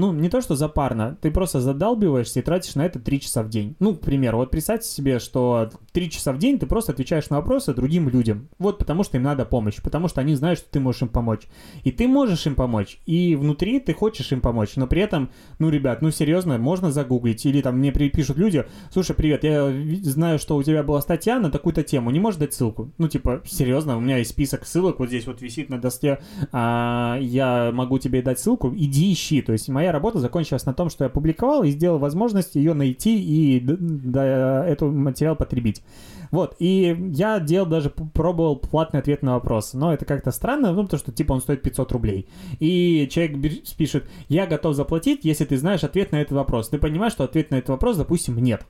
ну, 0.00 0.12
не 0.12 0.30
то 0.30 0.40
что 0.40 0.56
запарно, 0.56 1.18
ты 1.20 1.30
просто 1.30 1.60
задалбиваешься 1.60 2.40
и 2.40 2.42
тратишь 2.42 2.74
на 2.74 2.86
это 2.86 2.98
3 2.98 3.20
часа 3.20 3.42
в 3.42 3.50
день. 3.50 3.76
Ну, 3.78 3.94
к 3.94 4.00
примеру, 4.00 4.38
вот 4.38 4.50
представьте 4.50 4.88
себе, 4.88 5.18
что 5.18 5.70
3 5.92 6.10
часа 6.10 6.32
в 6.32 6.38
день 6.38 6.58
ты 6.58 6.66
просто 6.66 6.92
отвечаешь 6.92 7.28
на 7.28 7.36
вопросы 7.36 7.74
другим 7.74 8.08
людям. 8.08 8.48
Вот 8.58 8.78
потому 8.78 9.04
что 9.04 9.18
им 9.18 9.24
надо 9.24 9.44
помощь, 9.44 9.76
потому 9.82 10.08
что 10.08 10.22
они 10.22 10.34
знают, 10.34 10.58
что 10.58 10.70
ты 10.70 10.80
можешь 10.80 11.02
им 11.02 11.08
помочь. 11.08 11.42
И 11.84 11.92
ты 11.92 12.08
можешь 12.08 12.46
им 12.46 12.54
помочь, 12.54 12.98
и 13.04 13.36
внутри 13.36 13.78
ты 13.78 13.92
хочешь 13.92 14.32
им 14.32 14.40
помочь, 14.40 14.76
но 14.76 14.86
при 14.86 15.02
этом, 15.02 15.30
ну, 15.58 15.68
ребят, 15.68 16.00
ну, 16.00 16.10
серьезно, 16.10 16.56
можно 16.56 16.90
загуглить, 16.90 17.44
или 17.44 17.60
там 17.60 17.78
мне 17.78 17.92
пишут 17.92 18.38
люди, 18.38 18.64
слушай, 18.90 19.14
привет, 19.14 19.44
я 19.44 19.70
знаю, 20.02 20.38
что 20.38 20.56
у 20.56 20.62
тебя 20.62 20.82
была 20.82 21.02
статья 21.02 21.38
на 21.38 21.50
такую-то 21.50 21.82
тему, 21.82 22.10
не 22.10 22.20
можешь 22.20 22.40
дать 22.40 22.54
ссылку? 22.54 22.90
Ну, 22.96 23.08
типа, 23.08 23.42
серьезно, 23.44 23.98
у 23.98 24.00
меня 24.00 24.16
есть 24.16 24.30
список 24.30 24.66
ссылок, 24.66 24.98
вот 24.98 25.08
здесь 25.08 25.26
вот 25.26 25.42
висит 25.42 25.68
на 25.68 25.78
доске, 25.78 26.20
а, 26.52 27.18
я 27.20 27.70
могу 27.74 27.98
тебе 27.98 28.22
дать 28.22 28.40
ссылку, 28.40 28.72
иди 28.74 29.12
ищи, 29.12 29.42
то 29.42 29.52
есть 29.52 29.68
моя 29.68 29.89
работа 29.92 30.18
закончилась 30.18 30.66
на 30.66 30.74
том, 30.74 30.90
что 30.90 31.04
я 31.04 31.10
публиковал 31.10 31.62
и 31.62 31.70
сделал 31.70 31.98
возможность 31.98 32.54
ее 32.54 32.74
найти 32.74 33.22
и 33.22 33.60
да, 33.60 34.64
эту 34.66 34.90
материал 34.90 35.36
потребить. 35.36 35.82
Вот, 36.30 36.54
и 36.60 36.96
я 37.12 37.40
делал 37.40 37.66
даже, 37.66 37.90
пробовал 37.90 38.56
платный 38.56 39.00
ответ 39.00 39.22
на 39.22 39.34
вопрос, 39.34 39.74
но 39.74 39.92
это 39.92 40.04
как-то 40.04 40.30
странно, 40.30 40.72
ну, 40.72 40.84
потому 40.84 40.98
что, 41.00 41.10
типа, 41.10 41.32
он 41.32 41.40
стоит 41.40 41.62
500 41.62 41.90
рублей. 41.92 42.28
И 42.60 43.08
человек 43.10 43.38
пишет, 43.76 44.08
я 44.28 44.46
готов 44.46 44.76
заплатить, 44.76 45.24
если 45.24 45.44
ты 45.44 45.56
знаешь 45.56 45.82
ответ 45.82 46.12
на 46.12 46.20
этот 46.20 46.32
вопрос. 46.32 46.68
Ты 46.68 46.78
понимаешь, 46.78 47.12
что 47.12 47.24
ответ 47.24 47.50
на 47.50 47.56
этот 47.56 47.70
вопрос, 47.70 47.96
допустим, 47.96 48.38
нет 48.38 48.64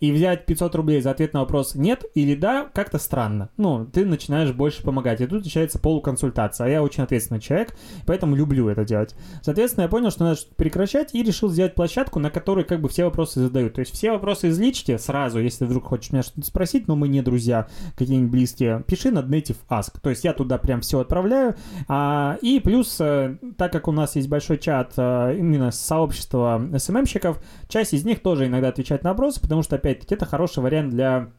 и 0.00 0.12
взять 0.12 0.46
500 0.46 0.74
рублей 0.74 1.00
за 1.00 1.10
ответ 1.10 1.32
на 1.32 1.40
вопрос 1.40 1.74
«нет» 1.74 2.04
или 2.14 2.34
«да» 2.34 2.68
как-то 2.72 2.98
странно. 2.98 3.50
Ну, 3.56 3.86
ты 3.86 4.04
начинаешь 4.04 4.52
больше 4.52 4.82
помогать. 4.82 5.20
И 5.20 5.26
тут 5.26 5.44
начинается 5.44 5.78
полуконсультация. 5.78 6.66
А 6.66 6.70
я 6.70 6.82
очень 6.82 7.02
ответственный 7.02 7.40
человек, 7.40 7.74
поэтому 8.06 8.36
люблю 8.36 8.68
это 8.68 8.84
делать. 8.84 9.14
Соответственно, 9.42 9.82
я 9.82 9.88
понял, 9.88 10.10
что 10.10 10.24
надо 10.24 10.40
прекращать 10.56 11.14
и 11.14 11.22
решил 11.22 11.48
сделать 11.48 11.74
площадку, 11.74 12.18
на 12.18 12.30
которой 12.30 12.64
как 12.64 12.80
бы 12.80 12.88
все 12.88 13.04
вопросы 13.04 13.40
задают. 13.40 13.74
То 13.74 13.80
есть 13.80 13.92
все 13.92 14.12
вопросы 14.12 14.48
изличьте 14.48 14.98
сразу, 14.98 15.38
если 15.40 15.64
вдруг 15.64 15.86
хочешь 15.86 16.12
меня 16.12 16.22
что-то 16.22 16.46
спросить, 16.46 16.88
но 16.88 16.96
мы 16.96 17.08
не 17.08 17.22
друзья 17.22 17.68
какие-нибудь 17.96 18.30
близкие, 18.30 18.84
пиши 18.86 19.10
на 19.10 19.20
Native 19.20 19.58
Ask. 19.68 20.00
То 20.02 20.10
есть 20.10 20.24
я 20.24 20.32
туда 20.32 20.58
прям 20.58 20.80
все 20.80 21.00
отправляю. 21.00 21.56
А, 21.88 22.38
и 22.42 22.60
плюс, 22.60 22.96
э, 23.00 23.36
так 23.56 23.72
как 23.72 23.88
у 23.88 23.92
нас 23.92 24.16
есть 24.16 24.28
большой 24.28 24.58
чат 24.58 24.94
а, 24.96 25.32
именно 25.32 25.70
сообщества 25.70 26.62
СММщиков, 26.76 27.42
часть 27.68 27.94
из 27.94 28.04
них 28.04 28.20
тоже 28.20 28.46
иногда 28.46 28.68
отвечает 28.68 29.02
на 29.04 29.10
вопросы, 29.10 29.40
потому 29.40 29.62
что 29.62 29.67
что, 29.68 29.76
опять-таки, 29.76 30.14
это 30.14 30.24
хороший 30.24 30.62
вариант 30.62 30.88
для 30.90 31.30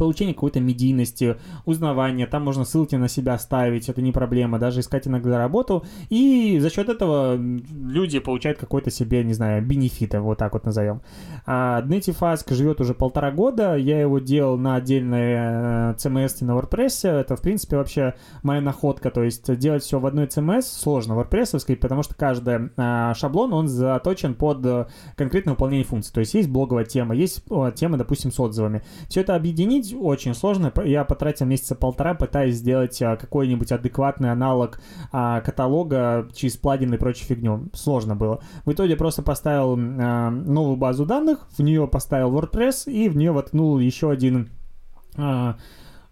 получение 0.00 0.34
какой-то 0.34 0.60
медийности, 0.60 1.36
узнавания, 1.66 2.26
там 2.26 2.42
можно 2.42 2.64
ссылки 2.64 2.96
на 2.96 3.06
себя 3.06 3.38
ставить, 3.38 3.90
это 3.90 4.00
не 4.00 4.12
проблема, 4.12 4.58
даже 4.58 4.80
искать 4.80 5.06
иногда 5.06 5.36
работу, 5.36 5.84
и 6.08 6.58
за 6.58 6.70
счет 6.70 6.88
этого 6.88 7.36
люди 7.36 8.18
получают 8.18 8.58
какой-то 8.58 8.90
себе, 8.90 9.22
не 9.24 9.34
знаю, 9.34 9.62
бенефиты, 9.62 10.20
вот 10.20 10.38
так 10.38 10.54
вот 10.54 10.64
назовем. 10.64 11.02
А 11.44 11.82
Native 11.82 12.54
живет 12.54 12.80
уже 12.80 12.94
полтора 12.94 13.30
года, 13.30 13.76
я 13.76 14.00
его 14.00 14.18
делал 14.20 14.56
на 14.56 14.76
отдельной 14.76 15.92
CMS 15.96 16.36
э, 16.40 16.44
на 16.46 16.52
WordPress, 16.52 17.06
это, 17.06 17.36
в 17.36 17.42
принципе, 17.42 17.76
вообще 17.76 18.14
моя 18.42 18.62
находка, 18.62 19.10
то 19.10 19.22
есть 19.22 19.54
делать 19.58 19.82
все 19.82 20.00
в 20.00 20.06
одной 20.06 20.26
CMS 20.26 20.62
сложно 20.62 21.12
WordPress, 21.12 21.76
потому 21.76 22.02
что 22.02 22.14
каждый 22.14 22.70
а, 22.78 23.12
шаблон, 23.12 23.52
он 23.52 23.68
заточен 23.68 24.34
под 24.34 24.64
э, 24.64 24.86
конкретное 25.14 25.52
выполнение 25.52 25.84
функции, 25.84 26.12
то 26.14 26.20
есть 26.20 26.32
есть 26.32 26.48
блоговая 26.48 26.86
тема, 26.86 27.14
есть 27.14 27.44
тема, 27.76 27.98
допустим, 27.98 28.32
с 28.32 28.40
отзывами. 28.40 28.82
Все 29.10 29.20
это 29.20 29.34
объединить 29.34 29.89
очень 29.94 30.34
сложно, 30.34 30.72
я 30.84 31.04
потратил 31.04 31.46
месяца 31.46 31.74
полтора, 31.74 32.14
пытаясь 32.14 32.56
сделать 32.56 33.00
а, 33.02 33.16
какой-нибудь 33.16 33.72
адекватный 33.72 34.32
аналог 34.32 34.80
а, 35.12 35.40
каталога 35.40 36.28
через 36.34 36.56
плагины 36.56 36.94
и 36.94 36.98
прочую 36.98 37.26
фигню. 37.26 37.68
Сложно 37.72 38.16
было. 38.16 38.40
В 38.64 38.72
итоге 38.72 38.96
просто 38.96 39.22
поставил 39.22 39.76
а, 39.78 40.30
новую 40.30 40.76
базу 40.76 41.06
данных, 41.06 41.46
в 41.56 41.62
нее 41.62 41.86
поставил 41.88 42.36
WordPress 42.36 42.90
и 42.90 43.08
в 43.08 43.16
нее 43.16 43.32
воткнул 43.32 43.78
еще 43.78 44.10
один 44.10 44.50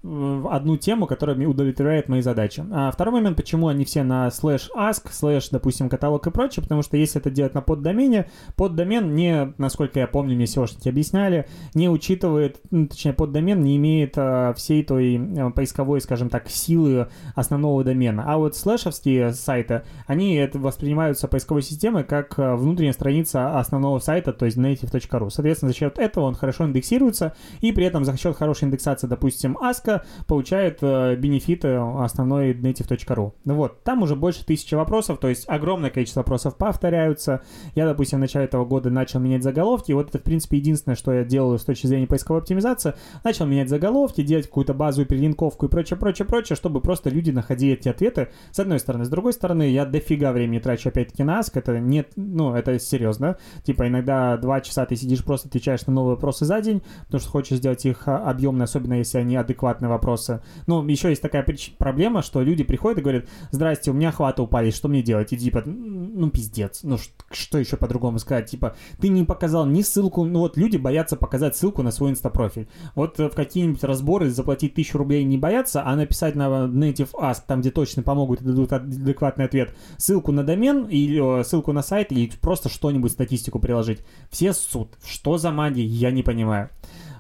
одну 0.05 0.77
тему, 0.77 1.07
которая 1.07 1.37
удовлетворяет 1.47 2.09
мои 2.09 2.21
задачи. 2.21 2.65
А 2.71 2.93
второй 2.93 3.15
момент, 3.15 3.37
почему 3.37 3.67
они 3.67 3.85
все 3.85 4.05
на 4.05 4.29
slash 4.29 4.69
ask, 4.77 5.11
slash, 5.11 5.49
допустим, 5.51 5.89
каталог 5.89 6.25
и 6.27 6.31
прочее, 6.31 6.63
потому 6.63 6.83
что 6.83 6.97
если 6.97 7.21
это 7.21 7.31
делать 7.31 7.55
на 7.55 7.63
поддомене, 7.63 8.31
поддомен 8.55 9.15
не, 9.17 9.53
насколько 9.59 9.99
я 9.99 10.07
помню, 10.07 10.37
мне 10.37 10.45
SEOшники 10.45 10.89
объясняли, 10.89 11.49
не 11.75 11.89
учитывает, 11.89 12.61
ну, 12.71 12.87
точнее, 12.87 13.13
поддомен 13.13 13.61
не 13.61 13.77
имеет 13.77 14.15
а, 14.17 14.55
всей 14.55 14.85
той 14.85 15.17
а, 15.17 15.51
поисковой, 15.51 16.01
скажем 16.01 16.29
так, 16.31 16.49
силы 16.49 17.09
основного 17.35 17.83
домена. 17.83 18.23
А 18.25 18.39
вот 18.39 18.57
слэшевские 18.57 19.33
сайты, 19.33 19.83
они 20.07 20.35
это 20.35 20.61
воспринимаются 20.61 21.27
поисковой 21.27 21.63
системой 21.63 22.05
как 22.05 22.39
а, 22.39 22.55
внутренняя 22.55 22.93
страница 22.93 23.59
основного 23.59 23.99
сайта, 23.99 24.33
то 24.33 24.45
есть 24.45 24.57
native.ru. 24.57 25.31
Соответственно, 25.31 25.73
за 25.73 25.77
счет 25.77 25.99
этого 25.99 26.25
он 26.25 26.37
хорошо 26.37 26.67
индексируется, 26.67 27.35
и 27.61 27.73
при 27.73 27.85
этом 27.85 28.05
за 28.05 28.17
счет 28.17 28.37
хорошей 28.37 28.67
индексации, 28.67 29.09
допустим, 29.09 29.59
ask, 29.61 29.88
ссылка 29.89 30.05
получает 30.27 30.79
э, 30.83 31.17
бенефиты 31.17 31.75
основной 31.75 32.53
native.ru. 32.53 33.33
Ну 33.45 33.55
вот, 33.55 33.83
там 33.83 34.03
уже 34.03 34.17
больше 34.17 34.45
тысячи 34.45 34.75
вопросов, 34.75 35.19
то 35.19 35.29
есть 35.29 35.45
огромное 35.49 35.91
количество 35.91 36.21
вопросов 36.21 36.57
повторяются. 36.57 37.43
Я, 37.75 37.87
допустим, 37.87 38.19
в 38.19 38.21
начале 38.21 38.45
этого 38.45 38.65
года 38.65 38.91
начал 38.91 39.21
менять 39.21 39.43
заголовки, 39.43 39.91
и 39.91 39.95
вот 39.95 40.09
это, 40.09 40.19
в 40.19 40.23
принципе, 40.23 40.59
единственное, 40.59 40.97
что 40.97 41.13
я 41.13 41.25
делаю 41.25 41.59
с 41.59 41.65
точки 41.65 41.87
зрения 41.87 42.07
поисковой 42.07 42.41
оптимизации. 42.41 42.95
Начал 43.25 43.47
менять 43.47 43.69
заголовки, 43.69 44.23
делать 44.23 44.47
какую-то 44.47 44.75
базовую 44.75 45.07
перелинковку 45.07 45.67
и 45.67 45.69
прочее, 45.69 45.99
прочее, 45.99 46.27
прочее, 46.27 46.57
чтобы 46.57 46.81
просто 46.81 47.11
люди 47.11 47.31
находили 47.31 47.75
эти 47.75 47.89
ответы. 47.89 48.29
С 48.51 48.59
одной 48.59 48.79
стороны. 48.79 49.05
С 49.05 49.09
другой 49.09 49.33
стороны, 49.33 49.71
я 49.71 49.87
дофига 49.87 50.33
времени 50.33 50.59
трачу 50.59 50.89
опять-таки 50.89 51.23
на 51.23 51.41
Ask, 51.41 51.53
это 51.55 51.79
нет, 51.79 52.13
ну, 52.17 52.55
это 52.55 52.79
серьезно. 52.79 53.37
Типа 53.65 53.89
иногда 53.89 54.37
два 54.37 54.61
часа 54.61 54.87
ты 54.87 54.97
сидишь, 54.97 55.25
просто 55.25 55.49
отвечаешь 55.49 55.87
на 55.87 55.93
новые 55.93 56.15
вопросы 56.15 56.45
за 56.45 56.61
день, 56.61 56.83
потому 57.05 57.21
что 57.21 57.31
хочешь 57.31 57.59
сделать 57.59 57.85
их 57.87 58.07
а, 58.07 58.19
объемно, 58.19 58.65
особенно 58.65 58.95
если 58.95 59.19
они 59.19 59.37
адекватные 59.79 59.89
адекватные 59.89 59.89
вопросы. 59.89 60.41
Ну, 60.67 60.87
еще 60.87 61.11
есть 61.11 61.23
такая 61.23 61.47
проблема, 61.79 62.23
что 62.23 62.43
люди 62.43 62.65
приходят 62.65 62.99
и 62.99 63.03
говорят, 63.03 63.25
здрасте, 63.51 63.91
у 63.91 63.95
меня 63.95 64.13
хваты 64.13 64.43
упали, 64.43 64.71
что 64.71 64.89
мне 64.89 65.03
делать? 65.03 65.33
И 65.33 65.39
типа, 65.39 65.63
ну, 65.65 66.31
пиздец, 66.31 66.81
ну, 66.83 66.99
что 67.31 67.59
еще 67.59 67.77
по-другому 67.77 68.19
сказать? 68.19 68.51
Типа, 68.51 68.75
ты 69.01 69.09
не 69.09 69.25
показал 69.25 69.67
ни 69.67 69.83
ссылку, 69.83 70.25
ну, 70.25 70.41
вот 70.41 70.57
люди 70.57 70.77
боятся 70.77 71.17
показать 71.17 71.57
ссылку 71.57 71.83
на 71.83 71.91
свой 71.91 72.11
инстапрофиль. 72.11 72.69
Вот 72.95 73.19
в 73.19 73.31
какие-нибудь 73.31 73.85
разборы 73.85 74.31
заплатить 74.31 74.75
тысячу 74.75 74.99
рублей 74.99 75.25
не 75.25 75.39
боятся, 75.39 75.83
а 75.85 75.97
написать 75.97 76.35
на 76.35 76.67
Native 76.67 77.13
Ask, 77.15 77.43
там, 77.47 77.61
где 77.61 77.71
точно 77.71 78.03
помогут 78.03 78.41
и 78.41 78.45
дадут 78.45 78.73
адекватный 78.73 79.45
ответ, 79.45 79.75
ссылку 79.97 80.33
на 80.33 80.45
домен 80.45 80.87
или 80.87 81.43
ссылку 81.43 81.73
на 81.73 81.83
сайт, 81.83 82.13
или 82.13 82.31
просто 82.41 82.69
что-нибудь, 82.69 83.13
статистику 83.13 83.59
приложить. 83.59 84.01
Все 84.31 84.53
суд. 84.53 84.89
Что 85.05 85.39
за 85.39 85.51
магия, 85.51 85.85
я 85.85 86.11
не 86.11 86.23
понимаю. 86.23 86.71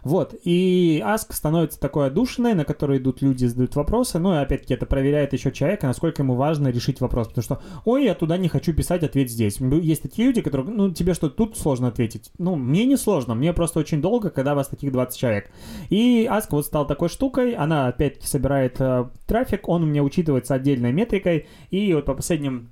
Вот, 0.02 0.34
и 0.44 1.02
Ask 1.04 1.32
становится 1.32 1.80
такой 1.80 2.06
одушенной, 2.06 2.54
на 2.54 2.64
которой 2.64 2.98
идут 2.98 3.22
люди, 3.22 3.46
задают 3.46 3.76
вопросы, 3.76 4.18
ну 4.18 4.34
и 4.34 4.38
опять-таки 4.38 4.74
это 4.74 4.86
проверяет 4.86 5.32
еще 5.32 5.52
человека, 5.52 5.86
насколько 5.86 6.22
ему 6.22 6.34
важно 6.34 6.68
решить 6.68 7.00
вопрос, 7.00 7.28
потому 7.28 7.42
что, 7.42 7.62
ой, 7.84 8.04
я 8.04 8.14
туда 8.14 8.36
не 8.36 8.48
хочу 8.48 8.72
писать, 8.72 9.02
ответь 9.02 9.30
здесь. 9.30 9.58
Есть 9.60 10.02
такие 10.02 10.28
люди, 10.28 10.40
которые, 10.40 10.68
ну, 10.68 10.90
тебе 10.90 11.14
что, 11.14 11.28
тут 11.28 11.56
сложно 11.56 11.88
ответить? 11.88 12.30
Ну, 12.38 12.56
мне 12.56 12.84
не 12.86 12.96
сложно, 12.96 13.34
мне 13.34 13.52
просто 13.52 13.80
очень 13.80 14.00
долго, 14.00 14.30
когда 14.30 14.54
вас 14.54 14.68
таких 14.68 14.92
20 14.92 15.18
человек. 15.18 15.50
И 15.90 16.26
Ask 16.30 16.46
вот 16.50 16.66
стал 16.66 16.86
такой 16.86 17.08
штукой, 17.08 17.54
она 17.54 17.88
опять-таки 17.88 18.26
собирает 18.26 18.76
э, 18.80 19.08
трафик, 19.26 19.68
он 19.68 19.82
у 19.84 19.86
меня 19.86 20.02
учитывается 20.02 20.54
отдельной 20.54 20.92
метрикой, 20.92 21.46
и 21.70 21.92
вот 21.94 22.04
по 22.04 22.14
последним 22.14 22.70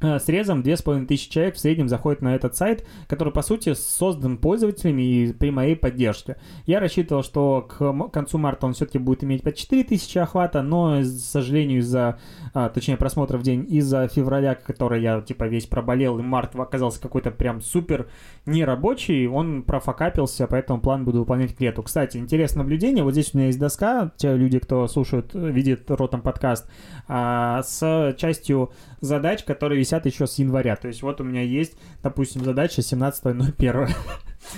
срезом 0.00 0.62
2500 0.62 1.30
человек 1.30 1.54
в 1.56 1.58
среднем 1.58 1.88
заходит 1.88 2.22
на 2.22 2.34
этот 2.34 2.54
сайт, 2.54 2.86
который, 3.08 3.32
по 3.32 3.42
сути, 3.42 3.74
создан 3.74 4.38
пользователями 4.38 5.02
и 5.02 5.32
при 5.32 5.50
моей 5.50 5.74
поддержке. 5.76 6.36
Я 6.66 6.80
рассчитывал, 6.80 7.22
что 7.22 7.62
к 7.62 8.10
концу 8.10 8.38
марта 8.38 8.66
он 8.66 8.74
все-таки 8.74 8.98
будет 8.98 9.24
иметь 9.24 9.42
по 9.42 9.52
4000 9.52 10.18
охвата, 10.18 10.62
но, 10.62 11.00
к 11.00 11.04
сожалению, 11.04 11.80
из-за, 11.80 12.18
а, 12.54 12.68
точнее, 12.68 12.96
просмотров 12.96 13.40
в 13.40 13.44
день, 13.44 13.66
из-за 13.68 14.06
февраля, 14.08 14.54
который 14.54 15.02
я, 15.02 15.20
типа, 15.20 15.44
весь 15.44 15.66
проболел, 15.66 16.18
и 16.18 16.22
март 16.22 16.54
оказался 16.54 17.00
какой-то 17.00 17.30
прям 17.30 17.60
супер 17.60 18.08
нерабочий, 18.46 19.26
он 19.26 19.62
профокапился, 19.62 20.46
поэтому 20.46 20.80
план 20.80 21.04
буду 21.04 21.20
выполнять 21.20 21.56
к 21.56 21.60
лету. 21.60 21.82
Кстати, 21.82 22.18
интересное 22.18 22.62
наблюдение, 22.62 23.02
вот 23.02 23.12
здесь 23.12 23.34
у 23.34 23.38
меня 23.38 23.48
есть 23.48 23.58
доска, 23.58 24.12
те 24.16 24.36
люди, 24.36 24.58
кто 24.58 24.86
слушают, 24.86 25.34
видит 25.34 25.90
ротом 25.90 26.22
подкаст, 26.22 26.68
а, 27.08 27.62
с 27.62 28.14
частью 28.16 28.70
задач, 29.00 29.44
которые 29.44 29.78
висят 29.78 30.06
еще 30.06 30.26
с 30.26 30.38
января. 30.38 30.76
То 30.76 30.88
есть 30.88 31.02
вот 31.02 31.20
у 31.20 31.24
меня 31.24 31.42
есть, 31.42 31.74
допустим, 32.02 32.44
задача 32.44 32.80
17.01. 32.80 33.90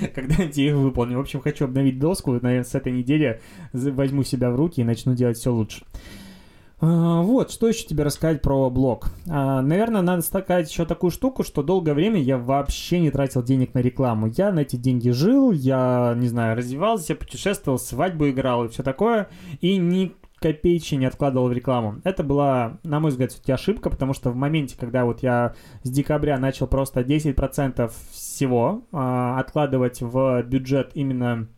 Когда 0.14 0.34
я 0.42 0.48
их 0.48 0.74
выполню. 0.74 1.18
В 1.18 1.20
общем, 1.20 1.40
хочу 1.40 1.64
обновить 1.64 1.98
доску. 1.98 2.32
Наверное, 2.32 2.64
с 2.64 2.74
этой 2.74 2.92
недели 2.92 3.40
возьму 3.72 4.22
себя 4.22 4.50
в 4.50 4.56
руки 4.56 4.80
и 4.80 4.84
начну 4.84 5.14
делать 5.14 5.38
все 5.38 5.52
лучше. 5.52 5.84
А, 6.82 7.20
вот, 7.20 7.50
что 7.50 7.68
еще 7.68 7.86
тебе 7.86 8.04
рассказать 8.04 8.40
про 8.40 8.70
блог? 8.70 9.08
А, 9.28 9.60
наверное, 9.60 10.00
надо 10.00 10.22
сказать 10.22 10.70
еще 10.70 10.86
такую 10.86 11.10
штуку, 11.10 11.42
что 11.42 11.62
долгое 11.62 11.92
время 11.92 12.20
я 12.20 12.38
вообще 12.38 13.00
не 13.00 13.10
тратил 13.10 13.42
денег 13.42 13.74
на 13.74 13.80
рекламу. 13.80 14.28
Я 14.28 14.50
на 14.50 14.60
эти 14.60 14.76
деньги 14.76 15.10
жил, 15.10 15.52
я, 15.52 16.14
не 16.16 16.28
знаю, 16.28 16.56
развивался, 16.56 17.14
путешествовал, 17.14 17.78
свадьбу 17.78 18.30
играл 18.30 18.64
и 18.64 18.68
все 18.68 18.82
такое. 18.82 19.28
И 19.60 19.76
ни 19.76 20.14
копеечки 20.40 20.94
не 20.94 21.06
откладывал 21.06 21.48
в 21.48 21.52
рекламу. 21.52 22.00
Это 22.04 22.24
была, 22.24 22.78
на 22.82 22.98
мой 23.00 23.10
взгляд, 23.10 23.30
все-таки 23.30 23.52
ошибка, 23.52 23.90
потому 23.90 24.14
что 24.14 24.30
в 24.30 24.36
моменте, 24.36 24.76
когда 24.78 25.04
вот 25.04 25.22
я 25.22 25.54
с 25.82 25.90
декабря 25.90 26.38
начал 26.38 26.66
просто 26.66 27.00
10% 27.00 27.92
всего 28.10 28.86
э, 28.90 28.96
откладывать 29.38 30.00
в 30.00 30.42
бюджет 30.42 30.92
именно 30.94 31.48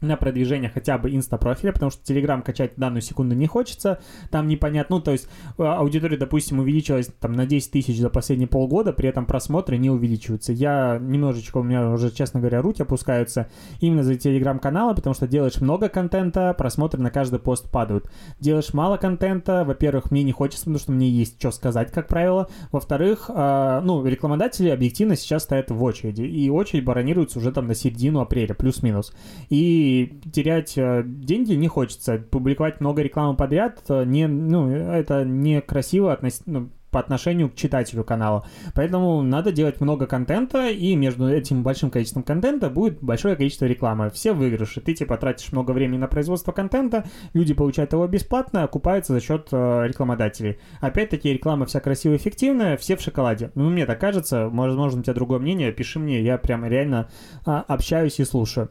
на 0.00 0.16
продвижение 0.16 0.70
хотя 0.72 0.98
бы 0.98 1.14
инста-профиля, 1.14 1.72
потому 1.72 1.90
что 1.90 2.02
Telegram 2.02 2.42
качать 2.42 2.72
данную 2.76 3.02
секунду 3.02 3.34
не 3.34 3.46
хочется, 3.46 4.00
там 4.30 4.46
непонятно, 4.46 4.96
ну, 4.96 5.02
то 5.02 5.12
есть 5.12 5.28
э, 5.58 5.62
аудитория, 5.62 6.18
допустим, 6.18 6.58
увеличилась 6.58 7.08
там 7.18 7.32
на 7.32 7.46
10 7.46 7.70
тысяч 7.70 7.98
за 7.98 8.10
последние 8.10 8.48
полгода, 8.48 8.92
при 8.92 9.08
этом 9.08 9.24
просмотры 9.26 9.78
не 9.78 9.90
увеличиваются. 9.90 10.52
Я 10.52 10.98
немножечко, 11.00 11.58
у 11.58 11.62
меня 11.62 11.90
уже, 11.90 12.10
честно 12.10 12.40
говоря, 12.40 12.60
руки 12.60 12.82
опускаются 12.82 13.48
именно 13.80 14.02
за 14.02 14.14
Telegram-каналы, 14.14 14.94
потому 14.94 15.14
что 15.14 15.26
делаешь 15.26 15.60
много 15.60 15.88
контента, 15.88 16.54
просмотры 16.54 17.00
на 17.00 17.10
каждый 17.10 17.38
пост 17.38 17.70
падают. 17.70 18.10
Делаешь 18.38 18.74
мало 18.74 18.98
контента, 18.98 19.64
во-первых, 19.64 20.10
мне 20.10 20.22
не 20.22 20.32
хочется, 20.32 20.64
потому 20.64 20.78
что 20.78 20.92
мне 20.92 21.08
есть 21.08 21.38
что 21.38 21.50
сказать, 21.50 21.90
как 21.90 22.06
правило. 22.08 22.48
Во-вторых, 22.70 23.30
э, 23.32 23.80
ну, 23.82 24.04
рекламодатели 24.04 24.68
объективно 24.68 25.16
сейчас 25.16 25.44
стоят 25.44 25.70
в 25.70 25.82
очереди, 25.82 26.22
и 26.22 26.50
очередь 26.50 26.84
баронируется 26.84 27.38
уже 27.38 27.50
там 27.50 27.66
на 27.66 27.74
середину 27.74 28.20
апреля, 28.20 28.54
плюс-минус. 28.54 29.14
И 29.48 29.85
терять 30.32 30.76
э, 30.76 31.02
деньги 31.04 31.54
не 31.54 31.68
хочется. 31.68 32.18
Публиковать 32.18 32.80
много 32.80 33.02
рекламы 33.02 33.36
подряд 33.36 33.82
э, 33.88 34.04
не, 34.04 34.26
ну, 34.26 34.70
это 34.70 35.24
некрасиво 35.24 36.12
относительно 36.12 36.60
ну, 36.60 36.70
по 36.96 37.00
отношению 37.00 37.50
к 37.50 37.54
читателю 37.54 38.04
канала. 38.04 38.46
Поэтому 38.74 39.20
надо 39.20 39.52
делать 39.52 39.82
много 39.82 40.06
контента, 40.06 40.70
и 40.70 40.96
между 40.96 41.28
этим 41.28 41.62
большим 41.62 41.90
количеством 41.90 42.22
контента 42.22 42.70
будет 42.70 43.02
большое 43.02 43.36
количество 43.36 43.66
рекламы. 43.66 44.08
Все 44.08 44.32
выигрыши. 44.32 44.80
Ты, 44.80 44.94
типа, 44.94 45.18
тратишь 45.18 45.52
много 45.52 45.72
времени 45.72 45.98
на 45.98 46.06
производство 46.06 46.52
контента, 46.52 47.04
люди 47.34 47.52
получают 47.52 47.92
его 47.92 48.06
бесплатно, 48.06 48.62
окупаются 48.62 49.12
за 49.12 49.20
счет 49.20 49.48
э, 49.52 49.86
рекламодателей. 49.86 50.58
Опять-таки, 50.80 51.34
реклама 51.34 51.66
вся 51.66 51.80
красивая, 51.80 52.16
эффективная, 52.16 52.78
все 52.78 52.96
в 52.96 53.02
шоколаде. 53.02 53.50
Ну, 53.54 53.68
мне 53.68 53.84
так 53.84 54.00
кажется, 54.00 54.48
возможно, 54.48 55.00
у 55.00 55.02
тебя 55.02 55.12
другое 55.12 55.38
мнение, 55.38 55.72
пиши 55.72 55.98
мне, 55.98 56.22
я 56.22 56.38
прям 56.38 56.64
реально 56.64 57.10
э, 57.44 57.50
общаюсь 57.50 58.20
и 58.20 58.24
слушаю. 58.24 58.70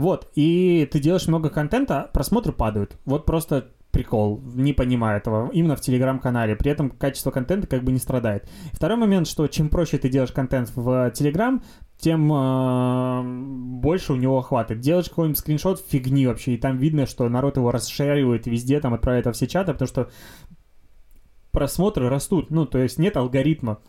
Вот, 0.00 0.30
и 0.34 0.88
ты 0.90 0.98
делаешь 0.98 1.28
много 1.28 1.50
контента, 1.50 2.08
просмотры 2.14 2.54
падают. 2.54 2.96
Вот 3.04 3.26
просто 3.26 3.68
прикол, 3.90 4.40
не 4.54 4.72
понимаю 4.72 5.18
этого, 5.18 5.50
именно 5.52 5.76
в 5.76 5.82
телеграм-канале. 5.82 6.56
При 6.56 6.70
этом 6.70 6.88
качество 6.88 7.30
контента 7.30 7.66
как 7.66 7.84
бы 7.84 7.92
не 7.92 7.98
страдает. 7.98 8.48
Второй 8.72 8.96
момент, 8.96 9.26
что 9.26 9.46
чем 9.46 9.68
проще 9.68 9.98
ты 9.98 10.08
делаешь 10.08 10.32
контент 10.32 10.72
в 10.74 11.10
Телеграм, 11.10 11.62
тем 11.98 12.32
э, 12.32 13.22
больше 13.78 14.14
у 14.14 14.16
него 14.16 14.40
хватит. 14.40 14.80
Делаешь 14.80 15.10
какой-нибудь 15.10 15.38
скриншот 15.38 15.84
фигни 15.86 16.26
вообще, 16.26 16.54
и 16.54 16.56
там 16.56 16.78
видно, 16.78 17.04
что 17.04 17.28
народ 17.28 17.58
его 17.58 17.70
расшаривает 17.70 18.46
везде, 18.46 18.80
там 18.80 18.94
отправляет 18.94 19.26
во 19.26 19.32
все 19.32 19.46
чаты, 19.46 19.74
потому 19.74 19.88
что 19.88 20.08
просмотры 21.52 22.08
растут, 22.08 22.50
ну, 22.50 22.64
то 22.64 22.78
есть 22.78 22.98
нет 22.98 23.18
алгоритма. 23.18 23.80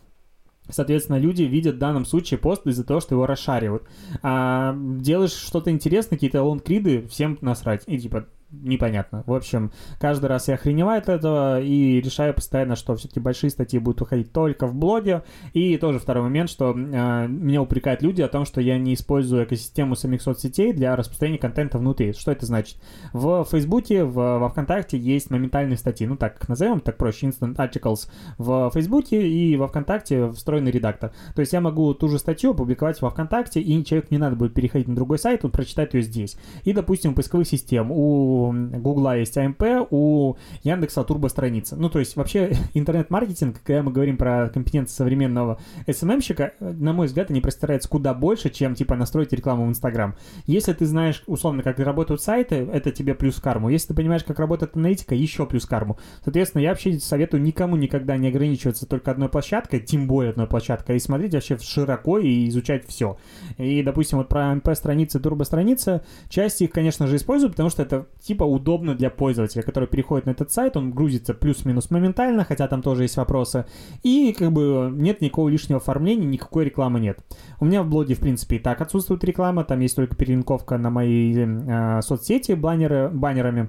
Соответственно, 0.68 1.16
люди 1.16 1.42
видят 1.42 1.76
в 1.76 1.78
данном 1.78 2.04
случае 2.04 2.38
пост 2.38 2.66
из-за 2.66 2.84
того, 2.84 3.00
что 3.00 3.14
его 3.14 3.26
расшаривают. 3.26 3.84
А 4.22 4.74
делаешь 4.76 5.32
что-то 5.32 5.70
интересное, 5.70 6.16
какие-то 6.16 6.42
лонгриды, 6.42 7.06
всем 7.08 7.36
насрать. 7.40 7.82
И 7.86 7.98
типа, 7.98 8.26
непонятно. 8.52 9.24
В 9.26 9.34
общем, 9.34 9.72
каждый 9.98 10.26
раз 10.26 10.48
я 10.48 10.54
охреневаю 10.54 10.98
от 10.98 11.08
этого 11.08 11.60
и 11.60 12.00
решаю 12.00 12.34
постоянно, 12.34 12.76
что 12.76 12.94
все-таки 12.96 13.20
большие 13.20 13.50
статьи 13.50 13.78
будут 13.78 14.02
уходить 14.02 14.32
только 14.32 14.66
в 14.66 14.74
блоге. 14.74 15.22
И 15.52 15.76
тоже 15.78 15.98
второй 15.98 16.24
момент, 16.24 16.50
что 16.50 16.70
э, 16.72 17.26
меня 17.28 17.62
упрекают 17.62 18.02
люди 18.02 18.22
о 18.22 18.28
том, 18.28 18.44
что 18.44 18.60
я 18.60 18.78
не 18.78 18.94
использую 18.94 19.44
экосистему 19.44 19.96
самих 19.96 20.22
соцсетей 20.22 20.72
для 20.72 20.94
распространения 20.96 21.38
контента 21.38 21.78
внутри. 21.78 22.12
Что 22.12 22.32
это 22.32 22.46
значит? 22.46 22.76
В 23.12 23.44
Фейсбуке, 23.50 24.04
в, 24.04 24.14
во 24.14 24.48
Вконтакте 24.48 24.98
есть 24.98 25.30
моментальные 25.30 25.76
статьи, 25.76 26.06
ну 26.06 26.16
так 26.16 26.48
назовем, 26.48 26.80
так 26.80 26.96
проще, 26.96 27.28
Instant 27.28 27.56
Articles 27.56 28.08
в 28.38 28.70
Фейсбуке 28.72 29.26
и 29.26 29.56
во 29.56 29.68
Вконтакте 29.68 30.30
встроенный 30.30 30.70
редактор. 30.70 31.12
То 31.34 31.40
есть 31.40 31.52
я 31.52 31.60
могу 31.60 31.94
ту 31.94 32.08
же 32.08 32.18
статью 32.18 32.50
опубликовать 32.50 33.00
во 33.00 33.10
Вконтакте, 33.10 33.60
и 33.60 33.84
человек 33.84 34.10
не 34.10 34.18
надо 34.18 34.36
будет 34.36 34.54
переходить 34.54 34.88
на 34.88 34.94
другой 34.94 35.18
сайт, 35.18 35.44
он 35.44 35.50
прочитает 35.50 35.94
ее 35.94 36.02
здесь. 36.02 36.36
И, 36.64 36.72
допустим, 36.72 37.14
поисковых 37.14 37.46
систем 37.46 37.90
у 37.90 38.41
у 38.42 38.52
Гугла 38.52 39.18
есть 39.18 39.36
АМП, 39.36 39.62
у 39.90 40.36
Яндекса 40.62 41.04
турбо-страница. 41.04 41.76
Ну, 41.76 41.88
то 41.88 41.98
есть 41.98 42.16
вообще 42.16 42.52
интернет-маркетинг, 42.74 43.60
когда 43.64 43.82
мы 43.82 43.92
говорим 43.92 44.16
про 44.16 44.48
компетенции 44.48 44.94
современного 44.94 45.58
SMM-щика, 45.86 46.52
на 46.60 46.92
мой 46.92 47.06
взгляд, 47.06 47.30
они 47.30 47.40
простираются 47.40 47.88
куда 47.88 48.14
больше, 48.14 48.50
чем, 48.50 48.74
типа, 48.74 48.96
настроить 48.96 49.32
рекламу 49.32 49.66
в 49.66 49.68
Инстаграм. 49.68 50.14
Если 50.46 50.72
ты 50.72 50.86
знаешь, 50.86 51.22
условно, 51.26 51.62
как 51.62 51.78
работают 51.78 52.22
сайты, 52.22 52.68
это 52.72 52.90
тебе 52.90 53.14
плюс 53.14 53.40
карму. 53.40 53.68
Если 53.68 53.88
ты 53.88 53.94
понимаешь, 53.94 54.24
как 54.24 54.38
работает 54.38 54.76
аналитика, 54.76 55.14
еще 55.14 55.46
плюс 55.46 55.66
карму. 55.66 55.98
Соответственно, 56.24 56.62
я 56.62 56.70
вообще 56.70 56.98
советую 56.98 57.42
никому 57.42 57.76
никогда 57.76 58.16
не 58.16 58.28
ограничиваться 58.28 58.86
только 58.86 59.10
одной 59.10 59.28
площадкой, 59.28 59.80
тем 59.80 60.06
более 60.06 60.30
одной 60.30 60.46
площадкой, 60.46 60.96
и 60.96 61.00
смотреть 61.00 61.34
вообще 61.34 61.58
широко 61.58 62.18
и 62.18 62.48
изучать 62.48 62.86
все. 62.86 63.18
И, 63.58 63.82
допустим, 63.82 64.18
вот 64.18 64.28
про 64.28 64.52
АМП-страницы, 64.52 65.20
турбо-страницы, 65.20 66.02
часть 66.28 66.62
их, 66.62 66.70
конечно 66.70 67.06
же, 67.06 67.16
использую, 67.16 67.50
потому 67.50 67.70
что 67.70 67.82
это 67.82 68.06
типа 68.32 68.44
удобно 68.44 68.94
для 68.94 69.10
пользователя, 69.10 69.62
который 69.62 69.86
переходит 69.86 70.24
на 70.24 70.30
этот 70.30 70.50
сайт, 70.50 70.76
он 70.78 70.90
грузится 70.90 71.34
плюс-минус 71.34 71.90
моментально, 71.90 72.44
хотя 72.44 72.66
там 72.66 72.80
тоже 72.80 73.02
есть 73.02 73.18
вопросы, 73.18 73.66
и 74.02 74.32
как 74.32 74.52
бы 74.52 74.90
нет 74.90 75.20
никакого 75.20 75.50
лишнего 75.50 75.80
оформления, 75.80 76.24
никакой 76.26 76.64
рекламы 76.64 76.98
нет. 76.98 77.18
У 77.60 77.66
меня 77.66 77.82
в 77.82 77.88
блоге, 77.88 78.14
в 78.14 78.20
принципе, 78.20 78.56
и 78.56 78.58
так 78.58 78.80
отсутствует 78.80 79.22
реклама, 79.24 79.64
там 79.64 79.80
есть 79.80 79.96
только 79.96 80.16
перелинковка 80.16 80.78
на 80.78 80.88
мои 80.88 81.34
э, 81.36 82.00
соцсети 82.00 82.52
баннеры, 82.52 83.10
баннерами, 83.12 83.68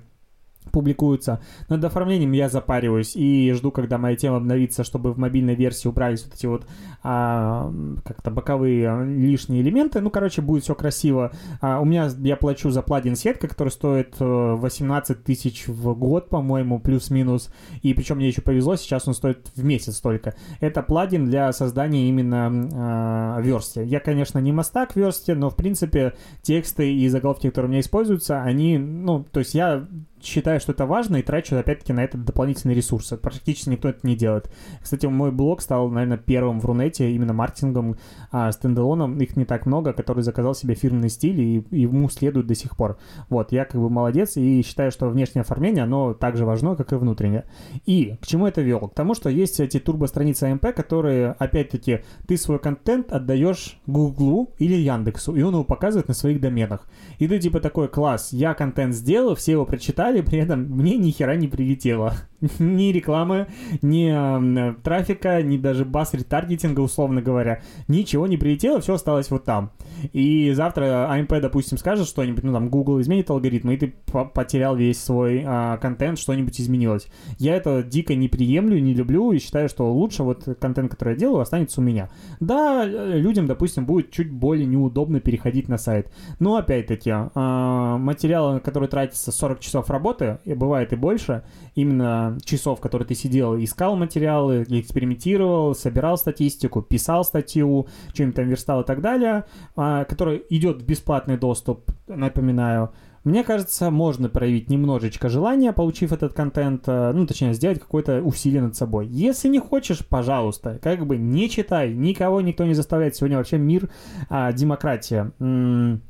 публикуются. 0.71 1.41
Над 1.69 1.83
оформлением 1.83 2.31
я 2.31 2.49
запариваюсь 2.49 3.15
и 3.15 3.51
жду, 3.53 3.71
когда 3.71 3.97
моя 3.97 4.15
тема 4.15 4.37
обновится, 4.37 4.83
чтобы 4.83 5.13
в 5.13 5.17
мобильной 5.17 5.55
версии 5.55 5.87
убрались 5.87 6.23
вот 6.23 6.33
эти 6.33 6.45
вот 6.45 6.65
а, 7.03 7.71
как-то 8.05 8.31
боковые 8.31 8.89
а, 8.89 9.03
лишние 9.03 9.61
элементы. 9.61 10.01
Ну, 10.01 10.09
короче, 10.09 10.41
будет 10.41 10.63
все 10.63 10.75
красиво. 10.75 11.31
А, 11.61 11.79
у 11.79 11.85
меня 11.85 12.09
я 12.19 12.35
плачу 12.35 12.69
за 12.69 12.81
плагин 12.81 13.15
сетка, 13.15 13.47
который 13.47 13.69
стоит 13.69 14.15
18 14.19 15.17
э, 15.17 15.21
тысяч 15.21 15.67
в 15.67 15.93
год, 15.93 16.29
по-моему, 16.29 16.79
плюс-минус. 16.79 17.53
И 17.81 17.93
причем 17.93 18.17
мне 18.17 18.27
еще 18.27 18.41
повезло, 18.41 18.75
сейчас 18.75 19.07
он 19.07 19.13
стоит 19.13 19.51
в 19.55 19.63
месяц 19.63 19.99
только. 19.99 20.35
Это 20.59 20.81
плагин 20.81 21.25
для 21.25 21.51
создания 21.53 22.09
именно 22.09 22.69
а, 22.73 23.41
версти. 23.41 23.83
Я, 23.83 23.99
конечно, 23.99 24.39
не 24.39 24.51
мастак 24.51 24.95
версти, 24.95 25.33
но, 25.33 25.49
в 25.49 25.55
принципе, 25.55 26.13
тексты 26.41 26.93
и 26.93 27.07
заголовки, 27.07 27.47
которые 27.47 27.69
у 27.69 27.71
меня 27.71 27.81
используются, 27.81 28.41
они, 28.41 28.77
ну, 28.77 29.23
то 29.23 29.39
есть 29.39 29.53
я 29.53 29.87
считаю, 30.23 30.59
что 30.59 30.71
это 30.71 30.85
важно 30.85 31.17
и 31.17 31.21
трачу, 31.21 31.55
опять-таки, 31.55 31.93
на 31.93 32.03
это 32.03 32.17
дополнительные 32.17 32.75
ресурсы. 32.75 33.17
Практически 33.17 33.69
никто 33.69 33.89
это 33.89 33.99
не 34.03 34.15
делает. 34.15 34.49
Кстати, 34.81 35.05
мой 35.05 35.31
блог 35.31 35.61
стал, 35.61 35.89
наверное, 35.89 36.17
первым 36.17 36.59
в 36.59 36.65
Рунете 36.65 37.11
именно 37.11 37.33
маркетингом, 37.33 37.97
а, 38.31 38.51
стендалоном. 38.51 39.19
Их 39.19 39.35
не 39.35 39.45
так 39.45 39.65
много, 39.65 39.93
который 39.93 40.23
заказал 40.23 40.55
себе 40.55 40.75
фирменный 40.75 41.09
стиль 41.09 41.39
и, 41.39 41.65
ему 41.71 42.09
следует 42.09 42.47
до 42.47 42.55
сих 42.55 42.75
пор. 42.75 42.97
Вот, 43.29 43.51
я 43.51 43.65
как 43.65 43.79
бы 43.79 43.89
молодец 43.89 44.37
и 44.37 44.61
считаю, 44.63 44.91
что 44.91 45.09
внешнее 45.09 45.41
оформление, 45.41 45.83
оно 45.83 46.13
так 46.13 46.37
же 46.37 46.45
важно, 46.45 46.75
как 46.75 46.91
и 46.93 46.95
внутреннее. 46.95 47.45
И 47.85 48.15
к 48.21 48.27
чему 48.27 48.47
это 48.47 48.61
вел? 48.61 48.87
К 48.87 48.95
тому, 48.95 49.13
что 49.13 49.29
есть 49.29 49.59
эти 49.59 49.79
турбо-страницы 49.79 50.45
АМП, 50.45 50.73
которые, 50.73 51.31
опять-таки, 51.31 52.01
ты 52.27 52.37
свой 52.37 52.59
контент 52.59 53.11
отдаешь 53.11 53.79
Гуглу 53.85 54.51
или 54.57 54.75
Яндексу, 54.75 55.35
и 55.35 55.41
он 55.41 55.53
его 55.53 55.63
показывает 55.63 56.07
на 56.07 56.13
своих 56.13 56.39
доменах. 56.39 56.87
И 57.19 57.27
ты 57.27 57.39
типа 57.39 57.59
такой, 57.59 57.87
класс, 57.87 58.33
я 58.33 58.53
контент 58.53 58.93
сделал, 58.93 59.35
все 59.35 59.53
его 59.53 59.65
прочитали, 59.65 60.12
написали, 60.13 60.21
при 60.21 60.39
этом 60.39 60.61
мне 60.63 60.97
ни 60.97 61.11
хера 61.11 61.35
не 61.35 61.47
прилетело. 61.47 62.13
ни 62.59 62.91
рекламы, 62.91 63.47
ни 63.81 64.11
э, 64.11 64.73
трафика, 64.83 65.41
ни 65.41 65.57
даже 65.57 65.85
бас-ретаргетинга, 65.85 66.81
условно 66.81 67.21
говоря. 67.21 67.61
Ничего 67.87 68.27
не 68.27 68.37
прилетело, 68.37 68.81
все 68.81 68.95
осталось 68.95 69.31
вот 69.31 69.45
там. 69.45 69.71
И 70.11 70.51
завтра 70.51 71.09
AMP, 71.11 71.39
допустим, 71.39 71.77
скажет 71.77 72.07
что-нибудь, 72.07 72.43
ну 72.43 72.53
там 72.53 72.69
Google 72.69 72.99
изменит 73.01 73.29
алгоритмы, 73.29 73.75
и 73.75 73.77
ты 73.77 73.93
потерял 74.33 74.75
весь 74.75 75.01
свой 75.01 75.43
а, 75.45 75.77
контент, 75.77 76.19
что-нибудь 76.19 76.59
изменилось. 76.59 77.07
Я 77.37 77.55
это 77.55 77.83
дико 77.83 78.15
не 78.15 78.27
приемлю, 78.27 78.79
не 78.79 78.93
люблю 78.93 79.31
и 79.31 79.39
считаю, 79.39 79.69
что 79.69 79.91
лучше 79.91 80.23
вот 80.23 80.43
контент, 80.59 80.91
который 80.91 81.13
я 81.13 81.19
делаю, 81.19 81.41
останется 81.41 81.79
у 81.79 81.83
меня. 81.83 82.09
Да, 82.39 82.85
людям, 82.85 83.47
допустим, 83.47 83.85
будет 83.85 84.11
чуть 84.11 84.31
более 84.31 84.65
неудобно 84.65 85.19
переходить 85.19 85.69
на 85.69 85.77
сайт. 85.77 86.11
Но 86.39 86.57
опять-таки, 86.57 87.11
а, 87.13 87.97
материалы, 87.97 88.55
на 88.55 88.59
которые 88.59 88.89
тратится 88.89 89.31
40 89.31 89.59
часов 89.59 89.89
работы, 89.89 90.39
и 90.43 90.53
бывает 90.53 90.91
и 90.91 90.95
больше, 90.95 91.43
именно 91.75 92.32
часов, 92.43 92.79
которые 92.79 93.07
ты 93.07 93.15
сидел, 93.15 93.57
искал 93.57 93.95
материалы, 93.95 94.65
экспериментировал, 94.67 95.75
собирал 95.75 96.17
статистику, 96.17 96.81
писал 96.81 97.23
статью, 97.23 97.87
что-нибудь 98.13 98.35
там 98.35 98.47
верстал 98.47 98.81
и 98.81 98.85
так 98.85 99.01
далее, 99.01 99.45
а, 99.75 100.05
который 100.05 100.43
идет 100.49 100.81
в 100.81 100.85
бесплатный 100.85 101.37
доступ, 101.37 101.91
напоминаю, 102.07 102.91
мне 103.23 103.45
кажется, 103.45 103.89
можно 103.89 104.27
проявить 104.27 104.69
немножечко 104.69 105.29
желания, 105.29 105.71
получив 105.71 106.11
этот 106.11 106.33
контент, 106.33 106.83
э, 106.87 107.13
ну, 107.13 107.25
точнее, 107.25 107.53
сделать 107.53 107.79
какое-то 107.79 108.21
усилие 108.21 108.61
над 108.61 108.75
собой. 108.75 109.07
Если 109.07 109.47
не 109.47 109.59
хочешь, 109.59 110.05
пожалуйста, 110.05 110.77
как 110.81 111.07
бы 111.07 111.15
не 111.15 111.49
читай, 111.49 111.93
никого 111.93 112.41
никто 112.41 112.65
не 112.65 112.73
заставляет. 112.73 113.15
Сегодня 113.15 113.37
вообще 113.37 113.57
мир, 113.57 113.89
а, 114.29 114.51
демократия. 114.51 115.31
М-м- 115.39 116.01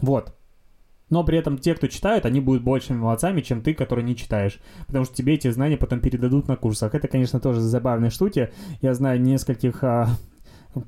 вот. 0.00 0.35
Но 1.08 1.22
при 1.24 1.38
этом 1.38 1.58
те, 1.58 1.74
кто 1.74 1.86
читают, 1.86 2.26
они 2.26 2.40
будут 2.40 2.62
большими 2.62 2.96
молодцами, 2.96 3.40
чем 3.40 3.62
ты, 3.62 3.74
который 3.74 4.02
не 4.02 4.16
читаешь. 4.16 4.58
Потому 4.86 5.04
что 5.04 5.14
тебе 5.14 5.34
эти 5.34 5.50
знания 5.50 5.76
потом 5.76 6.00
передадут 6.00 6.48
на 6.48 6.56
курсах. 6.56 6.94
Это, 6.94 7.06
конечно, 7.06 7.38
тоже 7.38 7.60
забавные 7.60 8.10
штуки. 8.10 8.50
Я 8.82 8.92
знаю 8.94 9.20
нескольких 9.20 9.84
а, 9.84 10.08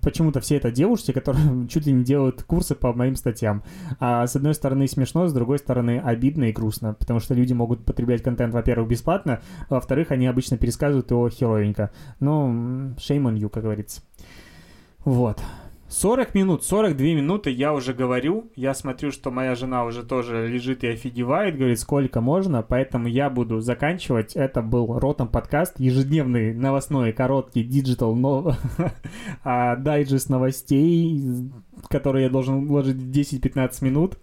почему-то 0.00 0.40
все 0.40 0.56
это 0.56 0.70
девушки, 0.70 1.12
которые 1.12 1.68
чуть 1.68 1.86
ли 1.86 1.92
не 1.92 2.04
делают 2.04 2.42
курсы 2.42 2.74
по 2.74 2.92
моим 2.92 3.16
статьям. 3.16 3.62
А 4.00 4.26
с 4.26 4.36
одной 4.36 4.54
стороны 4.54 4.86
смешно, 4.88 5.28
с 5.28 5.32
другой 5.32 5.58
стороны 5.58 6.00
обидно 6.00 6.44
и 6.44 6.52
грустно, 6.52 6.94
потому 6.94 7.20
что 7.20 7.34
люди 7.34 7.52
могут 7.52 7.84
потреблять 7.84 8.22
контент, 8.22 8.54
во-первых, 8.54 8.88
бесплатно, 8.88 9.40
а 9.68 9.74
во-вторых, 9.74 10.10
они 10.10 10.26
обычно 10.26 10.56
пересказывают 10.56 11.10
его 11.10 11.28
херовенько. 11.28 11.90
Ну, 12.20 12.94
shame 12.96 13.24
on 13.24 13.36
you, 13.36 13.48
как 13.48 13.62
говорится. 13.64 14.02
Вот. 15.04 15.40
40 15.88 16.34
минут, 16.34 16.64
42 16.64 17.06
минуты 17.06 17.50
я 17.50 17.72
уже 17.72 17.94
говорю. 17.94 18.50
Я 18.54 18.74
смотрю, 18.74 19.10
что 19.10 19.30
моя 19.30 19.54
жена 19.54 19.84
уже 19.84 20.02
тоже 20.02 20.46
лежит 20.46 20.84
и 20.84 20.88
офигевает, 20.88 21.56
говорит, 21.56 21.80
сколько 21.80 22.20
можно, 22.20 22.62
поэтому 22.62 23.08
я 23.08 23.30
буду 23.30 23.60
заканчивать. 23.60 24.36
Это 24.36 24.60
был 24.60 24.98
Ротом 24.98 25.28
подкаст, 25.28 25.80
ежедневный 25.80 26.52
новостной 26.52 27.12
короткий 27.12 27.64
диджитал 27.64 28.14
но... 28.14 28.54
А, 29.44 29.76
дайджест 29.76 30.28
новостей, 30.28 31.50
который 31.88 32.24
я 32.24 32.30
должен 32.30 32.66
вложить 32.66 32.96
в 32.96 33.10
10-15 33.10 33.84
минут. 33.84 34.18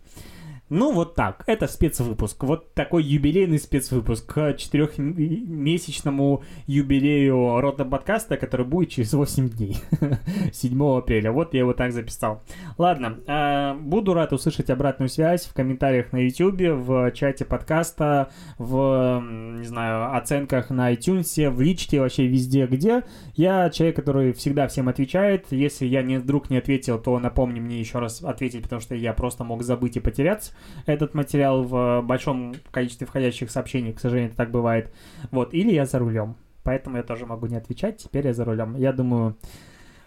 Ну, 0.69 0.91
вот 0.93 1.13
так. 1.13 1.43
Это 1.45 1.67
спецвыпуск. 1.67 2.43
Вот 2.43 2.73
такой 2.73 3.03
юбилейный 3.03 3.59
спецвыпуск 3.59 4.33
к 4.33 4.53
четырехмесячному 4.57 6.43
юбилею 6.65 7.61
рота 7.61 7.85
подкаста, 7.85 8.35
который 8.35 8.65
будет 8.65 8.89
через 8.89 9.13
8 9.13 9.49
дней. 9.49 9.77
7 10.51 10.97
апреля. 10.97 11.31
Вот 11.31 11.53
я 11.53 11.59
его 11.59 11.73
так 11.73 11.91
записал. 11.91 12.41
Ладно. 12.79 13.19
Э, 13.27 13.75
буду 13.75 14.15
рад 14.15 14.33
услышать 14.33 14.71
обратную 14.71 15.09
связь 15.09 15.45
в 15.45 15.53
комментариях 15.53 16.11
на 16.11 16.17
YouTube, 16.17 16.59
в 16.59 17.11
чате 17.11 17.45
подкаста, 17.45 18.31
в, 18.57 19.21
не 19.21 19.67
знаю, 19.67 20.15
оценках 20.17 20.71
на 20.71 20.91
iTunes, 20.91 21.47
в 21.47 21.61
личке, 21.61 21.99
вообще 21.99 22.25
везде, 22.25 22.65
где. 22.65 23.03
Я 23.35 23.69
человек, 23.69 23.97
который 23.97 24.33
всегда 24.33 24.67
всем 24.67 24.89
отвечает. 24.89 25.45
Если 25.51 25.85
я 25.85 26.01
не, 26.01 26.17
вдруг 26.17 26.49
не 26.49 26.57
ответил, 26.57 26.97
то 26.97 27.19
напомни 27.19 27.59
мне 27.59 27.79
еще 27.79 27.99
раз 27.99 28.23
ответить, 28.23 28.63
потому 28.63 28.81
что 28.81 28.95
я 28.95 29.13
просто 29.13 29.43
мог 29.43 29.61
забыть 29.61 29.97
и 29.97 29.99
потеряться 29.99 30.54
этот 30.85 31.13
материал 31.13 31.63
в 31.63 32.01
большом 32.01 32.55
количестве 32.71 33.07
входящих 33.07 33.51
сообщений, 33.51 33.93
к 33.93 33.99
сожалению, 33.99 34.29
это 34.29 34.37
так 34.37 34.51
бывает. 34.51 34.93
Вот, 35.31 35.53
или 35.53 35.73
я 35.73 35.85
за 35.85 35.99
рулем. 35.99 36.35
Поэтому 36.63 36.97
я 36.97 37.03
тоже 37.03 37.25
могу 37.25 37.47
не 37.47 37.55
отвечать, 37.55 37.97
теперь 37.97 38.27
я 38.27 38.33
за 38.33 38.43
рулем. 38.45 38.75
Я 38.75 38.91
думаю, 38.91 39.35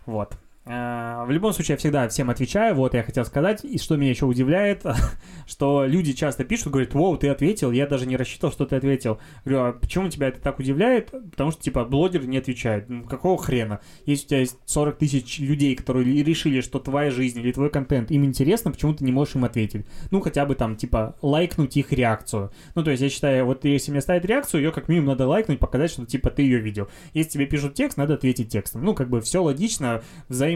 вот. 0.07 0.37
Э, 0.69 1.25
в 1.25 1.31
любом 1.31 1.55
случае, 1.55 1.75
я 1.75 1.79
всегда 1.79 2.09
всем 2.09 2.29
отвечаю, 2.29 2.75
вот 2.75 2.93
я 2.93 3.03
хотел 3.03 3.25
сказать, 3.25 3.65
и 3.65 3.79
что 3.79 3.97
меня 3.97 4.11
еще 4.11 4.27
удивляет, 4.27 4.85
что 5.47 5.87
люди 5.87 6.13
часто 6.13 6.45
пишут, 6.45 6.73
говорят, 6.73 6.93
воу, 6.93 7.17
ты 7.17 7.29
ответил, 7.29 7.73
я 7.73 7.87
даже 7.87 8.07
не 8.07 8.17
рассчитывал, 8.17 8.53
что 8.53 8.67
ты 8.67 8.77
ответил. 8.77 9.19
Говорю, 9.45 9.65
а 9.65 9.73
почему 9.73 10.09
тебя 10.11 10.29
это 10.29 10.41
так 10.41 10.59
удивляет? 10.59 11.11
Потому 11.11 11.53
что, 11.53 11.63
типа, 11.63 11.85
блогеры 11.87 12.27
не 12.27 12.37
отвечают. 12.37 12.89
Ну, 12.91 13.05
какого 13.05 13.39
хрена? 13.39 13.81
Если 14.05 14.27
у 14.27 14.29
тебя 14.29 14.41
есть 14.41 14.59
40 14.67 14.99
тысяч 14.99 15.39
людей, 15.39 15.75
которые 15.75 16.23
решили, 16.23 16.61
что 16.61 16.79
твоя 16.81 17.11
жизнь 17.11 17.41
или 17.41 17.53
твой 17.53 17.71
контент 17.71 18.11
им 18.11 18.25
интересно, 18.25 18.71
почему 18.71 18.93
ты 18.93 19.05
не 19.05 19.13
можешь 19.13 19.37
им 19.37 19.45
ответить? 19.45 19.87
Ну, 20.11 20.21
хотя 20.21 20.45
бы 20.45 20.55
там, 20.55 20.77
типа, 20.77 21.17
лайкнуть 21.23 21.77
их 21.79 21.93
реакцию. 21.93 22.53
Ну, 22.75 22.85
то 22.85 22.91
есть, 22.91 23.03
я 23.03 23.09
считаю, 23.09 23.47
вот 23.47 23.65
если 23.65 23.91
мне 23.91 24.03
ставить 24.03 24.27
реакцию, 24.27 24.63
ее 24.63 24.73
как 24.73 24.89
минимум 24.89 25.09
надо 25.09 25.27
лайкнуть, 25.27 25.59
показать, 25.59 25.91
что, 25.91 26.05
типа, 26.05 26.29
ты 26.29 26.43
ее 26.43 26.59
видел. 26.59 26.89
Если 27.15 27.31
тебе 27.31 27.47
пишут 27.47 27.73
текст, 27.73 27.97
надо 27.97 28.15
ответить 28.15 28.51
текстом. 28.51 28.85
Ну, 28.85 28.95
как 28.95 29.09
бы 29.09 29.23
все 29.23 29.43
логично, 29.43 30.03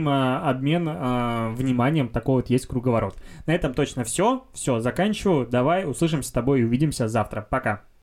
взаимообмен 0.02 0.88
э, 0.88 1.54
вниманием, 1.54 2.08
такой 2.08 2.36
вот 2.36 2.50
есть 2.50 2.66
круговорот. 2.66 3.16
На 3.46 3.54
этом 3.54 3.74
точно 3.74 4.04
все. 4.04 4.44
Все, 4.52 4.80
заканчиваю. 4.80 5.46
Давай 5.46 5.88
услышимся 5.88 6.28
с 6.28 6.32
тобой 6.32 6.60
и 6.60 6.64
увидимся 6.64 7.08
завтра. 7.08 7.46
Пока. 7.48 7.82